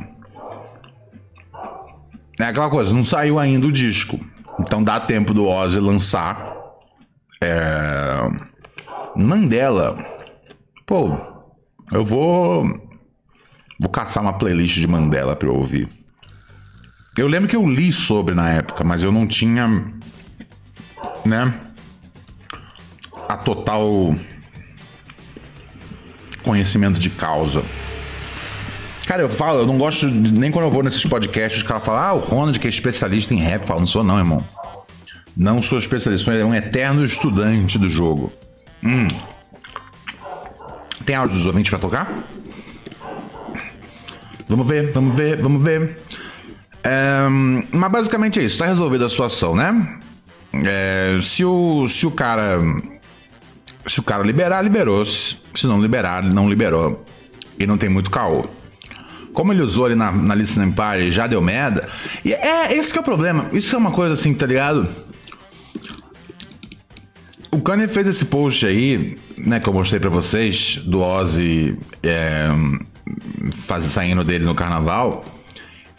[2.39, 4.21] É aquela coisa, não saiu ainda o disco.
[4.61, 6.55] Então dá tempo do Ozzy lançar.
[7.41, 8.29] É...
[9.17, 9.99] Mandela.
[10.87, 11.17] Pô,
[11.93, 12.65] eu vou.
[13.81, 15.89] Vou caçar uma playlist de Mandela pra eu ouvir.
[17.17, 19.69] Eu lembro que eu li sobre na época, mas eu não tinha.
[21.25, 21.55] Né?
[23.29, 24.15] A total.
[26.43, 27.63] Conhecimento de causa.
[29.07, 32.03] Cara, eu falo, eu não gosto, nem quando eu vou nesses podcasts, os caras falam,
[32.03, 33.63] ah, o Ronald que é especialista em rap.
[33.63, 34.45] Eu falo, não sou não, irmão.
[35.37, 38.33] Não sou especialista, sou um eterno estudante do jogo.
[38.83, 39.07] Hum.
[41.07, 42.25] Tem áudio dos ouvintes pra tocar?
[44.49, 45.99] Vamos ver, vamos ver, vamos ver.
[46.83, 47.29] É,
[47.73, 49.99] mas basicamente é isso, tá resolvida a situação, né?
[50.53, 52.59] É, se, o, se o cara.
[53.89, 55.05] Se o cara liberar, liberou.
[55.05, 57.05] Se não liberar, não liberou.
[57.59, 58.43] E não tem muito caô.
[59.33, 61.89] Como ele usou ali na, na Listening Party já deu merda.
[62.25, 63.49] E é, esse que é o problema.
[63.53, 64.89] Isso é uma coisa assim, tá ligado?
[67.51, 72.49] O Kanye fez esse post aí, né, que eu mostrei para vocês, do Ozzy é,
[73.53, 75.25] faz, saindo dele no carnaval.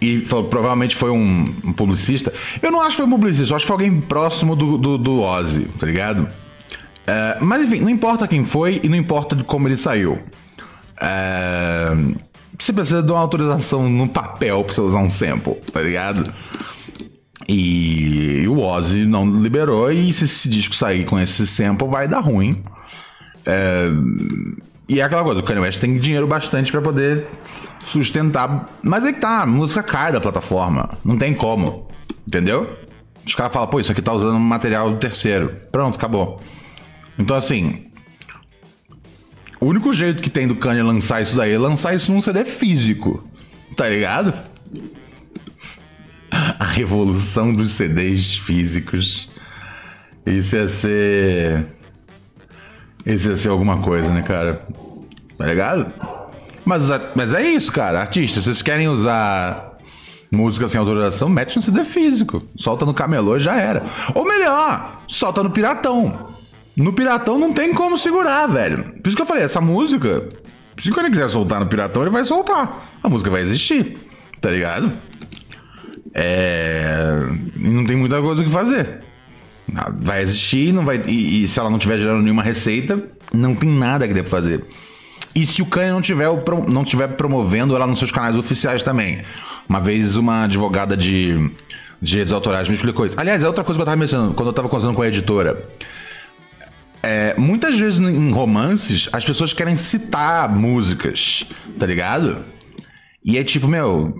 [0.02, 2.32] E falou, provavelmente foi um, um, publicista.
[2.62, 4.98] Eu não acho que foi um publicista, eu acho que foi alguém próximo do, do,
[4.98, 6.30] do Ozzy, tá ligado?
[7.10, 10.20] É, mas enfim, não importa quem foi e não importa de como ele saiu.
[11.02, 11.90] É,
[12.58, 16.32] você precisa de uma autorização no papel pra você usar um sample, tá ligado?
[17.48, 22.20] E o Ozzy não liberou, e se esse disco sair com esse sample, vai dar
[22.20, 22.56] ruim.
[23.44, 23.90] É...
[24.88, 27.28] E é aquela coisa, o Kanye West tem dinheiro bastante para poder
[27.82, 28.70] sustentar.
[28.84, 30.92] Mas é que tá, a música cai da plataforma.
[31.04, 31.88] Não tem como.
[32.28, 32.78] Entendeu?
[33.26, 35.56] Os caras falam, pô, isso aqui tá usando material do terceiro.
[35.72, 36.40] Pronto, acabou.
[37.20, 37.90] Então assim,
[39.60, 42.46] o único jeito que tem do Kanye lançar isso daí é lançar isso num CD
[42.46, 43.28] físico.
[43.76, 44.34] Tá ligado?
[46.32, 49.30] A revolução dos CDs físicos.
[50.26, 51.66] Isso ia ser.
[53.06, 54.66] Isso ia ser alguma coisa, né, cara?
[55.38, 55.92] Tá ligado?
[56.64, 58.00] Mas, mas é isso, cara.
[58.00, 59.78] Artistas, vocês querem usar
[60.32, 61.28] música sem autorização?
[61.28, 62.44] Mete no CD físico.
[62.56, 63.84] Solta no camelô e já era.
[64.14, 66.29] Ou melhor, solta no piratão.
[66.80, 68.86] No Piratão não tem como segurar, velho.
[69.04, 70.30] Por isso que eu falei, essa música,
[70.78, 72.98] se ele quiser soltar no Piratão, ele vai soltar.
[73.04, 73.98] A música vai existir,
[74.40, 74.90] tá ligado?
[76.14, 77.20] É.
[77.58, 79.02] Não tem muita coisa o que fazer.
[80.02, 81.02] Vai existir, não vai.
[81.06, 82.98] E, e, se ela não tiver gerando nenhuma receita,
[83.34, 84.64] não tem nada que dê pra fazer.
[85.36, 86.30] E se o Kanye não tiver,
[86.70, 89.22] não tiver promovendo ela nos seus canais oficiais também.
[89.68, 91.52] Uma vez uma advogada de
[92.02, 93.20] direitos autorais me explicou isso.
[93.20, 95.68] Aliás, é outra coisa que eu tava mencionando quando eu tava conversando com a editora.
[97.02, 101.46] É, muitas vezes em romances, as pessoas querem citar músicas,
[101.78, 102.44] tá ligado?
[103.24, 104.14] E é tipo, meu,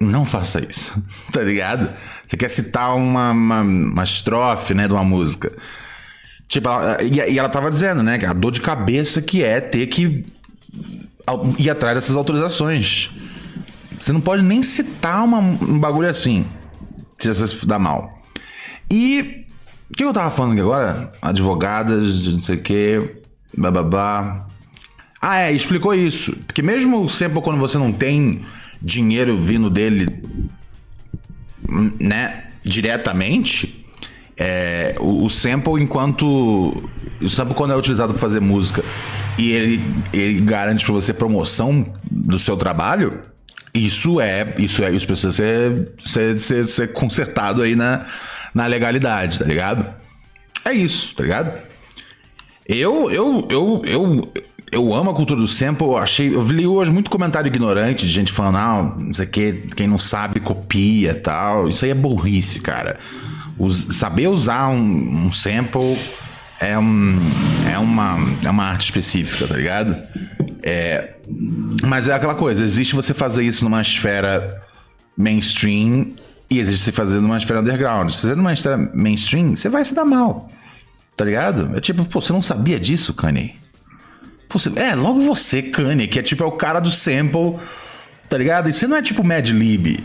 [0.00, 1.96] não faça isso, tá ligado?
[2.26, 5.52] Você quer citar uma, uma, uma estrofe, né, de uma música.
[6.48, 9.86] Tipo, ela, e, e ela tava dizendo, né, a dor de cabeça que é ter
[9.86, 10.24] que
[11.58, 13.10] ir atrás dessas autorizações.
[13.98, 16.44] Você não pode nem citar uma, um bagulho assim,
[17.18, 18.18] se você se dá mal.
[18.90, 19.41] E
[19.92, 21.12] o que eu tava falando aqui agora?
[21.20, 23.16] Advogadas, de não sei o quê,
[23.56, 24.46] bababá.
[25.20, 26.34] Ah, é, explicou isso.
[26.46, 28.40] Porque mesmo sempre quando você não tem
[28.80, 30.08] dinheiro vindo dele,
[32.00, 33.86] né, diretamente,
[34.38, 36.90] é, o, o, sample, enquanto.
[37.20, 38.82] O sample, quando é utilizado para fazer música
[39.36, 39.80] e ele,
[40.10, 43.20] ele garante para você promoção do seu trabalho,
[43.74, 44.54] isso é.
[44.56, 44.90] Isso é.
[44.90, 48.06] Isso precisa ser, ser, ser, ser consertado aí na
[48.54, 49.94] na legalidade, tá ligado?
[50.64, 51.52] É isso, tá ligado?
[52.66, 54.32] Eu, eu, eu, eu,
[54.70, 55.86] eu amo a cultura do sample.
[55.86, 59.28] Eu achei, eu li hoje muito comentário ignorante de gente falando, ah, não sei o
[59.28, 61.68] que, quem não sabe copia tal.
[61.68, 62.98] Isso aí é burrice, cara.
[63.58, 65.98] Us, saber usar um, um, sample
[66.58, 67.18] é, um,
[67.70, 69.96] é, uma, é uma arte específica, tá ligado?
[70.62, 71.14] É,
[71.84, 74.48] mas é aquela coisa, existe você fazer isso numa esfera
[75.16, 76.12] mainstream
[76.52, 78.10] e existe se fazer numa esfera underground.
[78.10, 80.50] Se fazer numa esfera mainstream, você vai se dar mal.
[81.16, 81.76] Tá ligado?
[81.76, 83.54] É tipo, pô, você não sabia disso, Kanye?
[84.48, 84.70] Pô, você...
[84.76, 87.56] É, logo você, Kanye, que é tipo, é o cara do sample,
[88.28, 88.68] tá ligado?
[88.68, 89.98] E você não é tipo Mad Lib,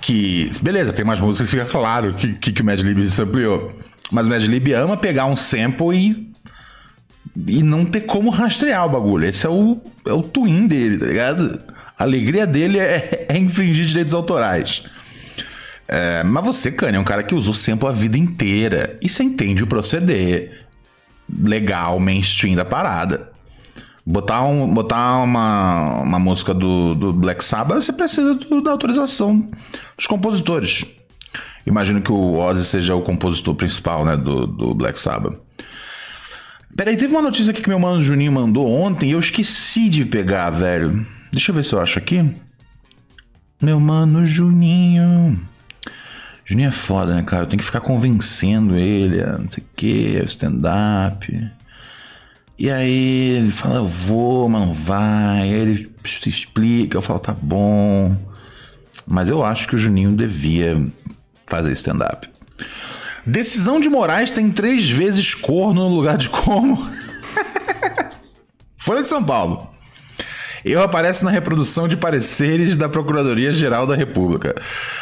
[0.00, 0.50] que.
[0.60, 3.76] Beleza, tem umas músicas que fica claro que, que, que o Madlib ampliou.
[4.10, 6.28] Mas o Madlib ama pegar um sample e.
[7.46, 9.26] E não ter como rastrear o bagulho.
[9.26, 11.60] Esse é o, é o twin dele, tá ligado?
[11.96, 14.86] A alegria dele é, é infringir direitos autorais.
[15.88, 18.98] É, mas você, Kanye, é um cara que usou sample a vida inteira.
[19.00, 20.66] E você entende o proceder
[21.42, 23.32] legal, mainstream da parada.
[24.04, 29.46] Botar, um, botar uma, uma música do, do Black Sabbath, você precisa do, da autorização
[29.96, 30.84] dos compositores.
[31.66, 35.36] Imagino que o Ozzy seja o compositor principal né, do, do Black Sabbath.
[36.74, 40.04] Peraí, teve uma notícia aqui que meu mano Juninho mandou ontem e eu esqueci de
[40.04, 41.06] pegar, velho.
[41.30, 42.24] Deixa eu ver se eu acho aqui.
[43.60, 45.38] Meu mano Juninho.
[46.48, 47.42] Juninho é foda, né, cara?
[47.42, 51.50] Eu tenho que ficar convencendo ele, não sei o que, stand-up.
[52.58, 55.42] E aí ele fala, eu vou, mas não vai.
[55.42, 58.16] Aí ele se explica, eu falo, tá bom.
[59.06, 60.82] Mas eu acho que o Juninho devia
[61.46, 62.26] fazer stand-up.
[63.26, 66.78] Decisão de Moraes tem três vezes corno no lugar de como.
[68.78, 69.68] Folha de São Paulo.
[70.68, 74.54] Eu aparece na reprodução de pareceres da Procuradoria-Geral da República.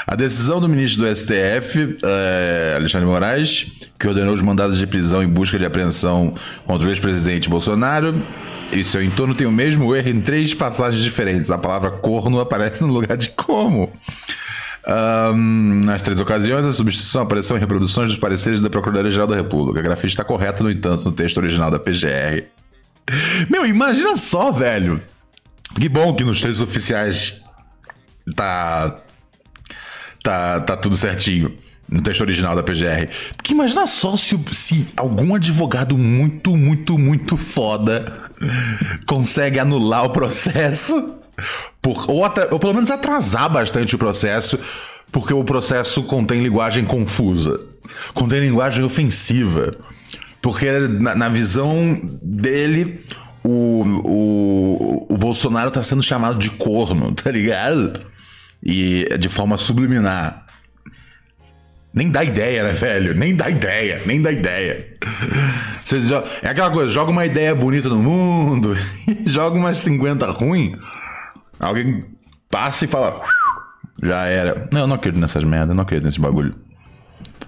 [0.07, 5.25] A decisão do ministro do STF, é, Alexandre Moraes, que ordenou os mandados de prisão
[5.25, 8.23] em busca de apreensão contra o ex-presidente Bolsonaro,
[8.71, 11.51] e seu entorno tem o mesmo erro em três passagens diferentes.
[11.51, 13.93] A palavra corno aparece no lugar de como.
[14.87, 19.81] Um, nas três ocasiões, a substituição apareceu em reproduções dos pareceres da Procuradoria-Geral da República.
[19.81, 22.45] A grafia está correta, no entanto, no texto original da PGR.
[23.51, 25.03] Meu, imagina só, velho.
[25.75, 27.43] Que bom que nos textos oficiais
[28.35, 29.01] tá,
[30.23, 31.55] tá, tá tudo certinho.
[31.89, 33.09] No texto original da PGR.
[33.37, 38.33] Porque imagina só se, se algum advogado muito, muito, muito foda
[39.07, 41.17] consegue anular o processo
[41.81, 44.59] por, ou, até, ou pelo menos atrasar bastante o processo,
[45.12, 47.64] porque o processo contém linguagem confusa,
[48.12, 49.71] contém linguagem ofensiva.
[50.43, 53.05] Porque na, na visão dele,
[53.47, 58.01] o, o, o Bolsonaro tá sendo chamado de corno, tá ligado?
[58.62, 60.44] E de forma subliminar.
[61.94, 63.14] Nem dá ideia, né, velho?
[63.14, 64.86] Nem dá ideia, nem dá ideia.
[65.82, 68.76] Você joga, é aquela coisa, joga uma ideia bonita no mundo,
[69.24, 70.76] joga umas 50 ruim,
[71.59, 72.05] Alguém
[72.51, 73.22] passa e fala.
[74.03, 74.68] Já era.
[74.72, 76.55] Não, eu não acredito nessas merdas, eu não acredito nesse bagulho.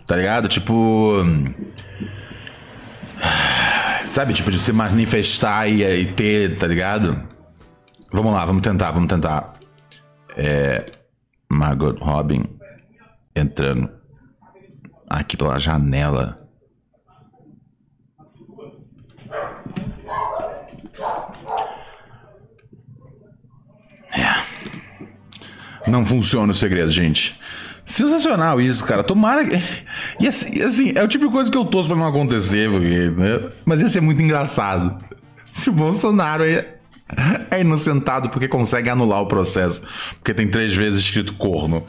[0.06, 0.48] Tá ligado?
[0.48, 1.22] Tipo.
[4.10, 7.20] Sabe, tipo, de se manifestar e, e ter, tá ligado?
[8.12, 9.54] Vamos lá, vamos tentar, vamos tentar.
[10.36, 10.84] É.
[11.50, 12.44] Margot Robin
[13.34, 13.88] entrando
[15.08, 16.38] aqui pela janela
[25.88, 27.37] Não funciona o segredo, gente.
[27.88, 29.02] Sensacional isso, cara.
[29.02, 29.48] Tomara.
[30.20, 33.10] E assim, assim, é o tipo de coisa que eu torço pra não acontecer, porque,
[33.16, 33.50] né?
[33.64, 35.02] Mas ia ser muito engraçado.
[35.50, 36.68] Se o Bolsonaro é,
[37.50, 39.82] é inocentado porque consegue anular o processo.
[40.18, 41.82] Porque tem três vezes escrito corno.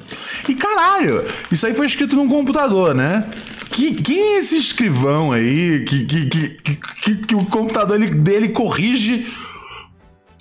[0.48, 3.26] E caralho, isso aí foi escrito num computador, né?
[3.70, 9.28] Que, quem é esse escrivão aí que, que, que, que, que o computador dele corrige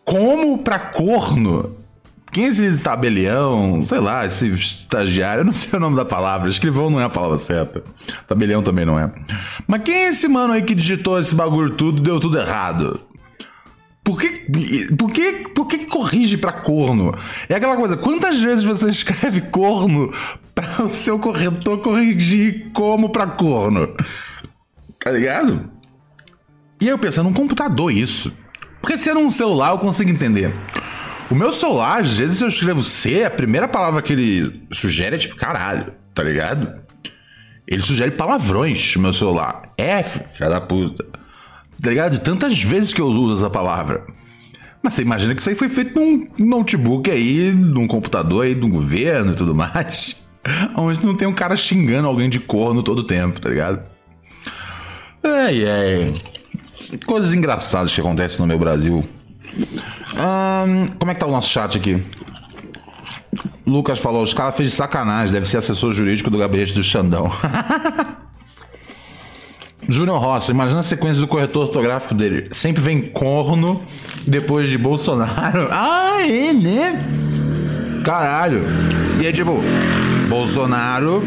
[0.04, 1.77] como pra corno?
[2.30, 3.82] Quem é esse tabelião?
[3.86, 6.48] Sei lá, esse estagiário, não sei o nome da palavra.
[6.48, 7.82] Escrivão não é a palavra certa.
[8.26, 9.10] Tabelião também não é.
[9.66, 13.00] Mas quem é esse mano aí que digitou esse bagulho tudo deu tudo errado?
[14.04, 14.46] Por que,
[14.96, 17.14] por que, por que corrige pra corno?
[17.46, 20.10] É aquela coisa, quantas vezes você escreve corno
[20.54, 23.94] para o seu corretor corrigir como pra corno?
[24.98, 25.70] Tá ligado?
[26.80, 28.32] E aí eu pensando, um computador isso.
[28.80, 30.54] Porque se era um celular eu consigo entender.
[31.30, 35.18] O meu celular, às vezes eu escrevo C, a primeira palavra que ele sugere é
[35.18, 36.80] tipo caralho, tá ligado?
[37.66, 39.70] Ele sugere palavrões no meu celular.
[39.76, 41.04] F, filha da puta.
[41.82, 42.18] Tá ligado?
[42.18, 44.06] Tantas vezes que eu uso essa palavra.
[44.82, 48.68] Mas você imagina que isso aí foi feito num notebook aí, num computador aí do
[48.68, 50.26] governo e tudo mais.
[50.74, 53.82] Onde não tem um cara xingando alguém de corno todo tempo, tá ligado?
[55.22, 56.14] Ai, ai.
[57.04, 59.06] Coisas engraçadas que acontecem no meu Brasil.
[59.56, 62.02] Um, como é que tá o nosso chat aqui?
[63.66, 67.30] Lucas falou, os caras fez de sacanagem, deve ser assessor jurídico do gabinete do Xandão.
[69.88, 72.48] Júnior Rocha, imagina a sequência do corretor ortográfico dele.
[72.52, 73.80] Sempre vem corno
[74.26, 75.68] depois de Bolsonaro.
[75.72, 77.04] Ah, é, né?
[78.04, 78.64] Caralho.
[79.20, 79.60] E é tipo,
[80.28, 81.22] Bolsonaro,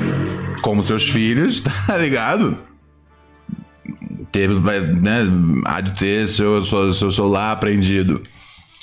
[0.61, 2.57] como seus filhos, tá ligado?
[4.31, 4.53] Teve,
[4.99, 5.21] né,
[5.65, 8.21] há de ter seu, seu, seu celular apreendido.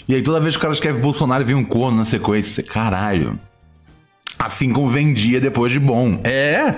[0.08, 2.62] E aí toda vez que o cara escreve Bolsonaro vem um corno na sequência.
[2.62, 3.38] Caralho.
[4.38, 6.20] Assim como vendia depois de bom.
[6.24, 6.76] É.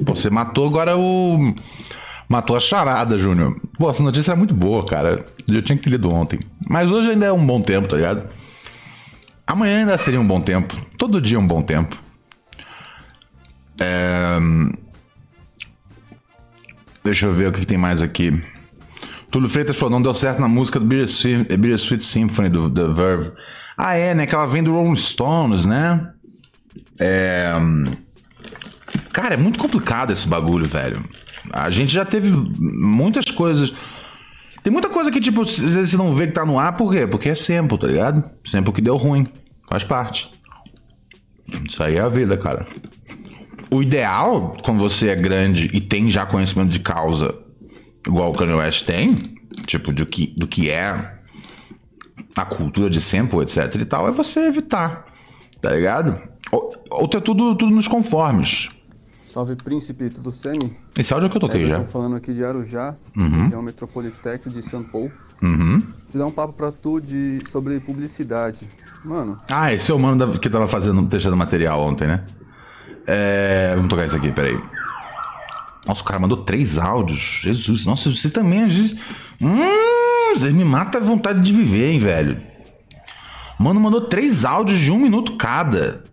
[0.00, 1.54] Você matou agora o.
[2.28, 3.60] Matou a charada, Júnior.
[3.76, 5.24] Pô, essa notícia é muito boa, cara.
[5.48, 6.38] Eu tinha que ter lido ontem.
[6.68, 8.28] Mas hoje ainda é um bom tempo, tá ligado?
[9.44, 10.76] Amanhã ainda seria um bom tempo.
[10.96, 11.96] Todo dia é um bom tempo.
[13.80, 14.38] É...
[17.02, 18.42] Deixa eu ver o que tem mais aqui.
[19.30, 23.32] Túlio Freitas falou, não deu certo na música do Bittersweet, Bittersweet Symphony do The Verve.
[23.76, 24.26] Ah, é, né?
[24.26, 26.10] Que ela vem do Rolling Stones, né?
[26.98, 27.52] É...
[29.12, 31.02] Cara, é muito complicado esse bagulho, velho.
[31.52, 33.72] A gente já teve muitas coisas.
[34.62, 37.06] Tem muita coisa que, tipo, você não vê que tá no ar, por quê?
[37.06, 38.22] Porque é sample, tá ligado?
[38.44, 39.26] Sample que deu ruim.
[39.68, 40.30] Faz parte.
[41.66, 42.66] Isso aí é a vida, cara.
[43.70, 47.38] O ideal, quando você é grande e tem já conhecimento de causa,
[48.06, 51.16] igual o Kanye West tem, tipo, do que, do que é
[52.34, 55.04] a cultura de sample, etc e tal, é você evitar,
[55.60, 56.20] tá ligado?
[56.50, 58.68] Ou, ou ter tudo, tudo nos conformes.
[59.22, 60.76] Salve Príncipe, tudo semi?
[60.98, 61.78] Esse áudio é que eu toquei é, já.
[61.78, 63.44] Estou falando aqui de Arujá, uhum.
[63.44, 65.12] região Metropolitex de São Paulo.
[65.40, 65.82] Uhum.
[66.10, 68.68] Te dar um papo pra tu de, sobre publicidade.
[69.04, 69.38] Mano.
[69.48, 72.24] Ah, esse é o mano que tava fazendo, deixando material ontem, né?
[73.12, 74.56] É, vamos tocar isso aqui, peraí.
[75.84, 77.40] Nossa, o cara mandou três áudios.
[77.42, 78.96] Jesus, nossa, vocês também às vezes.
[79.40, 82.40] Hum, vocês me matam a vontade de viver, hein, velho.
[83.58, 86.04] Mano, mandou três áudios de um minuto cada.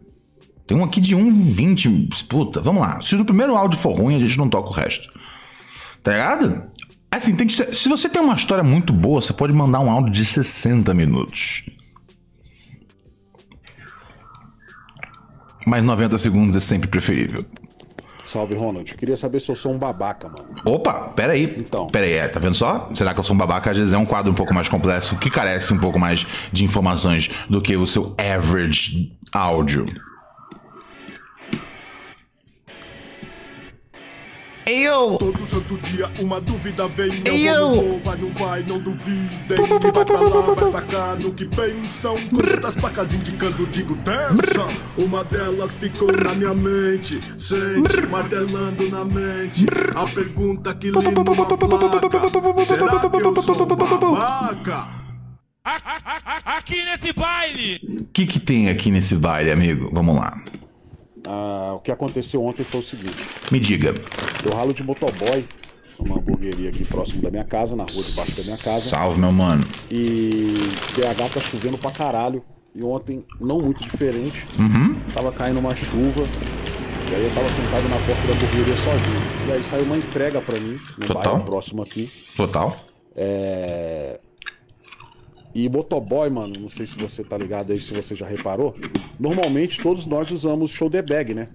[0.66, 2.26] Tem um aqui de 1,20.
[2.28, 3.00] Puta, vamos lá.
[3.00, 5.08] Se o primeiro áudio for ruim, a gente não toca o resto.
[6.02, 6.64] Tá ligado?
[7.12, 9.89] Assim, tem que ser, se você tem uma história muito boa, você pode mandar um
[9.89, 11.70] áudio de 60 minutos.
[15.68, 17.43] Mas 90 segundos é sempre preferível.
[18.24, 18.95] Salve, Ronald.
[18.95, 20.47] Queria saber se eu sou um babaca, mano.
[20.63, 21.57] Opa, peraí.
[21.59, 21.88] Então.
[21.88, 22.89] Peraí, é, tá vendo só?
[22.93, 23.70] Será que eu sou um babaca?
[23.72, 26.63] Às vezes é um quadro um pouco mais complexo, que carece um pouco mais de
[26.63, 29.86] informações do que o seu average áudio.
[34.68, 35.18] Eu.
[35.18, 37.24] Todo santo dia uma dúvida vem.
[37.26, 37.74] Eu.
[37.76, 39.57] Vou, vai, não vai, não duvidem.
[39.57, 42.15] E vai pra lá, vai pra cá, no que pensam.
[42.30, 44.68] Quantas placas indicando, digo tensa.
[44.97, 47.22] Uma delas ficou na minha mente.
[47.39, 49.65] Sente, martelando na mente.
[49.95, 52.65] A pergunta que li numa placa.
[52.65, 54.97] Será que eu sou babaca?
[56.45, 57.80] Aqui nesse baile!
[58.01, 59.89] O que, que tem aqui nesse baile, amigo?
[59.93, 60.41] Vamos lá.
[61.30, 63.18] Ah, o que aconteceu ontem foi o seguinte.
[63.52, 63.94] Me diga.
[64.46, 65.46] Eu ralo de motoboy
[66.00, 68.88] numa hamburgueria aqui próximo da minha casa, na rua debaixo da minha casa.
[68.88, 69.64] Salve, meu mano.
[69.92, 70.48] E
[70.96, 72.44] BH tá chovendo pra caralho.
[72.74, 75.00] E ontem, não muito diferente, Uhum.
[75.14, 76.22] tava caindo uma chuva.
[77.12, 79.22] E aí eu tava sentado na porta da hamburgueria sozinho.
[79.48, 81.24] E aí saiu uma entrega pra mim, no Total.
[81.24, 82.10] bairro próximo aqui.
[82.36, 82.78] Total.
[83.16, 84.20] É...
[85.58, 88.76] E motoboy, mano, não sei se você tá ligado aí, se você já reparou.
[89.20, 91.47] Normalmente todos nós usamos shoulder bag, né?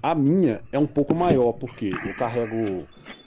[0.00, 2.86] A minha é um pouco maior, porque eu carrego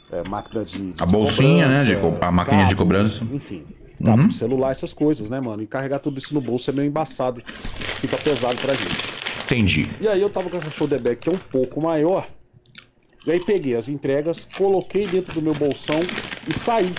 [0.09, 3.21] é, máquina de, de A bolsinha, né, de a máquina de cobrança.
[3.33, 3.65] Enfim,
[4.01, 4.31] cabo Uhum.
[4.31, 5.61] celular, essas coisas, né, mano?
[5.61, 7.43] E carregar tudo isso no bolso é meio embaçado.
[7.45, 8.95] Fica pesado pra gente.
[9.43, 9.89] Entendi.
[9.99, 12.25] E aí eu tava com essa shoulder bag que é um pouco maior.
[13.27, 15.99] E aí peguei as entregas, coloquei dentro do meu bolsão
[16.47, 16.93] e saí.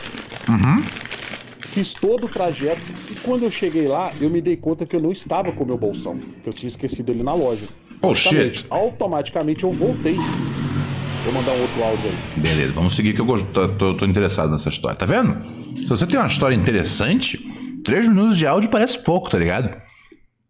[1.74, 5.00] Fiz todo o trajeto e quando eu cheguei lá, eu me dei conta que eu
[5.02, 7.66] não estava com o meu bolsão, que eu tinha esquecido ele na loja.
[8.00, 8.66] Oh, Automaticamente- shit.
[8.70, 10.14] Automaticamente eu voltei.
[10.14, 12.40] Vou mandar um outro áudio aí.
[12.40, 14.96] Beleza, vamos seguir que eu gosto- tô, tô- tô interessado nessa história.
[14.96, 15.36] Tá vendo?
[15.78, 17.38] Se você tem uma história interessante,
[17.82, 19.74] três minutos de áudio parece pouco, tá ligado?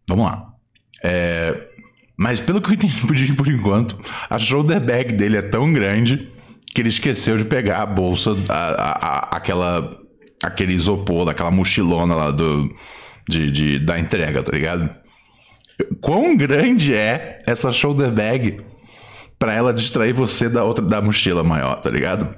[0.07, 0.47] Vamos lá.
[1.03, 1.69] É,
[2.17, 3.99] Mas pelo que eu entendi por enquanto,
[4.29, 6.29] a shoulder bag dele é tão grande
[6.73, 9.97] que ele esqueceu de pegar a bolsa, a, a- a- aquela,
[10.45, 12.73] aquele isopor, daquela mochilona lá do,
[13.27, 14.89] de, de- da entrega, tá ligado?
[16.01, 18.61] Quão grande é essa shoulder bag
[19.37, 22.33] pra ela distrair você da outra da mochila maior, tá ligado?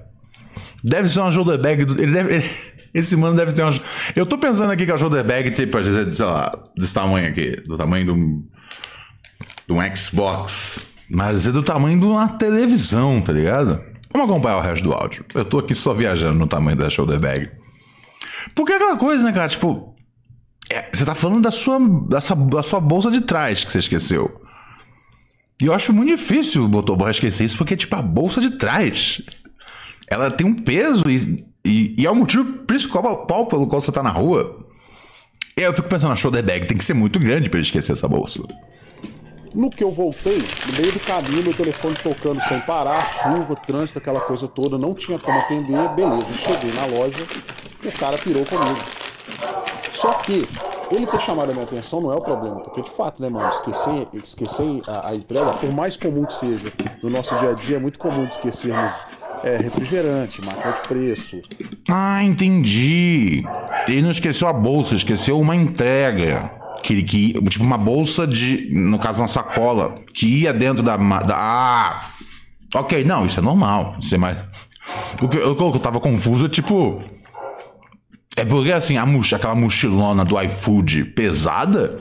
[0.84, 1.82] Deve ser uma shoulder bag.
[1.84, 2.50] Ele deve, ele-
[2.94, 3.72] esse mano deve ter uma.
[4.16, 7.62] Eu tô pensando aqui que a shoulder bag, tipo, é, sei lá, desse tamanho aqui,
[7.68, 8.44] do tamanho de um,
[9.68, 10.80] de um Xbox.
[11.10, 13.82] Mas é do tamanho de uma televisão, tá ligado?
[14.12, 15.24] Vamos acompanhar o resto do áudio.
[15.36, 17.50] Eu tô aqui só viajando no tamanho da shoulder bag.
[18.56, 19.50] Porque é aquela coisa, né, cara?
[19.50, 19.96] Tipo,
[20.72, 23.80] é, você tá falando da sua, da, sua, da sua bolsa de trás que você
[23.80, 24.42] esqueceu.
[25.62, 29.22] E eu acho muito difícil o motoboy esquecer isso, porque, tipo, a bolsa de trás.
[30.08, 31.36] Ela tem um peso e,
[31.66, 34.66] e, e é o motivo principal pelo qual você tá na rua.
[35.58, 37.94] E aí eu fico pensando, a shoulder bag tem que ser muito grande ele esquecer
[37.94, 38.44] essa bolsa.
[39.56, 43.98] No que eu voltei, no meio do caminho, meu telefone tocando sem parar, chuva, trânsito,
[43.98, 46.32] aquela coisa toda, não tinha como atender, beleza.
[46.46, 47.26] Cheguei na loja,
[47.90, 48.80] o cara pirou comigo.
[49.94, 50.48] Só que
[50.92, 53.50] Ele ter chamado a minha atenção não é o problema, porque de fato, né, mano,
[53.50, 56.72] esquecer, esquecer a, a entrega, por mais comum que seja,
[57.04, 58.94] no nosso dia a dia é muito comum de esquecermos
[59.44, 61.42] é, refrigerante, máquina de preço.
[61.90, 63.44] Ah, entendi.
[63.88, 66.52] Ele não esqueceu a bolsa, esqueceu uma entrega.
[66.84, 68.70] Que, que, tipo, uma bolsa de.
[68.72, 69.96] No caso, uma sacola.
[70.14, 70.96] Que ia dentro da.
[70.96, 72.12] da ah!
[72.76, 73.96] Ok, não, isso é normal.
[74.00, 74.38] Isso é mais.
[75.22, 77.02] O que, que eu tava confuso é tipo.
[78.38, 82.00] É porque assim, a moch aquela mochilona do iFood pesada.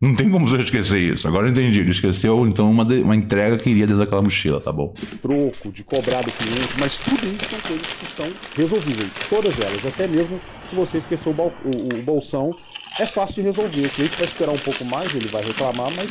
[0.00, 1.28] Não tem como você esquecer isso.
[1.28, 1.80] Agora eu entendi.
[1.80, 4.92] Ele esqueceu, então, uma, de, uma entrega que iria dentro daquela mochila, tá bom?
[5.22, 8.26] Troco, de cobrar do cliente, mas tudo isso são coisas que são
[8.56, 9.12] resolvíveis.
[9.28, 9.86] Todas elas.
[9.86, 12.50] Até mesmo se você esqueceu o, o, o bolsão,
[12.98, 13.86] é fácil de resolver.
[13.86, 16.10] O cliente vai esperar um pouco mais, ele vai reclamar, mas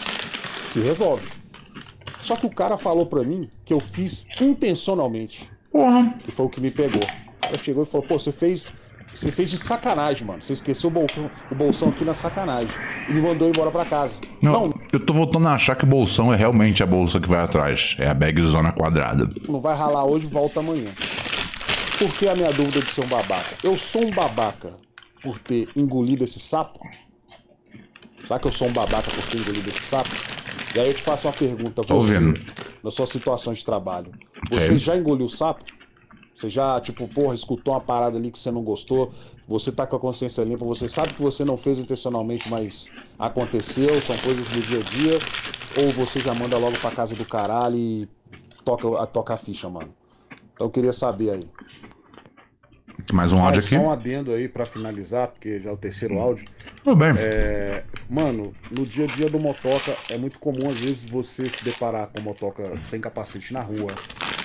[0.72, 1.28] se resolve.
[2.22, 5.50] Só que o cara falou pra mim que eu fiz intencionalmente.
[5.72, 6.16] Porra.
[6.20, 7.04] Que foi o que me pegou.
[7.04, 8.72] O cara chegou e falou, pô, você fez
[9.14, 10.42] você fez de sacanagem, mano.
[10.42, 12.74] Você esqueceu o bolsão, o bolsão aqui na sacanagem.
[13.08, 14.16] E me mandou embora pra casa.
[14.42, 17.30] Não, não, eu tô voltando a achar que o bolsão é realmente a bolsa que
[17.30, 17.96] vai atrás.
[18.00, 19.30] É a bagzona quadrada.
[19.48, 20.90] Não vai ralar hoje, volta amanhã.
[22.00, 23.56] Por que a minha dúvida de ser um babaca?
[23.64, 24.74] Eu sou um babaca
[25.22, 26.80] por ter engolido esse sapo?
[28.20, 30.10] Será que eu sou um babaca por ter engolido esse sapo?
[30.76, 31.84] E aí eu te faço uma pergunta.
[31.84, 32.40] Tô você, vendo.
[32.84, 34.12] Na sua situação de trabalho.
[34.50, 34.78] Você é.
[34.78, 35.64] já engoliu o sapo?
[36.44, 39.14] Você já, tipo, porra, escutou uma parada ali que você não gostou,
[39.48, 44.02] você tá com a consciência limpa, você sabe que você não fez intencionalmente, mas aconteceu,
[44.02, 45.20] são coisas do dia a dia,
[45.82, 48.10] ou você já manda logo pra casa do caralho e
[48.66, 49.96] toca, toca a ficha, mano.
[50.54, 51.50] Então eu queria saber aí.
[53.14, 53.76] Mais um áudio aqui.
[53.78, 56.44] Só um adendo aí para finalizar, porque já é o terceiro áudio.
[56.84, 57.14] Tudo bem.
[57.18, 61.64] É, mano, no dia a dia do motoca é muito comum às vezes você se
[61.64, 63.88] deparar com motoca sem capacete na rua,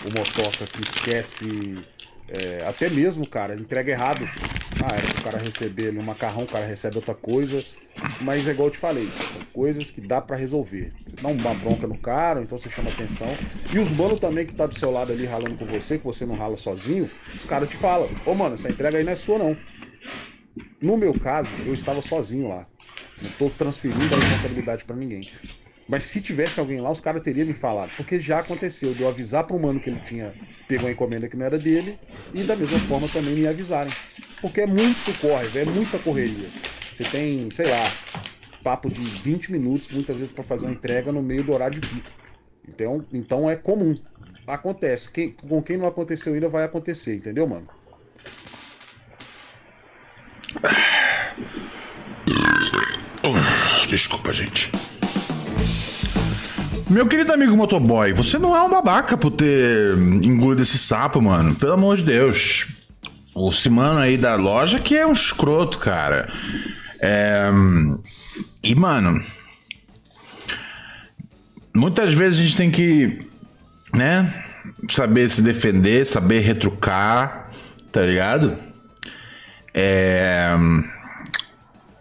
[0.05, 1.79] o motoca que esquece
[2.29, 4.29] é, até mesmo, cara, entrega errado.
[4.83, 7.65] Ah, era pro cara receber ali um macarrão, o cara recebe outra coisa.
[8.21, 10.93] Mas é igual eu te falei, são coisas que dá para resolver.
[11.07, 13.29] Você dá uma bronca no cara, então você chama atenção.
[13.73, 16.25] E os mano também que tá do seu lado ali ralando com você, que você
[16.27, 19.39] não rala sozinho, os caras te falam, ô mano, essa entrega aí não é sua
[19.39, 19.57] não.
[20.81, 22.67] No meu caso, eu estava sozinho lá.
[23.21, 25.29] Não tô transferindo a responsabilidade para ninguém.
[25.89, 27.95] Mas se tivesse alguém lá, os caras teriam me falado.
[27.97, 30.35] Porque já aconteceu de eu avisar pro mano que ele tinha
[30.69, 31.99] pego uma encomenda que não era dele.
[32.35, 33.93] E da mesma forma também me avisarem.
[34.43, 36.51] Porque é muito corre, é muita correria.
[36.95, 37.83] Você tem, sei lá,
[38.63, 41.89] papo de 20 minutos, muitas vezes, para fazer uma entrega no meio do horário de
[41.89, 42.11] pico.
[42.69, 43.99] Então, então é comum.
[44.47, 45.11] Acontece.
[45.11, 47.67] Quem, com quem não aconteceu ainda vai acontecer, entendeu, mano?
[53.89, 54.71] Desculpa, gente.
[56.91, 61.55] Meu querido amigo motoboy, você não é um babaca por ter engolido esse sapo, mano.
[61.55, 62.67] Pelo amor de Deus.
[63.35, 66.33] O Simano aí da loja que é um escroto, cara.
[66.99, 67.51] É...
[68.63, 69.23] E, mano.
[71.77, 73.21] Muitas vezes a gente tem que,
[73.93, 74.45] né?
[74.91, 77.51] Saber se defender, saber retrucar,
[77.93, 78.57] tá ligado?
[79.75, 80.57] É.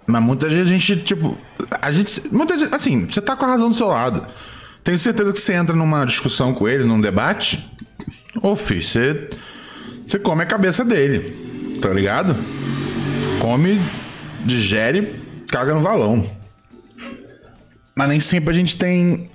[0.07, 1.37] Mas muitas vezes a gente, tipo.
[1.81, 2.33] A gente.
[2.33, 4.25] Muitas vezes, assim, você tá com a razão do seu lado.
[4.87, 7.69] Tenho certeza que você entra numa discussão com ele, num debate.
[8.41, 9.29] Ô, filho, você.
[10.05, 11.77] Você come a cabeça dele.
[11.81, 12.33] Tá ligado?
[13.41, 13.81] Come,
[14.45, 16.31] digere, caga no valão.
[17.93, 19.29] Mas nem sempre a gente tem.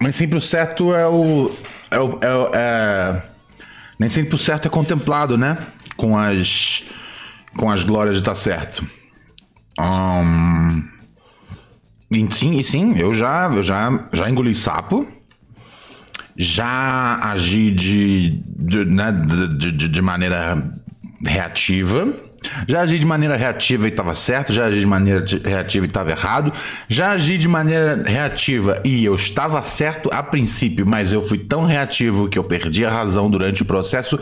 [0.00, 1.50] Nem sempre o certo é o.
[1.90, 2.20] É o.
[2.22, 3.22] É, é...
[3.98, 5.58] Nem sempre o certo é contemplado, né?
[5.96, 6.84] Com as.
[7.56, 8.86] Com as glórias de tá certo.
[9.80, 10.95] Um...
[12.10, 15.06] E sim, e sim, eu já, eu já, já engoli sapo,
[16.36, 19.12] já agi de, de, né,
[19.58, 20.72] de, de, de maneira
[21.24, 22.14] reativa,
[22.68, 26.10] já agi de maneira reativa e estava certo, já agi de maneira reativa e estava
[26.10, 26.52] errado,
[26.88, 31.64] já agi de maneira reativa e eu estava certo a princípio, mas eu fui tão
[31.64, 34.16] reativo que eu perdi a razão durante o processo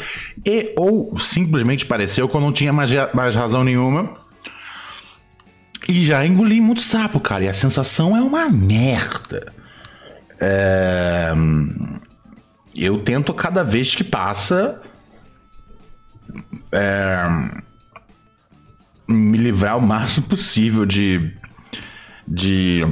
[0.46, 4.23] e ou simplesmente pareceu que eu não tinha mais, mais razão nenhuma
[5.88, 7.44] e já engoli muito sapo, cara.
[7.44, 9.52] E a sensação é uma merda.
[10.40, 11.32] É...
[12.74, 14.80] Eu tento cada vez que passa
[16.72, 17.24] é...
[19.06, 21.32] me livrar o máximo possível de.
[22.26, 22.82] de.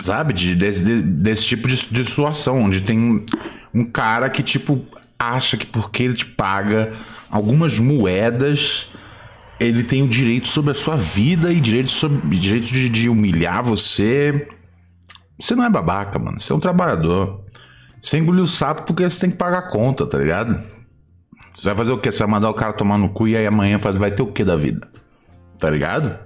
[0.00, 0.32] Sabe?
[0.32, 3.26] De, desse, desse tipo de, de situação, onde tem
[3.74, 4.86] um cara que, tipo,
[5.18, 6.92] acha que porque ele te paga
[7.30, 8.92] algumas moedas
[9.58, 13.62] ele tem o direito sobre a sua vida e direito, sobre, direito de, de humilhar
[13.62, 14.48] você.
[15.38, 16.38] Você não é babaca, mano.
[16.38, 17.44] Você é um trabalhador.
[18.00, 20.62] Você engoliu o sapo porque você tem que pagar a conta, tá ligado?
[21.52, 22.12] Você vai fazer o quê?
[22.12, 24.32] Você vai mandar o cara tomar no cu e aí amanhã faz, vai ter o
[24.32, 24.88] quê da vida?
[25.58, 26.16] Tá ligado?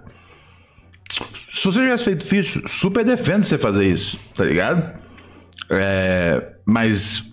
[1.51, 5.01] Se você tivesse feito isso, super defendo você fazer isso, tá ligado?
[5.71, 7.33] É, mas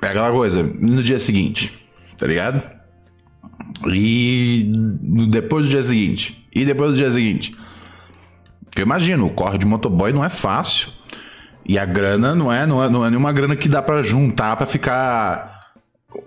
[0.00, 2.62] é aquela coisa, no dia seguinte, tá ligado?
[3.88, 4.70] E
[5.28, 7.56] depois do dia seguinte, e depois do dia seguinte.
[8.76, 10.88] Eu imagino, o corre de motoboy não é fácil.
[11.64, 14.56] E a grana não é, não é, não é nenhuma grana que dá para juntar
[14.56, 15.72] para ficar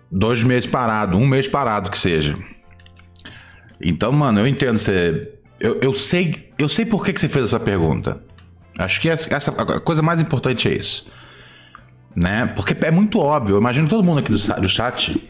[0.10, 2.38] dois meses parado, um mês parado que seja.
[3.82, 5.34] Então, mano, eu entendo você.
[5.60, 8.22] Eu, eu sei, eu sei por que, que você fez essa pergunta.
[8.78, 11.12] Acho que essa, a coisa mais importante é isso.
[12.16, 12.46] Né?
[12.56, 13.56] Porque é muito óbvio.
[13.56, 15.22] Eu imagino todo mundo aqui do, do chat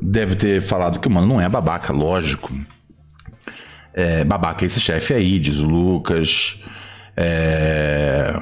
[0.00, 2.52] deve ter falado que o mano não é babaca, lógico.
[3.92, 6.58] É, babaca é esse chefe aí, diz o Lucas.
[7.16, 8.32] É...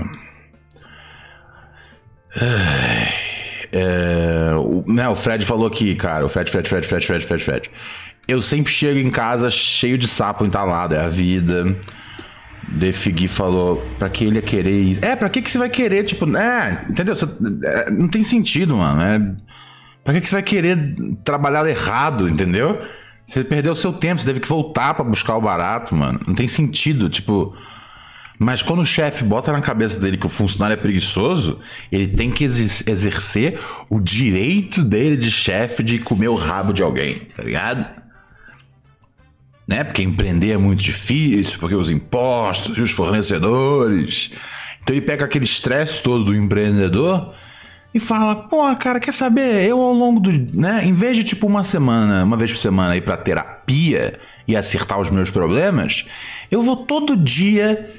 [3.71, 6.25] É, o, né, o Fred falou aqui, cara.
[6.27, 7.71] O Fred, Fred, Fred, Fred, Fred, Fred, Fred.
[8.27, 11.77] Eu sempre chego em casa cheio de sapo entalado, é a vida.
[12.69, 15.01] Defigui falou, pra que ele ia querer isso?
[15.03, 17.15] É, pra que, que você vai querer, tipo, é, entendeu?
[17.91, 19.01] Não tem sentido, mano.
[19.01, 19.37] É,
[20.09, 22.81] pra que, que você vai querer trabalhar errado, entendeu?
[23.27, 26.19] Você perdeu seu tempo, você teve que voltar para buscar o barato, mano.
[26.27, 27.55] Não tem sentido, tipo.
[28.39, 31.61] Mas quando o chefe bota na cabeça dele que o funcionário é preguiçoso,
[31.93, 33.61] ele tem que exercer
[33.91, 37.85] o direito dele de chefe de comer o rabo de alguém, tá ligado?
[39.69, 39.85] Né?
[39.85, 44.31] Porque empreender é muito difícil, porque os impostos e os fornecedores.
[44.83, 47.35] Então ele pega aquele estresse todo do empreendedor
[47.95, 49.65] e fala: pô, cara, quer saber?
[49.65, 50.31] Eu ao longo do.
[50.57, 50.85] né?
[50.85, 55.01] Em vez de tipo uma semana, uma vez por semana ir pra terapia e acertar
[55.01, 56.07] os meus problemas,
[56.51, 57.95] eu vou todo dia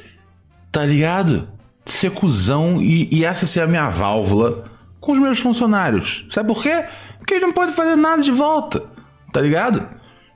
[0.71, 1.47] Tá ligado?
[1.85, 4.65] Ser cuzão e, e essa ser a minha válvula
[4.99, 6.25] com os meus funcionários.
[6.29, 6.85] Sabe por quê?
[7.17, 8.83] Porque eles não podem fazer nada de volta.
[9.31, 9.87] Tá ligado?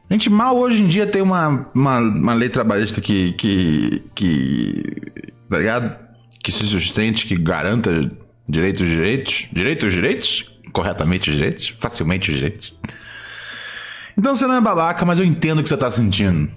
[0.10, 4.84] A gente mal hoje em dia tem uma, uma, uma lei trabalhista que, que, que.
[5.50, 5.98] Tá ligado?
[6.44, 8.12] Que se sustente, que garanta
[8.48, 9.50] direitos direitos.
[9.52, 10.60] Direitos direitos?
[10.72, 11.74] Corretamente os direitos?
[11.80, 12.80] Facilmente os direitos.
[14.18, 16.52] Então você não é babaca, mas eu entendo o que você tá sentindo.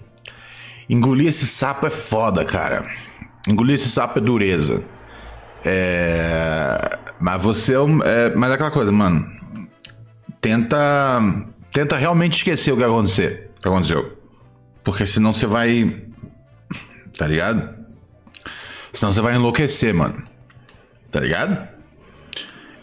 [0.88, 2.88] Engolir esse sapo é foda, cara.
[3.48, 4.84] Engolir esse sapo é dureza.
[5.64, 6.98] É...
[7.18, 8.34] Mas você é, é...
[8.34, 9.26] Mas é aquela coisa, mano.
[10.40, 11.20] Tenta.
[11.72, 13.50] Tenta realmente esquecer o que aconteceu.
[13.58, 14.16] O que aconteceu.
[14.84, 16.02] Porque senão você vai.
[17.18, 17.74] Tá ligado?
[18.92, 20.22] Senão você vai enlouquecer, mano.
[21.10, 21.75] Tá ligado?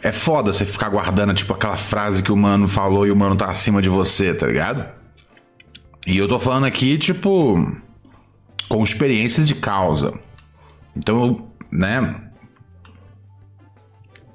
[0.03, 3.37] É foda você ficar guardando, tipo, aquela frase que o mano falou e o mano
[3.37, 4.85] tá acima de você, tá ligado?
[6.05, 7.73] E eu tô falando aqui, tipo.
[8.67, 10.13] Com experiências de causa.
[10.95, 12.21] Então, né?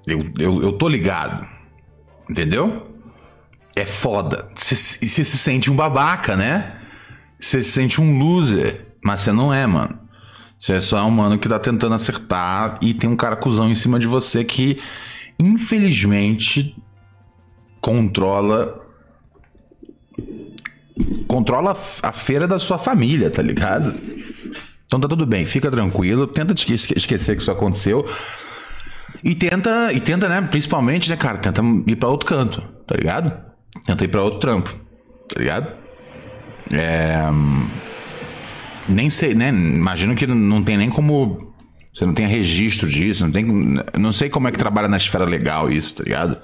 [0.07, 1.47] Eu, eu, eu tô ligado.
[2.31, 2.91] Entendeu?
[3.77, 4.49] É foda.
[4.55, 6.77] Você se sente um babaca, né?
[7.39, 8.87] Você se sente um loser.
[9.05, 9.99] Mas você não é, mano.
[10.59, 13.75] Você é só um mano que tá tentando acertar e tem um cara cuzão em
[13.75, 14.81] cima de você que,
[15.41, 16.77] infelizmente,
[17.81, 18.87] controla.
[21.27, 23.95] Controla a feira da sua família, tá ligado?
[24.85, 28.07] Então tá tudo bem, fica tranquilo, tenta esquecer que isso aconteceu.
[29.23, 33.33] E tenta, e tenta, né, principalmente, né, cara, tenta ir para outro canto, tá ligado?
[33.85, 34.71] Tenta ir para outro trampo,
[35.29, 35.73] tá ligado?
[36.73, 37.23] É,
[38.89, 41.48] nem sei, né, imagino que não tem nem como
[41.99, 43.45] você não tem registro disso, não tem,
[43.99, 46.41] não sei como é que trabalha na esfera legal isso, tá ligado?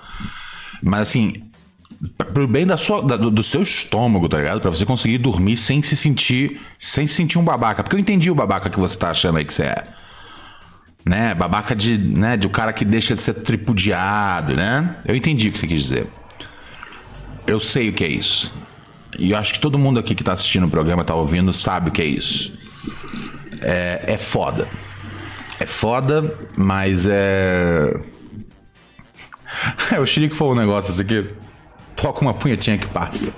[0.82, 1.44] Mas assim,
[2.16, 4.60] pro bem da sua, da, do seu estômago, tá ligado?
[4.60, 6.60] Pra você conseguir dormir sem se sentir.
[6.76, 7.84] Sem se sentir um babaca.
[7.84, 9.84] Porque eu entendi o babaca que você tá achando aí que você é.
[11.06, 11.34] Né?
[11.36, 11.98] Babaca de.
[11.98, 12.36] né?
[12.36, 14.96] De o cara que deixa de ser tripudiado, né?
[15.06, 16.08] Eu entendi o que você quis dizer.
[17.46, 18.52] Eu sei o que é isso.
[19.16, 21.90] E eu acho que todo mundo aqui que tá assistindo o programa, tá ouvindo, sabe
[21.90, 22.52] o que é isso.
[23.60, 24.66] É, é foda.
[25.64, 27.98] É foda, mas é.
[29.98, 31.26] o Chirico falou um negócio assim aqui
[31.96, 33.32] toca uma punhetinha que passa.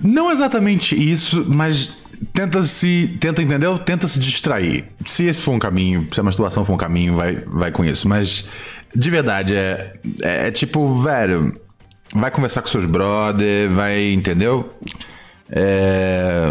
[0.00, 1.98] Não exatamente isso, mas
[2.32, 3.18] tenta se.
[3.20, 3.76] Tenta, entendeu?
[3.76, 4.84] Tenta se distrair.
[5.04, 8.08] Se esse for um caminho, se a masturbação for um caminho, vai, vai com isso.
[8.08, 8.48] Mas,
[8.94, 11.60] de verdade, é, é, é tipo, velho.
[12.14, 14.72] Vai conversar com seus brother, vai, entendeu?
[15.50, 16.46] É,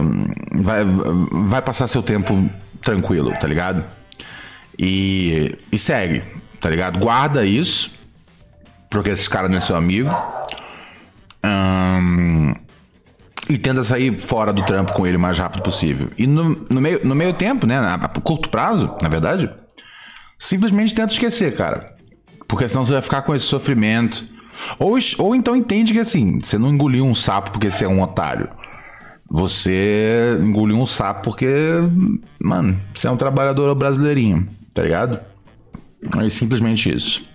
[0.54, 2.50] vai, vai passar seu tempo
[2.84, 3.84] tranquilo, tá ligado?
[4.80, 6.24] E, e segue,
[6.62, 7.00] tá ligado?
[7.00, 7.96] Guarda isso,
[8.90, 10.10] porque esse cara não é seu amigo.
[13.50, 16.10] E tenta sair fora do trampo com ele o mais rápido possível.
[16.18, 17.78] E no, no, meio, no meio tempo, né?
[17.78, 19.50] A curto prazo, na verdade,
[20.38, 21.96] simplesmente tenta esquecer, cara.
[22.46, 24.26] Porque senão você vai ficar com esse sofrimento.
[24.78, 28.02] Ou, ou então entende que assim, você não engoliu um sapo porque você é um
[28.02, 28.50] otário.
[29.30, 31.48] você engoliu um sapo porque,
[32.42, 34.48] mano, você é um trabalhador brasileirinho,
[34.78, 35.20] tá ligado?
[36.24, 37.26] É simplesmente isso.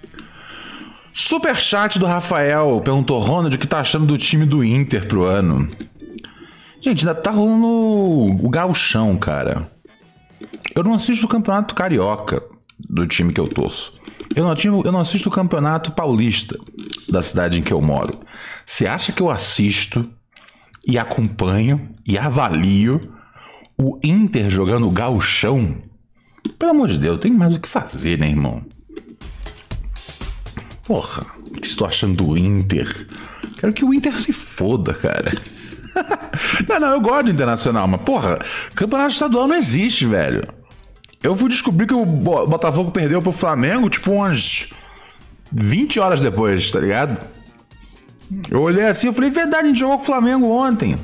[1.12, 5.68] Superchat do Rafael perguntou: Ronald, o que tá achando do time do Inter pro ano?
[6.80, 9.68] Gente, ainda tá rolando o gauchão, cara.
[10.74, 12.42] Eu não assisto o campeonato carioca
[12.78, 13.92] do time que eu torço.
[14.34, 14.54] Eu não,
[14.84, 16.56] eu não assisto o campeonato paulista
[17.08, 18.20] da cidade em que eu moro.
[18.64, 20.08] Você acha que eu assisto
[20.86, 23.00] e acompanho e avalio
[23.76, 25.91] o Inter jogando gauchão?
[26.62, 28.62] Pelo amor de Deus, tem mais o que fazer, né, irmão?
[30.84, 31.20] Porra,
[31.50, 33.08] o que estou achando do Inter?
[33.58, 35.36] Quero que o Inter se foda, cara.
[36.68, 38.38] não, não, eu gosto do Internacional, mas porra,
[38.76, 40.46] campeonato estadual não existe, velho.
[41.20, 44.68] Eu fui descobrir que o Botafogo perdeu pro Flamengo, tipo, umas
[45.50, 47.20] 20 horas depois, tá ligado?
[48.48, 50.96] Eu olhei assim e falei, verdade, a gente jogou com o Flamengo ontem.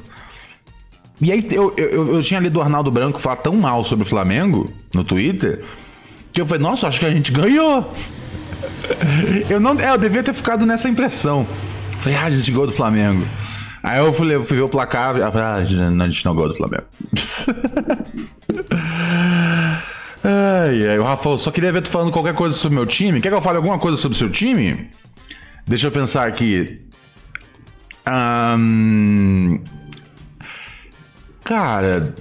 [1.21, 4.09] E aí eu, eu, eu tinha lido o Arnaldo Branco falar tão mal sobre o
[4.09, 5.65] Flamengo no Twitter
[6.33, 7.93] que eu falei, nossa, acho que a gente ganhou.
[9.51, 9.79] Eu não.
[9.79, 11.47] É, eu devia ter ficado nessa impressão.
[12.01, 13.27] Falei, ah, a gente ganhou do Flamengo.
[13.83, 16.49] Aí eu fui, eu fui ver o placar e falei, ah, a gente não ganhou
[16.49, 16.85] do Flamengo.
[20.25, 23.21] Ai, ai, o Rafa, só queria ver tu falando qualquer coisa sobre o meu time.
[23.21, 24.91] Quer que eu fale alguma coisa sobre o seu time?
[25.67, 26.81] Deixa eu pensar aqui.
[28.07, 29.61] Um...
[31.49, 32.15] Cara.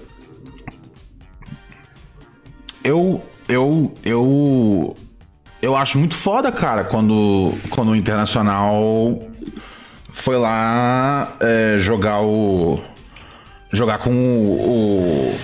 [2.81, 3.21] Eu.
[3.49, 3.93] Eu.
[4.01, 4.95] Eu.
[5.61, 9.19] Eu acho muito foda, cara, quando, quando o Internacional
[10.11, 12.79] foi lá é, jogar o.
[13.73, 15.37] Jogar com o,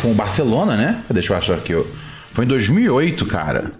[0.00, 1.04] com o Barcelona, né?
[1.10, 1.74] Deixa eu achar aqui.
[2.32, 3.72] Foi em 2008, cara.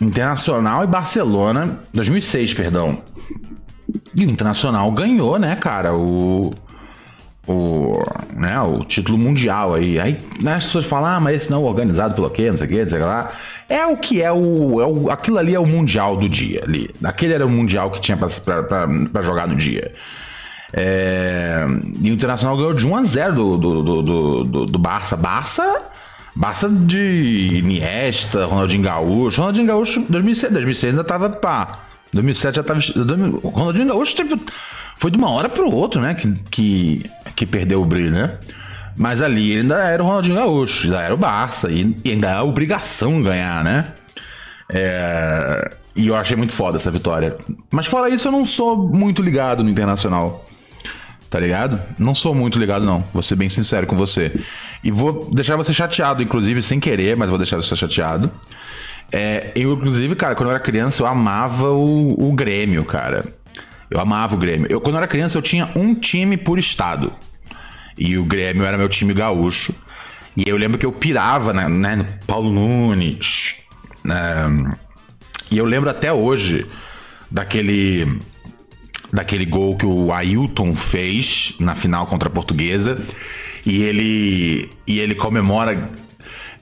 [0.00, 1.80] Internacional e Barcelona.
[1.92, 3.02] 2006, perdão.
[4.14, 5.96] E o Internacional ganhou, né, cara?
[5.96, 6.52] O.
[7.52, 8.04] O,
[8.36, 9.98] né, o título mundial aí.
[9.98, 12.48] Aí né, as pessoas falam, ah, mas esse não é organizado pelo quê?
[12.48, 13.32] Não sei o quê, não sei o lá.
[13.68, 15.10] É o que é o, é o.
[15.10, 16.90] Aquilo ali é o mundial do dia ali.
[17.02, 19.92] Aquele era o mundial que tinha pra jogar no dia.
[20.72, 21.66] É...
[22.00, 25.16] E o Internacional ganhou de 1 a 0 do, do, do, do, do Barça.
[25.16, 25.82] Barça.
[26.34, 29.40] Barça de Iniesta, Ronaldinho Gaúcho.
[29.40, 31.80] Ronaldinho Gaúcho, 2006, 2006 ainda tava pá.
[32.12, 32.80] 2007 já tava.
[33.44, 34.38] Ronaldinho Gaúcho, tipo,
[35.00, 36.14] foi de uma hora pro outro, né?
[36.14, 38.34] Que, que, que perdeu o brilho, né?
[38.96, 42.28] Mas ali ele ainda era o Ronaldinho Gaúcho, ainda era o Barça, e, e ainda
[42.28, 43.88] é a obrigação ganhar, né?
[44.68, 47.34] É, e eu achei muito foda essa vitória.
[47.70, 50.44] Mas fora isso, eu não sou muito ligado no Internacional
[51.30, 51.80] tá ligado?
[51.96, 53.04] Não sou muito ligado, não.
[53.14, 54.32] Vou ser bem sincero com você.
[54.82, 58.28] E vou deixar você chateado, inclusive, sem querer, mas vou deixar você chateado.
[59.12, 63.24] É, eu, inclusive, cara, quando eu era criança, eu amava o, o Grêmio, cara.
[63.90, 64.66] Eu amava o Grêmio.
[64.70, 67.12] Eu, quando era criança, eu tinha um time por estado.
[67.98, 69.74] E o Grêmio era meu time gaúcho.
[70.36, 73.56] E eu lembro que eu pirava né, né no Paulo Nunes.
[74.04, 74.76] Né,
[75.50, 76.66] e eu lembro até hoje
[77.30, 78.20] daquele
[79.12, 83.04] daquele gol que o Ailton fez na final contra a Portuguesa.
[83.66, 85.90] E ele, e ele comemora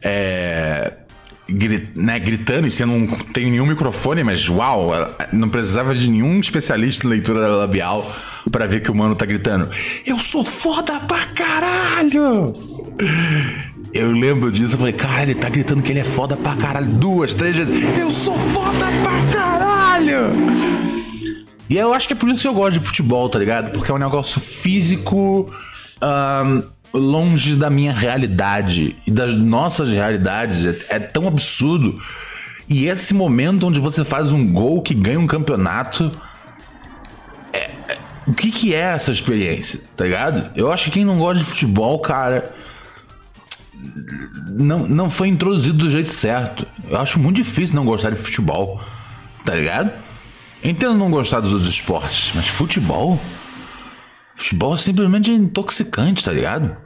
[0.03, 0.95] é,
[1.49, 4.91] grit, né, gritando, e você não tem nenhum microfone, mas uau,
[5.33, 8.15] não precisava de nenhum especialista em leitura labial
[8.51, 9.69] para ver que o mano tá gritando:
[10.07, 12.55] Eu sou foda pra caralho!
[13.93, 16.89] Eu lembro disso, eu falei, cara, ele tá gritando que ele é foda pra caralho
[16.89, 17.99] duas, três vezes.
[17.99, 20.33] Eu sou foda pra caralho!
[21.71, 23.73] E eu acho que é por isso que eu gosto de futebol, tá ligado?
[23.73, 25.51] Porque é um negócio físico.
[26.03, 26.63] Um,
[26.93, 30.65] longe da minha realidade e das nossas realidades.
[30.65, 31.99] É, é, tão absurdo.
[32.69, 36.11] E esse momento onde você faz um gol que ganha um campeonato.
[37.53, 40.51] É, é, o que, que é essa experiência, tá ligado?
[40.55, 42.55] Eu acho que quem não gosta de futebol, cara.
[44.51, 46.67] Não, não foi introduzido do jeito certo.
[46.91, 48.81] Eu acho muito difícil não gostar de futebol,
[49.45, 49.93] tá ligado?
[50.63, 53.21] Entendo não gostar dos outros esportes, mas futebol?
[54.39, 56.77] Futebol é simplesmente intoxicante, tá ligado?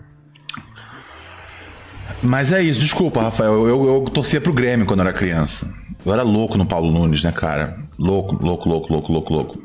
[2.22, 3.52] Mas é isso, desculpa, Rafael.
[3.52, 5.70] Eu, eu, eu torcia pro Grêmio quando eu era criança.
[6.04, 7.78] Eu era louco no Paulo Nunes, né, cara?
[7.98, 9.62] Louco, louco, louco, louco, louco, louco.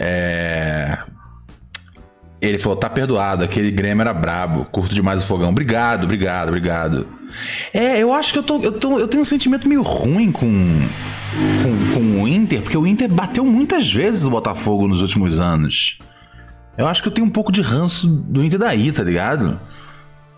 [0.00, 0.96] É.
[2.40, 5.50] Ele falou: tá perdoado, aquele Grêmio era brabo, curto demais o fogão.
[5.50, 7.06] Obrigado, obrigado, obrigado.
[7.74, 10.48] É, eu acho que eu, tô, eu, tô, eu tenho um sentimento meio ruim com,
[11.62, 15.98] com, com o Inter, porque o Inter bateu muitas vezes o Botafogo nos últimos anos.
[16.76, 19.60] Eu acho que eu tenho um pouco de ranço do Inter daí, tá ligado?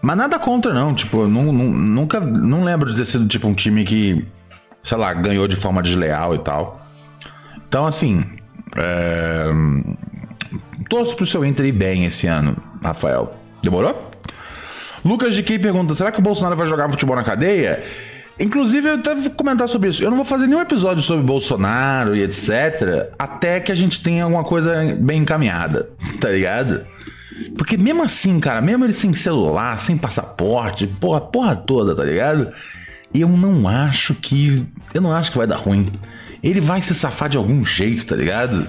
[0.02, 0.94] Mas nada contra, não.
[0.94, 2.20] Tipo, não, não, nunca.
[2.20, 4.26] Não lembro de ter sido tipo um time que,
[4.82, 6.80] sei lá, ganhou de forma desleal e tal.
[7.66, 8.22] Então, assim.
[8.76, 9.46] É,
[10.88, 13.34] Torço pro seu Inter ir bem esse ano, Rafael.
[13.62, 14.10] Demorou?
[15.04, 17.82] Lucas de Key pergunta: será que o Bolsonaro vai jogar futebol na cadeia?
[18.38, 20.02] Inclusive, eu até vou comentar sobre isso.
[20.02, 23.12] Eu não vou fazer nenhum episódio sobre Bolsonaro e etc.
[23.18, 25.88] Até que a gente tenha alguma coisa bem encaminhada,
[26.20, 26.84] tá ligado?
[27.56, 32.52] Porque mesmo assim, cara, mesmo ele sem celular, sem passaporte, porra, porra toda, tá ligado?
[33.12, 34.66] Eu não acho que.
[34.92, 35.86] Eu não acho que vai dar ruim.
[36.42, 38.66] Ele vai se safar de algum jeito, tá ligado?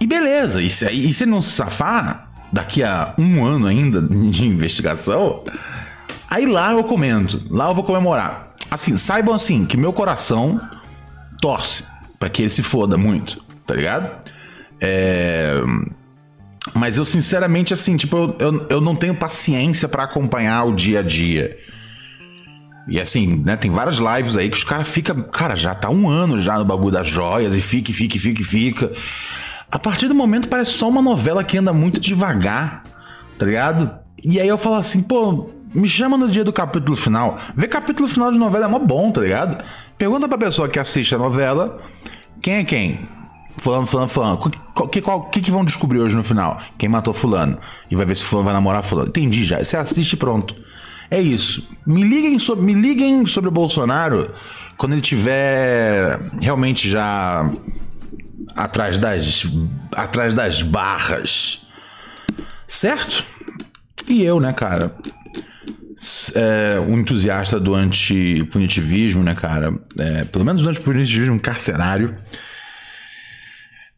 [0.00, 4.00] E beleza, e se, e se ele não se safar, daqui a um ano ainda
[4.00, 5.44] de investigação,
[6.30, 8.54] Aí lá eu comento, lá eu vou comemorar.
[8.70, 10.60] Assim, saibam assim que meu coração
[11.40, 11.84] torce
[12.20, 14.10] para que ele se foda muito, tá ligado?
[14.80, 15.54] É...
[16.74, 21.00] Mas eu sinceramente, assim, tipo, eu, eu, eu não tenho paciência para acompanhar o dia
[21.00, 21.58] a dia.
[22.86, 25.22] E assim, né, tem várias lives aí que os caras ficam.
[25.22, 28.92] Cara, já tá um ano já no bagulho das joias e fica, fica, fica, fica.
[29.70, 32.84] A partir do momento parece só uma novela que anda muito devagar,
[33.38, 33.98] tá ligado?
[34.24, 37.38] E aí eu falo assim, pô, me chama no dia do capítulo final.
[37.54, 39.62] Ver capítulo final de novela é mó bom, tá ligado?
[39.96, 41.78] Pergunta pra pessoa que assiste a novela
[42.40, 43.08] quem é quem.
[43.58, 44.34] Fulano, fulano, fulano.
[44.74, 46.58] O que, que, que, vão descobrir hoje no final?
[46.78, 47.58] Quem matou fulano.
[47.90, 49.08] E vai ver se fulano vai namorar fulano.
[49.08, 49.62] Entendi já.
[49.62, 50.56] Você assiste pronto.
[51.10, 51.68] É isso.
[51.86, 54.30] Me liguem sobre, me liguem sobre o Bolsonaro
[54.76, 57.50] quando ele tiver realmente já
[58.56, 59.46] atrás das
[59.94, 61.66] atrás das barras.
[62.66, 63.24] Certo?
[64.08, 64.94] E eu, né, cara?
[66.34, 69.74] É, um entusiasta do antipunitivismo, né, cara?
[69.98, 72.16] É, pelo menos do antipunitivismo carcerário.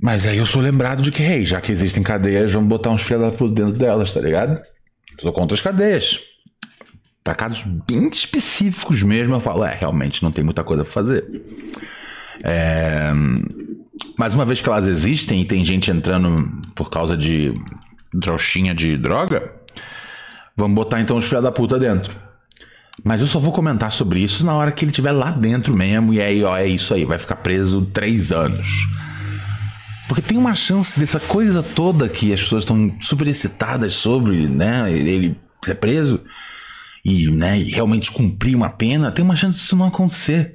[0.01, 3.03] Mas aí eu sou lembrado de que, hey, já que existem cadeias, vamos botar uns
[3.03, 4.61] filhos puta dentro delas, tá ligado?
[5.20, 6.19] Sou contra as cadeias.
[7.23, 11.24] Para casos bem específicos mesmo, eu falo, é, realmente não tem muita coisa pra fazer.
[12.43, 13.12] É...
[14.19, 17.55] Mas uma vez que elas existem e tem gente entrando por causa de
[18.20, 19.53] trouxinha de droga,
[20.57, 22.15] Vamos botar então os filha da puta dentro.
[23.03, 26.12] Mas eu só vou comentar sobre isso na hora que ele estiver lá dentro mesmo.
[26.12, 27.05] E aí, ó, é isso aí.
[27.05, 28.69] Vai ficar preso três anos.
[30.09, 34.93] Porque tem uma chance dessa coisa toda que as pessoas estão super excitadas sobre, né?
[34.93, 36.20] Ele ser preso
[37.05, 39.11] e, né, realmente cumprir uma pena.
[39.11, 40.55] Tem uma chance disso não acontecer.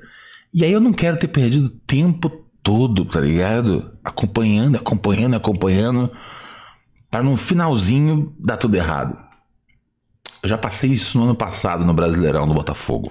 [0.53, 2.29] E aí eu não quero ter perdido tempo
[2.61, 3.91] todo, tá ligado?
[4.03, 6.11] Acompanhando, acompanhando, acompanhando.
[7.09, 9.26] Para no finalzinho dar tudo errado.
[10.43, 13.09] Eu já passei isso no ano passado no Brasileirão do Botafogo.